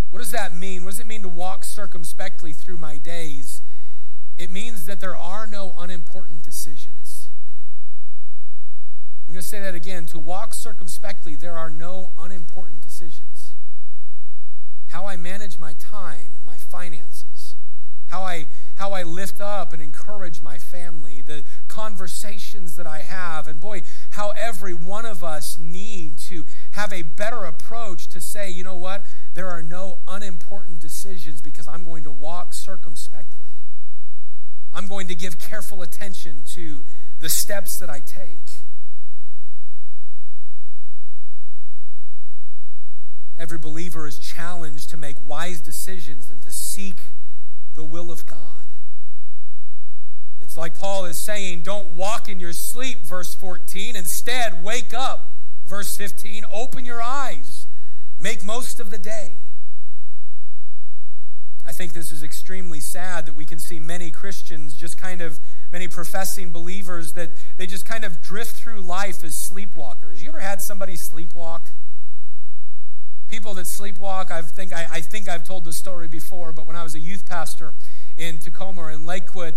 What 0.10 0.20
does 0.20 0.32
that 0.32 0.56
mean? 0.56 0.84
What 0.84 0.92
does 0.92 1.00
it 1.00 1.08
mean 1.08 1.22
to 1.24 1.30
walk 1.30 1.64
circumspectly 1.64 2.54
through 2.54 2.78
my 2.78 2.98
days? 2.98 3.62
It 4.38 4.50
means 4.50 4.86
that 4.86 5.00
there 5.00 5.16
are 5.16 5.48
no 5.48 5.74
unimportant 5.78 6.44
decisions. 6.44 7.30
I'm 9.28 9.34
going 9.34 9.42
to 9.42 9.48
say 9.48 9.60
that 9.60 9.74
again. 9.74 10.06
To 10.08 10.20
walk 10.20 10.54
circumspectly, 10.54 11.36
there 11.36 11.58
are 11.58 11.70
no 11.70 12.12
unimportant 12.18 12.82
decisions. 12.82 13.54
How 14.90 15.06
I 15.06 15.18
manage 15.18 15.58
my 15.58 15.74
time 15.80 16.32
and 16.36 16.46
my 16.46 16.58
finances, 16.58 17.56
how 18.08 18.24
I 18.24 18.48
how 18.76 18.92
I 18.92 19.04
lift 19.04 19.40
up 19.40 19.72
and 19.72 19.82
encourage 19.82 20.42
my 20.42 20.58
family, 20.58 21.22
the 21.22 21.44
conversations 21.70 22.76
that 22.76 22.86
I 22.86 23.00
have, 23.00 23.48
and 23.48 23.60
boy, 23.60 23.84
how 24.12 24.32
every 24.32 24.74
one 24.74 25.06
of 25.06 25.24
us 25.24 25.58
need 25.58 26.18
to 26.20 26.46
have 26.72 26.92
a 26.92 27.02
better 27.02 27.46
approach 27.46 28.08
to 28.10 28.20
say, 28.20 28.50
you 28.50 28.66
know 28.66 28.76
what, 28.76 29.06
there 29.34 29.50
are 29.50 29.64
no 29.64 30.00
unimportant 30.08 30.80
decisions 30.80 31.42
because 31.42 31.68
I'm 31.70 31.86
going 31.86 32.04
to 32.04 32.12
walk 32.12 32.54
circumspectly. 32.54 33.50
I'm 34.74 34.88
going 34.88 35.08
to 35.08 35.15
give 35.26 35.40
careful 35.40 35.82
attention 35.82 36.44
to 36.46 36.84
the 37.20 37.30
steps 37.30 37.80
that 37.80 37.90
I 37.90 38.00
take. 38.00 38.62
Every 43.40 43.58
believer 43.58 44.06
is 44.06 44.20
challenged 44.20 44.92
to 44.92 44.98
make 44.98 45.16
wise 45.28 45.62
decisions 45.62 46.30
and 46.30 46.44
to 46.44 46.52
seek 46.52 47.00
the 47.74 47.84
will 47.84 48.12
of 48.12 48.28
God. 48.28 48.68
It's 50.40 50.56
like 50.56 50.78
Paul 50.78 51.06
is 51.06 51.18
saying, 51.18 51.64
don't 51.64 51.94
walk 51.94 52.30
in 52.30 52.40
your 52.40 52.54
sleep, 52.54 53.04
verse 53.04 53.34
14. 53.34 53.96
Instead, 53.96 54.64
wake 54.64 54.94
up, 54.94 55.38
verse 55.66 55.98
15. 55.98 56.44
Open 56.54 56.86
your 56.86 57.02
eyes, 57.02 57.66
make 58.20 58.46
most 58.46 58.80
of 58.80 58.92
the 58.92 59.00
day. 59.00 59.38
I 61.68 61.72
think 61.72 61.94
this 61.94 62.12
is 62.12 62.22
extremely 62.22 62.80
sad 62.80 63.26
that 63.26 63.36
we 63.36 63.44
can 63.44 63.58
see 63.58 63.80
many 63.80 64.12
Christians, 64.12 64.76
just 64.76 64.98
kind 64.98 65.22
of 65.22 65.40
many 65.72 65.88
professing 65.88 66.52
believers, 66.52 67.14
that 67.14 67.32
they 67.58 67.66
just 67.66 67.86
kind 67.86 68.04
of 68.04 68.22
drift 68.22 68.52
through 68.52 68.82
life 68.82 69.24
as 69.24 69.34
sleepwalkers. 69.34 70.22
You 70.22 70.30
ever 70.30 70.40
had 70.40 70.62
somebody 70.62 70.94
sleepwalk? 70.94 71.70
People 73.28 73.56
that 73.56 73.66
sleepwalk, 73.66 74.30
I 74.30 74.44
think 74.44 74.72
I, 74.72 74.88
I 74.92 75.02
think 75.02 75.28
I've 75.28 75.44
told 75.44 75.66
this 75.66 75.76
story 75.76 76.08
before, 76.08 76.52
but 76.52 76.68
when 76.68 76.76
I 76.76 76.84
was 76.84 76.94
a 76.94 77.00
youth 77.00 77.26
pastor 77.26 77.74
in 78.16 78.38
Tacoma 78.38 78.82
or 78.82 78.92
in 78.92 79.04
Lakewood, 79.06 79.56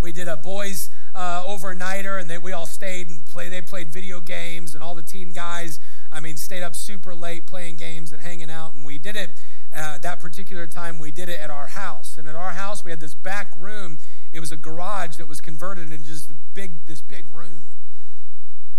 we 0.00 0.12
did 0.12 0.28
a 0.28 0.36
boys 0.36 0.90
uh, 1.14 1.44
overnighter, 1.44 2.20
and 2.20 2.28
they, 2.28 2.38
we 2.38 2.52
all 2.52 2.66
stayed 2.66 3.08
and 3.08 3.24
play. 3.26 3.48
They 3.48 3.62
played 3.62 3.92
video 3.92 4.20
games, 4.20 4.74
and 4.74 4.82
all 4.82 4.94
the 4.94 5.02
teen 5.02 5.32
guys, 5.32 5.80
I 6.10 6.20
mean, 6.20 6.36
stayed 6.36 6.62
up 6.62 6.74
super 6.74 7.14
late 7.14 7.46
playing 7.46 7.76
games 7.76 8.12
and 8.12 8.22
hanging 8.22 8.50
out. 8.50 8.74
And 8.74 8.84
we 8.84 8.98
did 8.98 9.16
it 9.16 9.40
uh, 9.74 9.98
that 9.98 10.20
particular 10.20 10.66
time. 10.66 10.98
We 10.98 11.10
did 11.10 11.28
it 11.28 11.40
at 11.40 11.50
our 11.50 11.68
house, 11.68 12.16
and 12.16 12.28
at 12.28 12.34
our 12.34 12.52
house 12.52 12.84
we 12.84 12.90
had 12.90 13.00
this 13.00 13.14
back 13.14 13.52
room. 13.58 13.98
It 14.32 14.40
was 14.40 14.52
a 14.52 14.56
garage 14.56 15.16
that 15.16 15.28
was 15.28 15.40
converted 15.40 15.90
into 15.92 16.06
just 16.06 16.32
big, 16.54 16.86
this 16.86 17.00
big 17.00 17.26
room. 17.32 17.64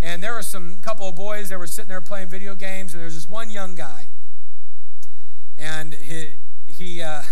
And 0.01 0.23
there 0.23 0.33
were 0.33 0.43
some 0.43 0.77
couple 0.77 1.07
of 1.07 1.15
boys 1.15 1.49
that 1.49 1.59
were 1.59 1.67
sitting 1.67 1.89
there 1.89 2.01
playing 2.01 2.29
video 2.29 2.55
games, 2.55 2.93
and 2.93 2.99
there 2.99 3.05
was 3.05 3.15
this 3.15 3.27
one 3.27 3.49
young 3.49 3.75
guy, 3.75 4.07
and 5.57 5.93
he, 5.93 6.35
he 6.67 7.01
uh, 7.01 7.23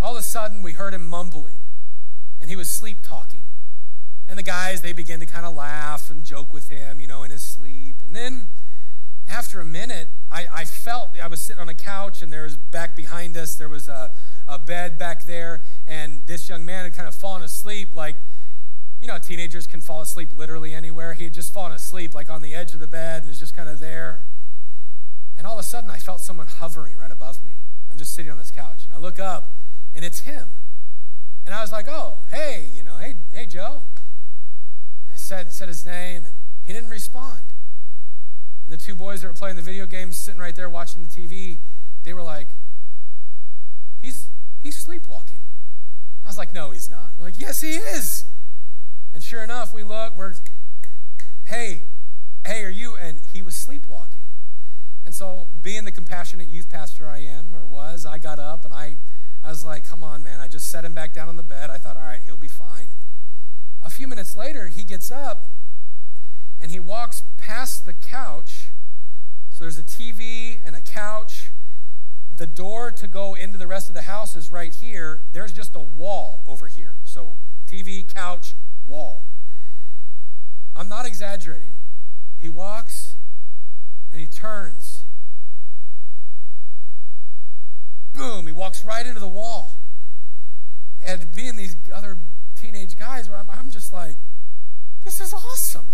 all 0.00 0.12
of 0.12 0.18
a 0.18 0.22
sudden 0.22 0.62
we 0.62 0.72
heard 0.72 0.92
him 0.92 1.06
mumbling 1.06 1.60
and 2.44 2.50
he 2.50 2.56
was 2.56 2.68
sleep 2.68 2.98
talking. 3.02 3.42
And 4.28 4.38
the 4.38 4.42
guys, 4.42 4.82
they 4.82 4.92
began 4.92 5.18
to 5.20 5.26
kind 5.26 5.46
of 5.46 5.54
laugh 5.54 6.10
and 6.10 6.22
joke 6.24 6.52
with 6.52 6.68
him, 6.68 7.00
you 7.00 7.06
know, 7.06 7.22
in 7.22 7.30
his 7.30 7.42
sleep. 7.42 8.02
And 8.06 8.14
then 8.14 8.48
after 9.28 9.60
a 9.60 9.64
minute, 9.64 10.08
I, 10.30 10.46
I 10.52 10.64
felt 10.64 11.10
I 11.22 11.28
was 11.28 11.40
sitting 11.40 11.60
on 11.60 11.68
a 11.68 11.74
couch, 11.74 12.22
and 12.22 12.32
there 12.32 12.44
was 12.44 12.56
back 12.56 12.94
behind 12.94 13.36
us, 13.36 13.54
there 13.54 13.68
was 13.68 13.88
a, 13.88 14.12
a 14.46 14.58
bed 14.58 14.98
back 14.98 15.24
there, 15.24 15.62
and 15.86 16.26
this 16.26 16.48
young 16.48 16.64
man 16.64 16.84
had 16.84 16.94
kind 16.94 17.08
of 17.08 17.14
fallen 17.14 17.42
asleep, 17.42 17.94
like, 17.94 18.16
you 19.00 19.08
know, 19.08 19.18
teenagers 19.18 19.66
can 19.66 19.80
fall 19.80 20.00
asleep 20.00 20.30
literally 20.36 20.74
anywhere. 20.74 21.14
He 21.14 21.24
had 21.24 21.34
just 21.34 21.52
fallen 21.52 21.72
asleep, 21.72 22.14
like 22.14 22.30
on 22.30 22.42
the 22.42 22.54
edge 22.54 22.72
of 22.72 22.80
the 22.80 22.86
bed, 22.86 23.22
and 23.22 23.28
was 23.28 23.38
just 23.38 23.54
kind 23.54 23.68
of 23.68 23.78
there. 23.80 24.22
And 25.36 25.46
all 25.46 25.54
of 25.54 25.60
a 25.60 25.64
sudden, 25.64 25.90
I 25.90 25.98
felt 25.98 26.20
someone 26.20 26.46
hovering 26.46 26.96
right 26.96 27.10
above 27.10 27.44
me. 27.44 27.52
I'm 27.90 27.98
just 27.98 28.14
sitting 28.14 28.30
on 28.30 28.38
this 28.38 28.50
couch, 28.50 28.84
and 28.86 28.94
I 28.94 28.98
look 28.98 29.18
up, 29.18 29.56
and 29.94 30.04
it's 30.04 30.20
him. 30.20 30.48
And 31.44 31.54
I 31.54 31.60
was 31.60 31.72
like, 31.72 31.86
oh, 31.88 32.18
hey, 32.30 32.70
you 32.72 32.82
know, 32.82 32.96
hey, 32.96 33.14
hey, 33.32 33.46
Joe. 33.46 33.82
I 35.12 35.16
said, 35.16 35.52
said 35.52 35.68
his 35.68 35.84
name, 35.84 36.24
and 36.24 36.34
he 36.62 36.72
didn't 36.72 36.90
respond. 36.90 37.40
And 38.64 38.72
the 38.72 38.76
two 38.76 38.94
boys 38.94 39.22
that 39.22 39.28
were 39.28 39.34
playing 39.34 39.56
the 39.56 39.62
video 39.62 39.86
games, 39.86 40.16
sitting 40.16 40.40
right 40.40 40.54
there 40.54 40.68
watching 40.68 41.02
the 41.02 41.08
TV, 41.08 41.58
they 42.02 42.12
were 42.12 42.22
like, 42.22 42.48
he's, 44.00 44.28
he's 44.60 44.76
sleepwalking. 44.76 45.38
I 46.24 46.28
was 46.28 46.38
like, 46.38 46.54
no, 46.54 46.70
he's 46.70 46.90
not. 46.90 47.10
They're 47.16 47.26
like, 47.26 47.40
yes, 47.40 47.60
he 47.60 47.74
is. 47.74 48.24
And 49.12 49.22
sure 49.22 49.42
enough, 49.42 49.74
we 49.74 49.82
look, 49.82 50.16
we're, 50.16 50.34
hey, 51.46 51.84
hey, 52.46 52.64
are 52.64 52.70
you? 52.70 52.96
And 52.96 53.20
he 53.32 53.42
was 53.42 53.54
sleepwalking. 53.54 54.22
And 55.04 55.14
so, 55.14 55.48
being 55.60 55.84
the 55.84 55.92
compassionate 55.92 56.48
youth 56.48 56.70
pastor 56.70 57.06
I 57.06 57.18
am 57.18 57.54
or 57.54 57.66
was, 57.66 58.06
I 58.06 58.16
got 58.16 58.38
up 58.38 58.64
and 58.64 58.72
I 58.72 58.96
I 59.44 59.50
was 59.50 59.64
like, 59.64 59.84
come 59.84 60.02
on, 60.02 60.22
man. 60.22 60.40
I 60.40 60.48
just 60.48 60.70
set 60.70 60.84
him 60.84 60.94
back 60.94 61.12
down 61.12 61.28
on 61.28 61.36
the 61.36 61.42
bed. 61.42 61.68
I 61.68 61.76
thought, 61.76 61.96
all 61.96 62.02
right, 62.02 62.22
he'll 62.24 62.36
be 62.36 62.48
fine. 62.48 62.88
A 63.82 63.90
few 63.90 64.08
minutes 64.08 64.34
later, 64.34 64.68
he 64.68 64.84
gets 64.84 65.10
up 65.10 65.50
and 66.64 66.70
he 66.72 66.80
walks 66.80 67.24
past 67.36 67.84
the 67.84 67.92
couch. 67.92 68.72
So 69.50 69.64
there's 69.64 69.78
a 69.78 69.82
TV 69.82 70.56
and 70.64 70.74
a 70.74 70.80
couch. 70.80 71.52
The 72.38 72.46
door 72.46 72.90
to 72.90 73.06
go 73.06 73.34
into 73.34 73.58
the 73.58 73.66
rest 73.66 73.90
of 73.90 73.94
the 73.94 74.00
house 74.00 74.34
is 74.34 74.50
right 74.50 74.74
here. 74.74 75.20
There's 75.34 75.52
just 75.52 75.76
a 75.76 75.80
wall 75.80 76.42
over 76.48 76.66
here. 76.66 76.94
So 77.04 77.36
TV, 77.66 78.02
couch, 78.14 78.54
wall. 78.86 79.26
I'm 80.74 80.88
not 80.88 81.04
exaggerating. 81.04 81.74
He 82.38 82.48
walks 82.48 83.16
and 84.10 84.18
he 84.18 84.26
turns 84.26 85.04
boom, 88.14 88.46
he 88.46 88.52
walks 88.52 88.86
right 88.86 89.04
into 89.04 89.20
the 89.20 89.28
wall. 89.28 89.82
And 91.06 91.30
being 91.32 91.56
these 91.56 91.76
other 91.94 92.16
teenage 92.58 92.96
guys, 92.96 93.28
where 93.28 93.36
I'm, 93.36 93.50
I'm 93.50 93.70
just 93.70 93.92
like, 93.92 94.14
this 95.04 95.20
is 95.20 95.34
awesome. 95.34 95.92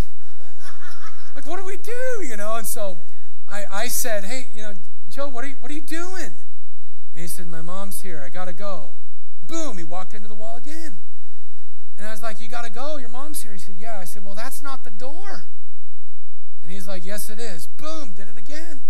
Like, 1.34 1.46
what 1.46 1.58
do 1.58 1.64
we 1.64 1.76
do? 1.76 2.26
You 2.26 2.36
know? 2.36 2.56
And 2.56 2.66
so 2.66 2.98
I, 3.48 3.64
I 3.70 3.88
said, 3.88 4.24
hey, 4.24 4.48
you 4.54 4.62
know, 4.62 4.74
Joe, 5.08 5.28
what 5.28 5.44
are 5.44 5.48
you, 5.48 5.56
what 5.60 5.70
are 5.70 5.74
you 5.74 5.80
doing? 5.80 6.32
And 7.14 7.22
he 7.22 7.26
said, 7.26 7.46
my 7.46 7.62
mom's 7.62 8.02
here. 8.02 8.22
I 8.24 8.28
got 8.28 8.44
to 8.44 8.52
go. 8.52 8.90
Boom, 9.46 9.78
he 9.78 9.84
walked 9.84 10.14
into 10.14 10.28
the 10.28 10.34
wall 10.34 10.56
again. 10.56 10.98
And 11.98 12.06
I 12.06 12.12
was 12.12 12.22
like, 12.22 12.40
you 12.40 12.48
got 12.48 12.64
to 12.64 12.70
go. 12.70 12.96
Your 12.96 13.08
mom's 13.08 13.42
here. 13.42 13.52
He 13.52 13.58
said, 13.58 13.74
yeah. 13.76 13.98
I 14.00 14.04
said, 14.04 14.24
well, 14.24 14.34
that's 14.34 14.62
not 14.62 14.84
the 14.84 14.90
door. 14.90 15.46
And 16.62 16.70
he's 16.70 16.86
like, 16.86 17.04
yes, 17.04 17.28
it 17.28 17.38
is. 17.38 17.66
Boom, 17.66 18.12
did 18.12 18.28
it 18.28 18.38
again. 18.38 18.82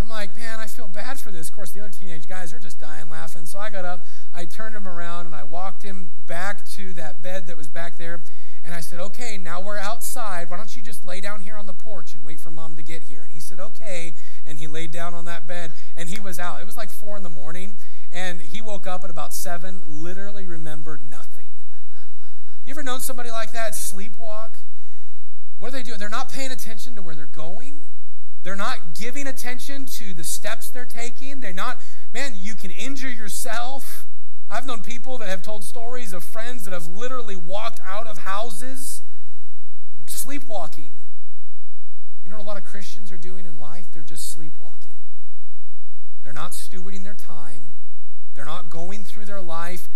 I'm 0.00 0.08
like, 0.08 0.36
man, 0.36 0.60
I 0.60 0.66
feel 0.66 0.88
bad 0.88 1.18
for 1.18 1.30
this. 1.30 1.48
Of 1.48 1.54
course, 1.54 1.72
the 1.72 1.80
other 1.80 1.90
teenage 1.90 2.26
guys 2.28 2.54
are 2.54 2.58
just 2.58 2.78
dying 2.78 3.10
laughing. 3.10 3.46
So 3.46 3.58
I 3.58 3.68
got 3.68 3.84
up, 3.84 4.04
I 4.32 4.44
turned 4.44 4.74
him 4.74 4.86
around, 4.86 5.26
and 5.26 5.34
I 5.34 5.42
walked 5.42 5.82
him 5.82 6.10
back 6.26 6.64
to 6.70 6.92
that 6.94 7.20
bed 7.20 7.46
that 7.48 7.56
was 7.56 7.68
back 7.68 7.98
there. 7.98 8.22
And 8.68 8.76
I 8.76 8.80
said, 8.80 9.00
okay, 9.00 9.38
now 9.38 9.62
we're 9.62 9.78
outside. 9.78 10.50
Why 10.50 10.58
don't 10.58 10.76
you 10.76 10.82
just 10.82 11.02
lay 11.06 11.22
down 11.22 11.40
here 11.40 11.56
on 11.56 11.64
the 11.64 11.72
porch 11.72 12.12
and 12.12 12.22
wait 12.22 12.38
for 12.38 12.50
mom 12.50 12.76
to 12.76 12.82
get 12.82 13.04
here? 13.04 13.22
And 13.22 13.32
he 13.32 13.40
said, 13.40 13.58
okay. 13.58 14.12
And 14.44 14.58
he 14.58 14.66
laid 14.66 14.90
down 14.90 15.14
on 15.14 15.24
that 15.24 15.46
bed, 15.46 15.72
and 15.96 16.10
he 16.10 16.20
was 16.20 16.38
out. 16.38 16.60
It 16.60 16.66
was 16.66 16.76
like 16.76 16.90
four 16.90 17.16
in 17.16 17.22
the 17.22 17.30
morning, 17.30 17.76
and 18.12 18.42
he 18.42 18.60
woke 18.60 18.86
up 18.86 19.04
at 19.04 19.08
about 19.08 19.32
seven, 19.32 19.80
literally 19.86 20.46
remembered 20.46 21.08
nothing. 21.08 21.46
You 22.66 22.72
ever 22.72 22.82
known 22.82 23.00
somebody 23.00 23.30
like 23.30 23.52
that 23.52 23.72
sleepwalk? 23.72 24.56
What 25.58 25.68
are 25.68 25.72
they 25.72 25.82
doing? 25.82 25.98
They're 25.98 26.10
not 26.10 26.30
paying 26.30 26.52
attention 26.52 26.94
to 26.96 27.00
where 27.00 27.14
they're 27.14 27.24
going. 27.24 27.86
They're 28.42 28.54
not 28.54 28.94
giving 28.94 29.26
attention 29.26 29.86
to 29.86 30.12
the 30.12 30.24
steps 30.24 30.68
they're 30.68 30.84
taking. 30.84 31.40
They're 31.40 31.54
not, 31.54 31.78
man, 32.12 32.34
you 32.36 32.54
can 32.54 32.70
injure 32.70 33.08
yourself. 33.08 34.04
I've 34.50 34.66
known 34.66 34.80
people 34.80 35.18
that 35.18 35.28
have 35.28 35.42
told 35.42 35.62
stories 35.64 36.12
of 36.12 36.24
friends 36.24 36.64
that 36.64 36.72
have 36.72 36.86
literally 36.86 37.36
walked 37.36 37.80
out 37.86 38.06
of 38.06 38.18
houses 38.18 39.02
sleepwalking. 40.06 40.92
You 42.24 42.30
know 42.30 42.38
what 42.38 42.44
a 42.44 42.46
lot 42.46 42.56
of 42.56 42.64
Christians 42.64 43.12
are 43.12 43.18
doing 43.18 43.46
in 43.46 43.58
life? 43.58 43.86
They're 43.92 44.02
just 44.02 44.30
sleepwalking. 44.30 44.92
They're 46.24 46.32
not 46.32 46.52
stewarding 46.52 47.04
their 47.04 47.14
time, 47.14 47.68
they're 48.34 48.44
not 48.44 48.70
going 48.70 49.04
through 49.04 49.24
their 49.26 49.40
life 49.40 49.88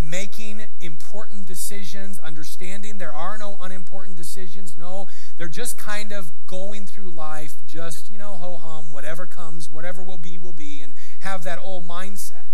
making 0.00 0.62
important 0.80 1.46
decisions, 1.46 2.18
understanding 2.20 2.98
there 2.98 3.12
are 3.12 3.36
no 3.36 3.56
unimportant 3.60 4.16
decisions. 4.16 4.76
No, 4.76 5.08
they're 5.36 5.48
just 5.48 5.76
kind 5.76 6.12
of 6.12 6.30
going 6.46 6.86
through 6.86 7.10
life, 7.10 7.56
just, 7.66 8.10
you 8.10 8.18
know, 8.18 8.34
ho 8.34 8.56
hum, 8.56 8.92
whatever 8.92 9.26
comes, 9.26 9.70
whatever 9.70 10.02
will 10.02 10.18
be, 10.18 10.38
will 10.38 10.52
be, 10.52 10.80
and 10.80 10.94
have 11.20 11.44
that 11.44 11.58
old 11.62 11.88
mindset. 11.88 12.47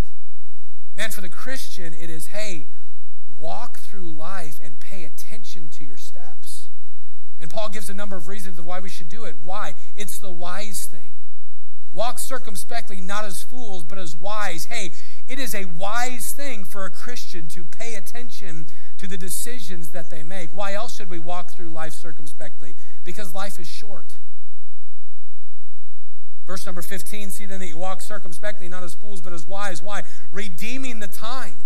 Man, 0.97 1.11
for 1.11 1.21
the 1.21 1.29
Christian, 1.29 1.93
it 1.93 2.09
is, 2.09 2.29
hey, 2.29 2.69
walk 3.39 3.79
through 3.79 4.11
life 4.11 4.61
and 4.63 4.79
pay 4.79 5.05
attention 5.05 5.69
to 5.71 5.85
your 5.85 5.97
steps. 5.97 6.69
And 7.41 7.51
Paul 7.51 7.69
gives 7.69 7.91
a 7.91 7.95
number 7.95 8.17
of 8.17 8.29
reasons 8.29 8.59
of 8.59 8.65
why 8.65 8.81
we 8.81 8.89
should 8.89 9.09
do 9.09 9.25
it. 9.25 9.37
Why? 9.43 9.75
It's 9.97 10.19
the 10.19 10.31
wise 10.31 10.87
thing. 10.87 11.13
Walk 11.93 12.19
circumspectly, 12.19 13.01
not 13.01 13.25
as 13.25 13.43
fools, 13.43 13.85
but 13.85 13.99
as 13.99 14.17
wise. 14.17 14.65
Hey, 14.65 14.93
it 15.29 15.39
is 15.39 15.55
a 15.55 15.65
wise 15.65 16.33
thing 16.33 16.65
for 16.65 16.85
a 16.85 16.91
Christian 16.91 17.47
to 17.49 17.65
pay 17.65 17.95
attention 17.95 18.67
to 18.99 19.07
the 19.07 19.17
decisions 19.17 19.91
that 19.91 20.11
they 20.11 20.23
make. 20.23 20.51
Why 20.53 20.75
else 20.75 20.97
should 20.97 21.09
we 21.11 21.21
walk 21.21 21.53
through 21.53 21.71
life 21.71 21.93
circumspectly? 21.93 22.75
Because 23.05 23.35
life 23.35 23.61
is 23.61 23.69
short. 23.69 24.19
Verse 26.47 26.67
number 26.67 26.83
15 26.83 27.31
see 27.31 27.47
then 27.47 27.61
that 27.61 27.67
you 27.67 27.79
walk 27.79 28.01
circumspectly, 28.01 28.69
not 28.69 28.83
as 28.83 28.95
fools, 28.95 29.21
but 29.21 29.33
as 29.33 29.47
wise. 29.47 29.83
Why? 29.83 30.03
Redeeming 30.31 31.01
the 31.01 31.09
time. 31.09 31.57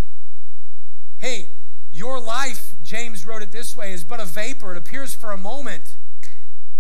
Hey, 1.18 1.49
your 1.91 2.20
life, 2.20 2.74
James 2.85 3.26
wrote 3.26 3.43
it 3.43 3.51
this 3.51 3.76
way, 3.76 3.93
is 3.93 4.05
but 4.05 4.20
a 4.20 4.24
vapor. 4.24 4.72
It 4.72 4.79
appears 4.79 5.14
for 5.14 5.33
a 5.33 5.37
moment 5.37 5.97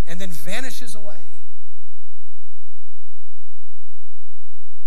and 0.06 0.20
then 0.20 0.30
vanishes 0.30 0.94
away. 0.94 1.24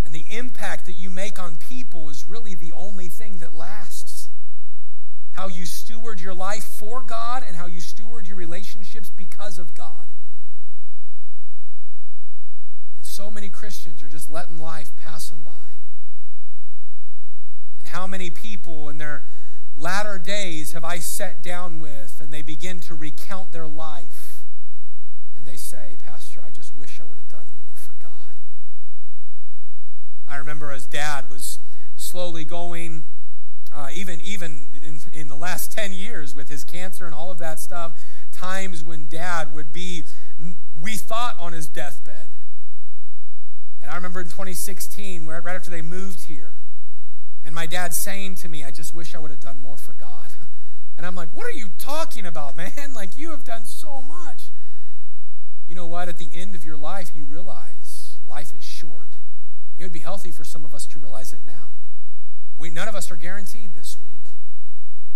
And 0.04 0.14
the 0.14 0.36
impact 0.36 0.86
that 0.86 0.92
you 0.92 1.10
make 1.10 1.38
on 1.38 1.56
people 1.56 2.08
is 2.08 2.28
really 2.28 2.54
the 2.54 2.72
only 2.72 3.08
thing 3.08 3.38
that 3.38 3.54
lasts. 3.54 4.28
How 5.32 5.48
you 5.48 5.64
steward 5.64 6.20
your 6.20 6.34
life 6.34 6.64
for 6.64 7.02
God 7.02 7.44
and 7.46 7.56
how 7.56 7.66
you 7.66 7.80
steward 7.80 8.26
your 8.26 8.36
relationships 8.36 9.10
because 9.10 9.58
of 9.58 9.74
God. 9.74 10.08
And 12.98 13.01
so 13.12 13.30
many 13.30 13.50
Christians 13.50 14.02
are 14.02 14.08
just 14.08 14.30
letting 14.30 14.56
life 14.56 14.96
pass 14.96 15.28
them 15.28 15.42
by. 15.42 15.52
And 17.78 17.88
how 17.88 18.06
many 18.06 18.30
people 18.30 18.88
in 18.88 18.96
their 18.96 19.24
latter 19.76 20.18
days 20.18 20.72
have 20.72 20.82
I 20.82 20.98
sat 20.98 21.42
down 21.42 21.78
with 21.78 22.20
and 22.22 22.32
they 22.32 22.40
begin 22.40 22.80
to 22.80 22.94
recount 22.94 23.52
their 23.52 23.68
life 23.68 24.44
and 25.36 25.44
they 25.44 25.56
say, 25.56 25.96
Pastor, 25.98 26.40
I 26.42 26.48
just 26.48 26.74
wish 26.74 27.00
I 27.00 27.04
would 27.04 27.18
have 27.18 27.28
done 27.28 27.48
more 27.66 27.76
for 27.76 27.92
God. 28.00 28.10
I 30.26 30.36
remember 30.38 30.70
as 30.70 30.86
dad 30.86 31.28
was 31.28 31.58
slowly 31.96 32.44
going, 32.44 33.02
uh, 33.74 33.88
even 33.94 34.22
even 34.22 34.68
in, 34.82 35.00
in 35.12 35.28
the 35.28 35.36
last 35.36 35.70
10 35.70 35.92
years 35.92 36.34
with 36.34 36.48
his 36.48 36.64
cancer 36.64 37.04
and 37.04 37.14
all 37.14 37.30
of 37.30 37.36
that 37.38 37.60
stuff, 37.60 38.02
times 38.32 38.82
when 38.82 39.06
dad 39.06 39.52
would 39.52 39.70
be, 39.70 40.04
we 40.80 40.96
thought, 40.96 41.36
on 41.38 41.52
his 41.52 41.68
deathbed. 41.68 42.28
And 43.82 43.90
I 43.90 43.96
remember 43.96 44.20
in 44.20 44.26
2016, 44.26 45.26
where, 45.26 45.40
right 45.40 45.56
after 45.56 45.70
they 45.70 45.82
moved 45.82 46.26
here, 46.26 46.54
and 47.44 47.54
my 47.54 47.66
dad 47.66 47.92
saying 47.92 48.36
to 48.36 48.48
me, 48.48 48.62
I 48.62 48.70
just 48.70 48.94
wish 48.94 49.14
I 49.14 49.18
would 49.18 49.32
have 49.32 49.40
done 49.40 49.58
more 49.58 49.76
for 49.76 49.92
God. 49.92 50.30
And 50.98 51.06
I'm 51.06 51.14
like, 51.14 51.30
what 51.30 51.46
are 51.46 51.58
you 51.58 51.68
talking 51.78 52.26
about, 52.26 52.56
man? 52.56 52.70
Like, 52.94 53.16
you 53.16 53.30
have 53.30 53.44
done 53.44 53.64
so 53.64 54.02
much. 54.02 54.50
You 55.66 55.74
know 55.74 55.86
what? 55.86 56.08
At 56.08 56.18
the 56.18 56.28
end 56.34 56.54
of 56.54 56.66
your 56.66 56.76
life, 56.76 57.12
you 57.14 57.24
realize 57.24 58.18
life 58.28 58.52
is 58.54 58.62
short. 58.62 59.16
It 59.78 59.82
would 59.82 59.92
be 59.92 60.00
healthy 60.00 60.30
for 60.30 60.44
some 60.44 60.66
of 60.66 60.74
us 60.74 60.86
to 60.88 60.98
realize 60.98 61.32
it 61.32 61.40
now. 61.46 61.72
We, 62.58 62.68
none 62.68 62.88
of 62.88 62.94
us 62.94 63.10
are 63.10 63.16
guaranteed 63.16 63.74
this 63.74 63.98
week. 63.98 64.22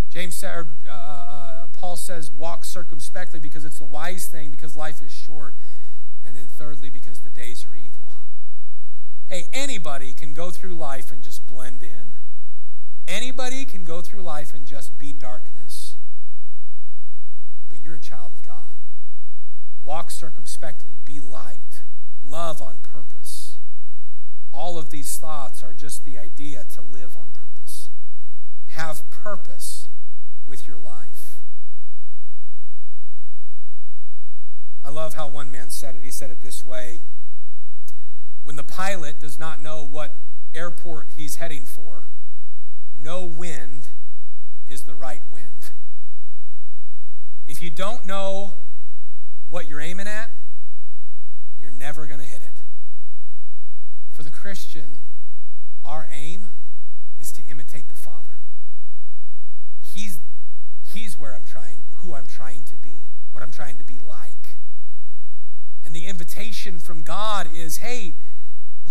James 0.09 0.35
said, 0.35 0.67
uh, 0.89 0.93
uh, 0.93 1.67
Paul 1.75 1.97
says, 1.97 2.31
walk 2.33 2.65
circumspectly 2.65 3.39
because 3.39 3.67
it's 3.67 3.79
the 3.79 3.85
wise 3.85 4.29
thing, 4.29 4.51
because 4.51 4.75
life 4.75 5.03
is 5.03 5.13
short. 5.13 5.55
And 6.25 6.35
then 6.35 6.47
thirdly, 6.47 6.89
because 6.89 7.21
the 7.21 7.31
days 7.31 7.67
are 7.67 7.75
evil. 7.75 8.06
Hey, 9.29 9.47
anybody 9.53 10.13
can 10.13 10.35
go 10.35 10.51
through 10.53 10.77
life 10.77 11.11
and 11.11 11.21
just 11.21 11.47
blend 11.47 11.83
in. 11.83 12.13
Anybody 13.09 13.65
can 13.65 13.83
go 13.83 14.01
through 14.01 14.23
life 14.23 14.55
and 14.55 14.65
just 14.65 14.99
be 14.99 15.13
darkness. 15.13 15.97
But 17.69 17.81
you're 17.81 17.97
a 17.97 18.01
child 18.01 18.33
of 18.33 18.45
God. 18.45 18.77
Walk 19.83 20.13
circumspectly, 20.13 20.93
be 21.05 21.19
light, 21.19 21.83
love 22.25 22.63
on 22.63 22.79
purpose. 22.79 23.59
All 24.53 24.79
of 24.79 24.91
these 24.91 25.19
thoughts 25.19 25.63
are 25.63 25.73
just 25.73 26.05
the 26.05 26.19
idea 26.19 26.63
to 26.75 26.83
live 26.83 27.17
on 27.17 27.31
purpose. 27.33 27.91
Have 28.69 29.11
purpose 29.11 29.89
with 30.47 30.69
your 30.69 30.79
life. 30.79 31.41
I 34.85 34.91
love 34.91 35.15
how 35.15 35.29
one 35.29 35.51
man 35.51 35.71
said 35.71 35.97
it. 35.97 36.03
He 36.03 36.13
said 36.13 36.31
it 36.31 36.43
this 36.43 36.65
way 36.65 37.01
When 38.47 38.55
the 38.55 38.63
pilot 38.63 39.19
does 39.19 39.41
not 39.41 39.61
know 39.61 39.85
what 39.85 40.15
airport 40.55 41.09
he's 41.17 41.37
heading 41.37 41.65
for, 41.65 42.05
no 42.97 43.25
wind 43.25 43.89
is 44.69 44.85
the 44.85 44.95
right 44.95 45.23
wind. 45.33 45.73
If 47.49 47.61
you 47.61 47.71
don't 47.71 48.07
know 48.07 48.55
what 49.51 49.69
you're 49.69 49.81
aiming 49.81 50.07
at, 50.07 50.31
you're 51.61 51.73
never 51.73 52.07
going 52.07 52.21
to 52.21 52.25
hit 52.25 52.41
it. 52.41 52.61
For 54.13 54.23
the 54.23 54.31
Christian, 54.31 54.99
our 55.85 56.09
aim 56.13 56.47
is 57.19 57.33
to 57.33 57.43
imitate 57.51 57.89
the 57.89 57.97
Father. 57.97 58.37
He's, 59.93 60.21
he's 60.95 61.19
where 61.19 61.35
I'm 61.35 61.43
trying, 61.43 61.81
who 61.97 62.15
I'm 62.15 62.27
trying 62.27 62.63
to 62.67 62.77
be, 62.77 63.01
what 63.33 63.43
I'm 63.43 63.51
trying 63.51 63.77
to 63.79 63.85
be 63.85 63.99
like. 63.99 64.55
And 65.85 65.93
the 65.93 66.07
invitation 66.07 66.79
from 66.79 67.03
God 67.03 67.49
is 67.53 67.79
hey, 67.79 68.15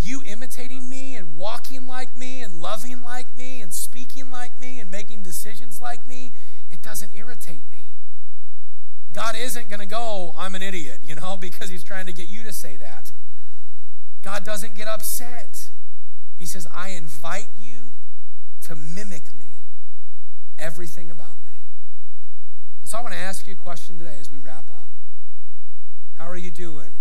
you 0.06 0.22
imitating 0.22 0.88
me 0.88 1.16
and 1.16 1.36
walking 1.36 1.86
like 1.86 2.16
me 2.16 2.42
and 2.42 2.54
loving 2.54 3.02
like 3.02 3.36
me 3.36 3.60
and 3.60 3.72
speaking 3.72 4.30
like 4.30 4.58
me 4.60 4.80
and 4.80 4.90
making 4.90 5.22
decisions 5.22 5.80
like 5.80 6.06
me, 6.06 6.32
it 6.70 6.82
doesn't 6.82 7.14
irritate 7.14 7.68
me. 7.70 7.86
God 9.12 9.34
isn't 9.34 9.68
going 9.68 9.80
to 9.80 9.86
go, 9.86 10.34
I'm 10.36 10.54
an 10.54 10.62
idiot, 10.62 11.00
you 11.02 11.14
know, 11.14 11.36
because 11.40 11.70
he's 11.70 11.82
trying 11.82 12.06
to 12.06 12.12
get 12.12 12.28
you 12.28 12.44
to 12.44 12.52
say 12.52 12.76
that. 12.76 13.12
God 14.22 14.44
doesn't 14.44 14.74
get 14.74 14.88
upset. 14.88 15.70
He 16.36 16.46
says, 16.46 16.66
I 16.74 16.90
invite 16.90 17.48
you 17.58 17.92
to 18.66 18.74
mimic 18.74 19.34
me, 19.38 19.56
everything 20.58 21.10
about 21.10 21.36
me. 21.44 21.52
So 22.84 22.98
I 22.98 23.00
want 23.00 23.14
to 23.14 23.20
ask 23.20 23.46
you 23.46 23.54
a 23.54 23.56
question 23.56 23.98
today 23.98 24.18
as 24.20 24.30
we 24.30 24.38
wrap 24.38 24.70
up. 24.70 24.88
How 26.18 26.28
are 26.28 26.36
you 26.36 26.50
doing 26.50 26.92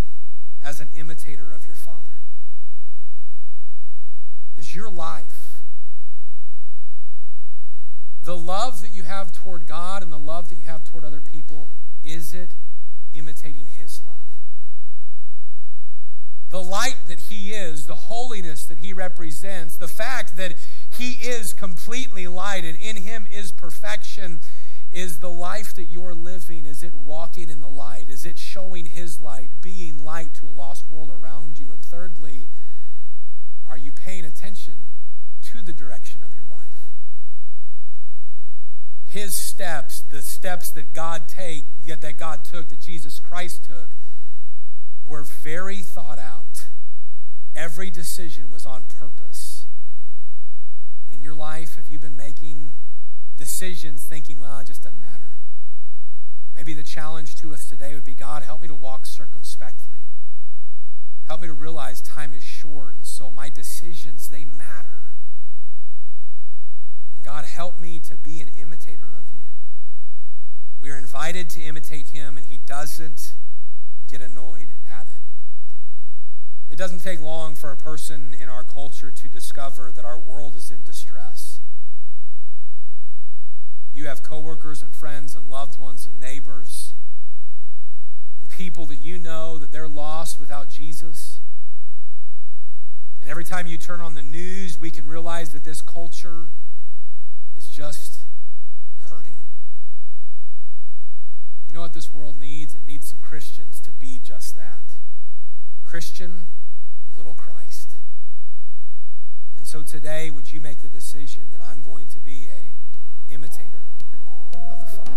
as 0.63 0.79
an 0.79 0.89
imitator 0.95 1.51
of 1.51 1.67
your 1.67 1.75
Father? 1.75 2.14
Is 4.57 4.75
your 4.75 4.89
life 4.89 5.45
the 8.25 8.35
love 8.35 8.81
that 8.81 8.91
you 8.91 9.03
have 9.03 9.31
toward 9.31 9.67
God 9.67 10.01
and 10.01 10.11
the 10.11 10.17
love 10.17 10.49
that 10.49 10.55
you 10.55 10.65
have 10.65 10.83
toward 10.83 11.05
other 11.05 11.21
people, 11.21 11.69
is 12.03 12.33
it 12.33 12.55
imitating 13.13 13.67
His 13.67 14.01
love? 14.03 14.15
The 16.49 16.61
light 16.61 16.97
that 17.07 17.19
He 17.19 17.53
is, 17.53 17.85
the 17.85 17.95
holiness 17.95 18.65
that 18.65 18.79
He 18.79 18.93
represents, 18.93 19.77
the 19.77 19.87
fact 19.87 20.37
that 20.37 20.55
He 20.97 21.11
is 21.11 21.53
completely 21.53 22.27
light 22.27 22.63
and 22.65 22.77
in 22.79 22.97
Him 23.03 23.27
is 23.31 23.51
perfection, 23.51 24.39
is 24.91 25.19
the 25.19 25.31
life 25.31 25.75
that 25.75 25.83
you're 25.83 26.15
living, 26.15 26.65
is 26.65 26.81
it 26.81 26.95
walking 26.95 27.47
in 27.47 27.61
the 27.61 27.69
light? 27.69 28.09
Is 28.09 28.25
it 28.25 28.39
showing 28.39 28.87
His 28.87 29.21
light, 29.21 29.49
being 29.61 30.03
light 30.03 30.33
to 30.35 30.47
a 30.47 30.49
lost 30.49 30.89
world 30.89 31.11
around 31.11 31.59
you? 31.59 31.71
And 31.71 31.85
thirdly, 31.85 32.47
are 33.69 33.77
you 33.77 33.91
paying 33.91 34.25
attention 34.25 34.75
to 35.51 35.61
the 35.61 35.73
direction 35.73 36.21
of 36.23 36.35
your 36.35 36.45
life? 36.45 36.89
His 39.07 39.35
steps, 39.35 40.01
the 40.01 40.21
steps 40.21 40.71
that 40.71 40.93
God 40.93 41.27
take, 41.27 41.65
that 41.85 42.17
God 42.17 42.43
took, 42.43 42.69
that 42.69 42.79
Jesus 42.79 43.19
Christ 43.19 43.65
took, 43.65 43.95
were 45.05 45.23
very 45.23 45.81
thought 45.81 46.19
out. 46.19 46.65
Every 47.55 47.89
decision 47.89 48.49
was 48.51 48.65
on 48.65 48.83
purpose. 48.83 49.67
In 51.11 51.21
your 51.21 51.35
life, 51.35 51.75
have 51.75 51.87
you 51.87 51.99
been 51.99 52.17
making 52.17 52.71
decisions 53.37 54.03
thinking, 54.03 54.39
well, 54.39 54.59
it 54.59 54.67
just 54.67 54.83
doesn't 54.83 54.99
matter? 54.99 55.37
Maybe 56.55 56.73
the 56.73 56.83
challenge 56.83 57.35
to 57.37 57.53
us 57.53 57.65
today 57.67 57.93
would 57.93 58.03
be 58.03 58.13
God, 58.13 58.43
help 58.43 58.61
me 58.61 58.67
to 58.67 58.75
walk 58.75 59.05
circumspectly. 59.05 59.99
Help 61.27 61.41
me 61.41 61.47
to 61.47 61.53
realize 61.53 62.01
time 62.01 62.33
is 62.33 62.43
short, 62.43 62.95
and 62.95 63.05
so 63.05 63.31
my 63.31 63.49
decisions, 63.49 64.29
they 64.29 64.45
matter. 64.45 65.01
And 67.15 67.23
God, 67.23 67.45
help 67.45 67.79
me 67.79 67.97
to 67.99 68.15
be 68.15 68.41
an 68.41 68.49
imitator 68.49 69.07
of 69.17 69.25
you. 69.35 69.45
We 70.79 70.91
are 70.91 70.97
invited 70.97 71.49
to 71.51 71.61
imitate 71.61 72.09
him, 72.09 72.37
and 72.37 72.45
he 72.45 72.59
doesn't 72.59 73.33
get 74.07 74.21
annoyed 74.21 74.75
at 74.87 75.07
it. 75.07 75.21
It 76.69 76.77
doesn't 76.77 77.01
take 77.01 77.19
long 77.19 77.55
for 77.55 77.71
a 77.71 77.77
person 77.77 78.35
in 78.39 78.47
our 78.47 78.63
culture 78.63 79.09
to 79.09 79.29
discover 79.29 79.91
that 79.91 80.05
our 80.05 80.19
world 80.19 80.55
is 80.55 80.69
in 80.69 80.83
distress. 80.83 81.59
You 83.91 84.05
have 84.07 84.21
coworkers 84.21 84.83
and 84.83 84.93
friends 84.93 85.33
and 85.33 85.49
loved 85.49 85.79
ones 85.79 86.05
and 86.05 86.19
neighbors 86.19 86.84
people 88.55 88.85
that 88.85 88.97
you 88.97 89.17
know 89.17 89.57
that 89.57 89.71
they're 89.71 89.87
lost 89.87 90.39
without 90.39 90.69
Jesus. 90.69 91.39
And 93.21 93.29
every 93.29 93.43
time 93.43 93.67
you 93.67 93.77
turn 93.77 94.01
on 94.01 94.13
the 94.13 94.23
news, 94.23 94.79
we 94.79 94.89
can 94.89 95.07
realize 95.07 95.49
that 95.49 95.63
this 95.63 95.81
culture 95.81 96.49
is 97.55 97.67
just 97.67 98.25
hurting. 99.09 99.37
You 101.67 101.73
know 101.73 101.81
what 101.81 101.93
this 101.93 102.13
world 102.13 102.37
needs? 102.39 102.73
It 102.73 102.85
needs 102.85 103.09
some 103.09 103.19
Christians 103.19 103.81
to 103.81 103.91
be 103.91 104.19
just 104.19 104.55
that 104.55 104.83
Christian, 105.83 106.47
little 107.15 107.33
Christ. 107.33 107.95
And 109.57 109.65
so 109.65 109.81
today, 109.81 110.29
would 110.29 110.51
you 110.51 110.59
make 110.59 110.81
the 110.81 110.89
decision 110.89 111.51
that 111.51 111.61
I'm 111.61 111.81
going 111.81 112.07
to 112.07 112.19
be 112.19 112.49
a 112.49 113.33
imitator 113.33 113.81
of 114.69 114.79
the 114.79 114.97
Father? 114.97 115.11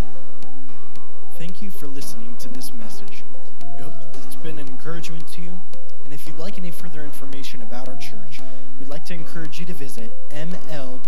Thank 1.39 1.63
you 1.63 1.71
for 1.71 1.87
listening 1.87 2.37
to 2.39 2.49
this 2.49 2.73
message. 2.73 3.23
We 3.77 3.85
hope 3.85 3.95
it's 4.13 4.35
been 4.35 4.59
an 4.59 4.67
encouragement 4.67 5.29
to 5.35 5.41
you. 5.41 5.57
And 6.05 6.13
if 6.13 6.27
you'd 6.27 6.37
like 6.37 6.59
any 6.59 6.73
further 6.73 7.05
information 7.05 7.63
about 7.63 7.89
our 7.89 7.95
church, 7.95 8.41
we'd 8.81 8.89
like 8.89 9.05
to 9.05 9.15
encourage 9.15 9.61
you 9.61 9.67
to 9.67 9.73
visit 9.73 10.11
mlbc.church. 10.31 10.99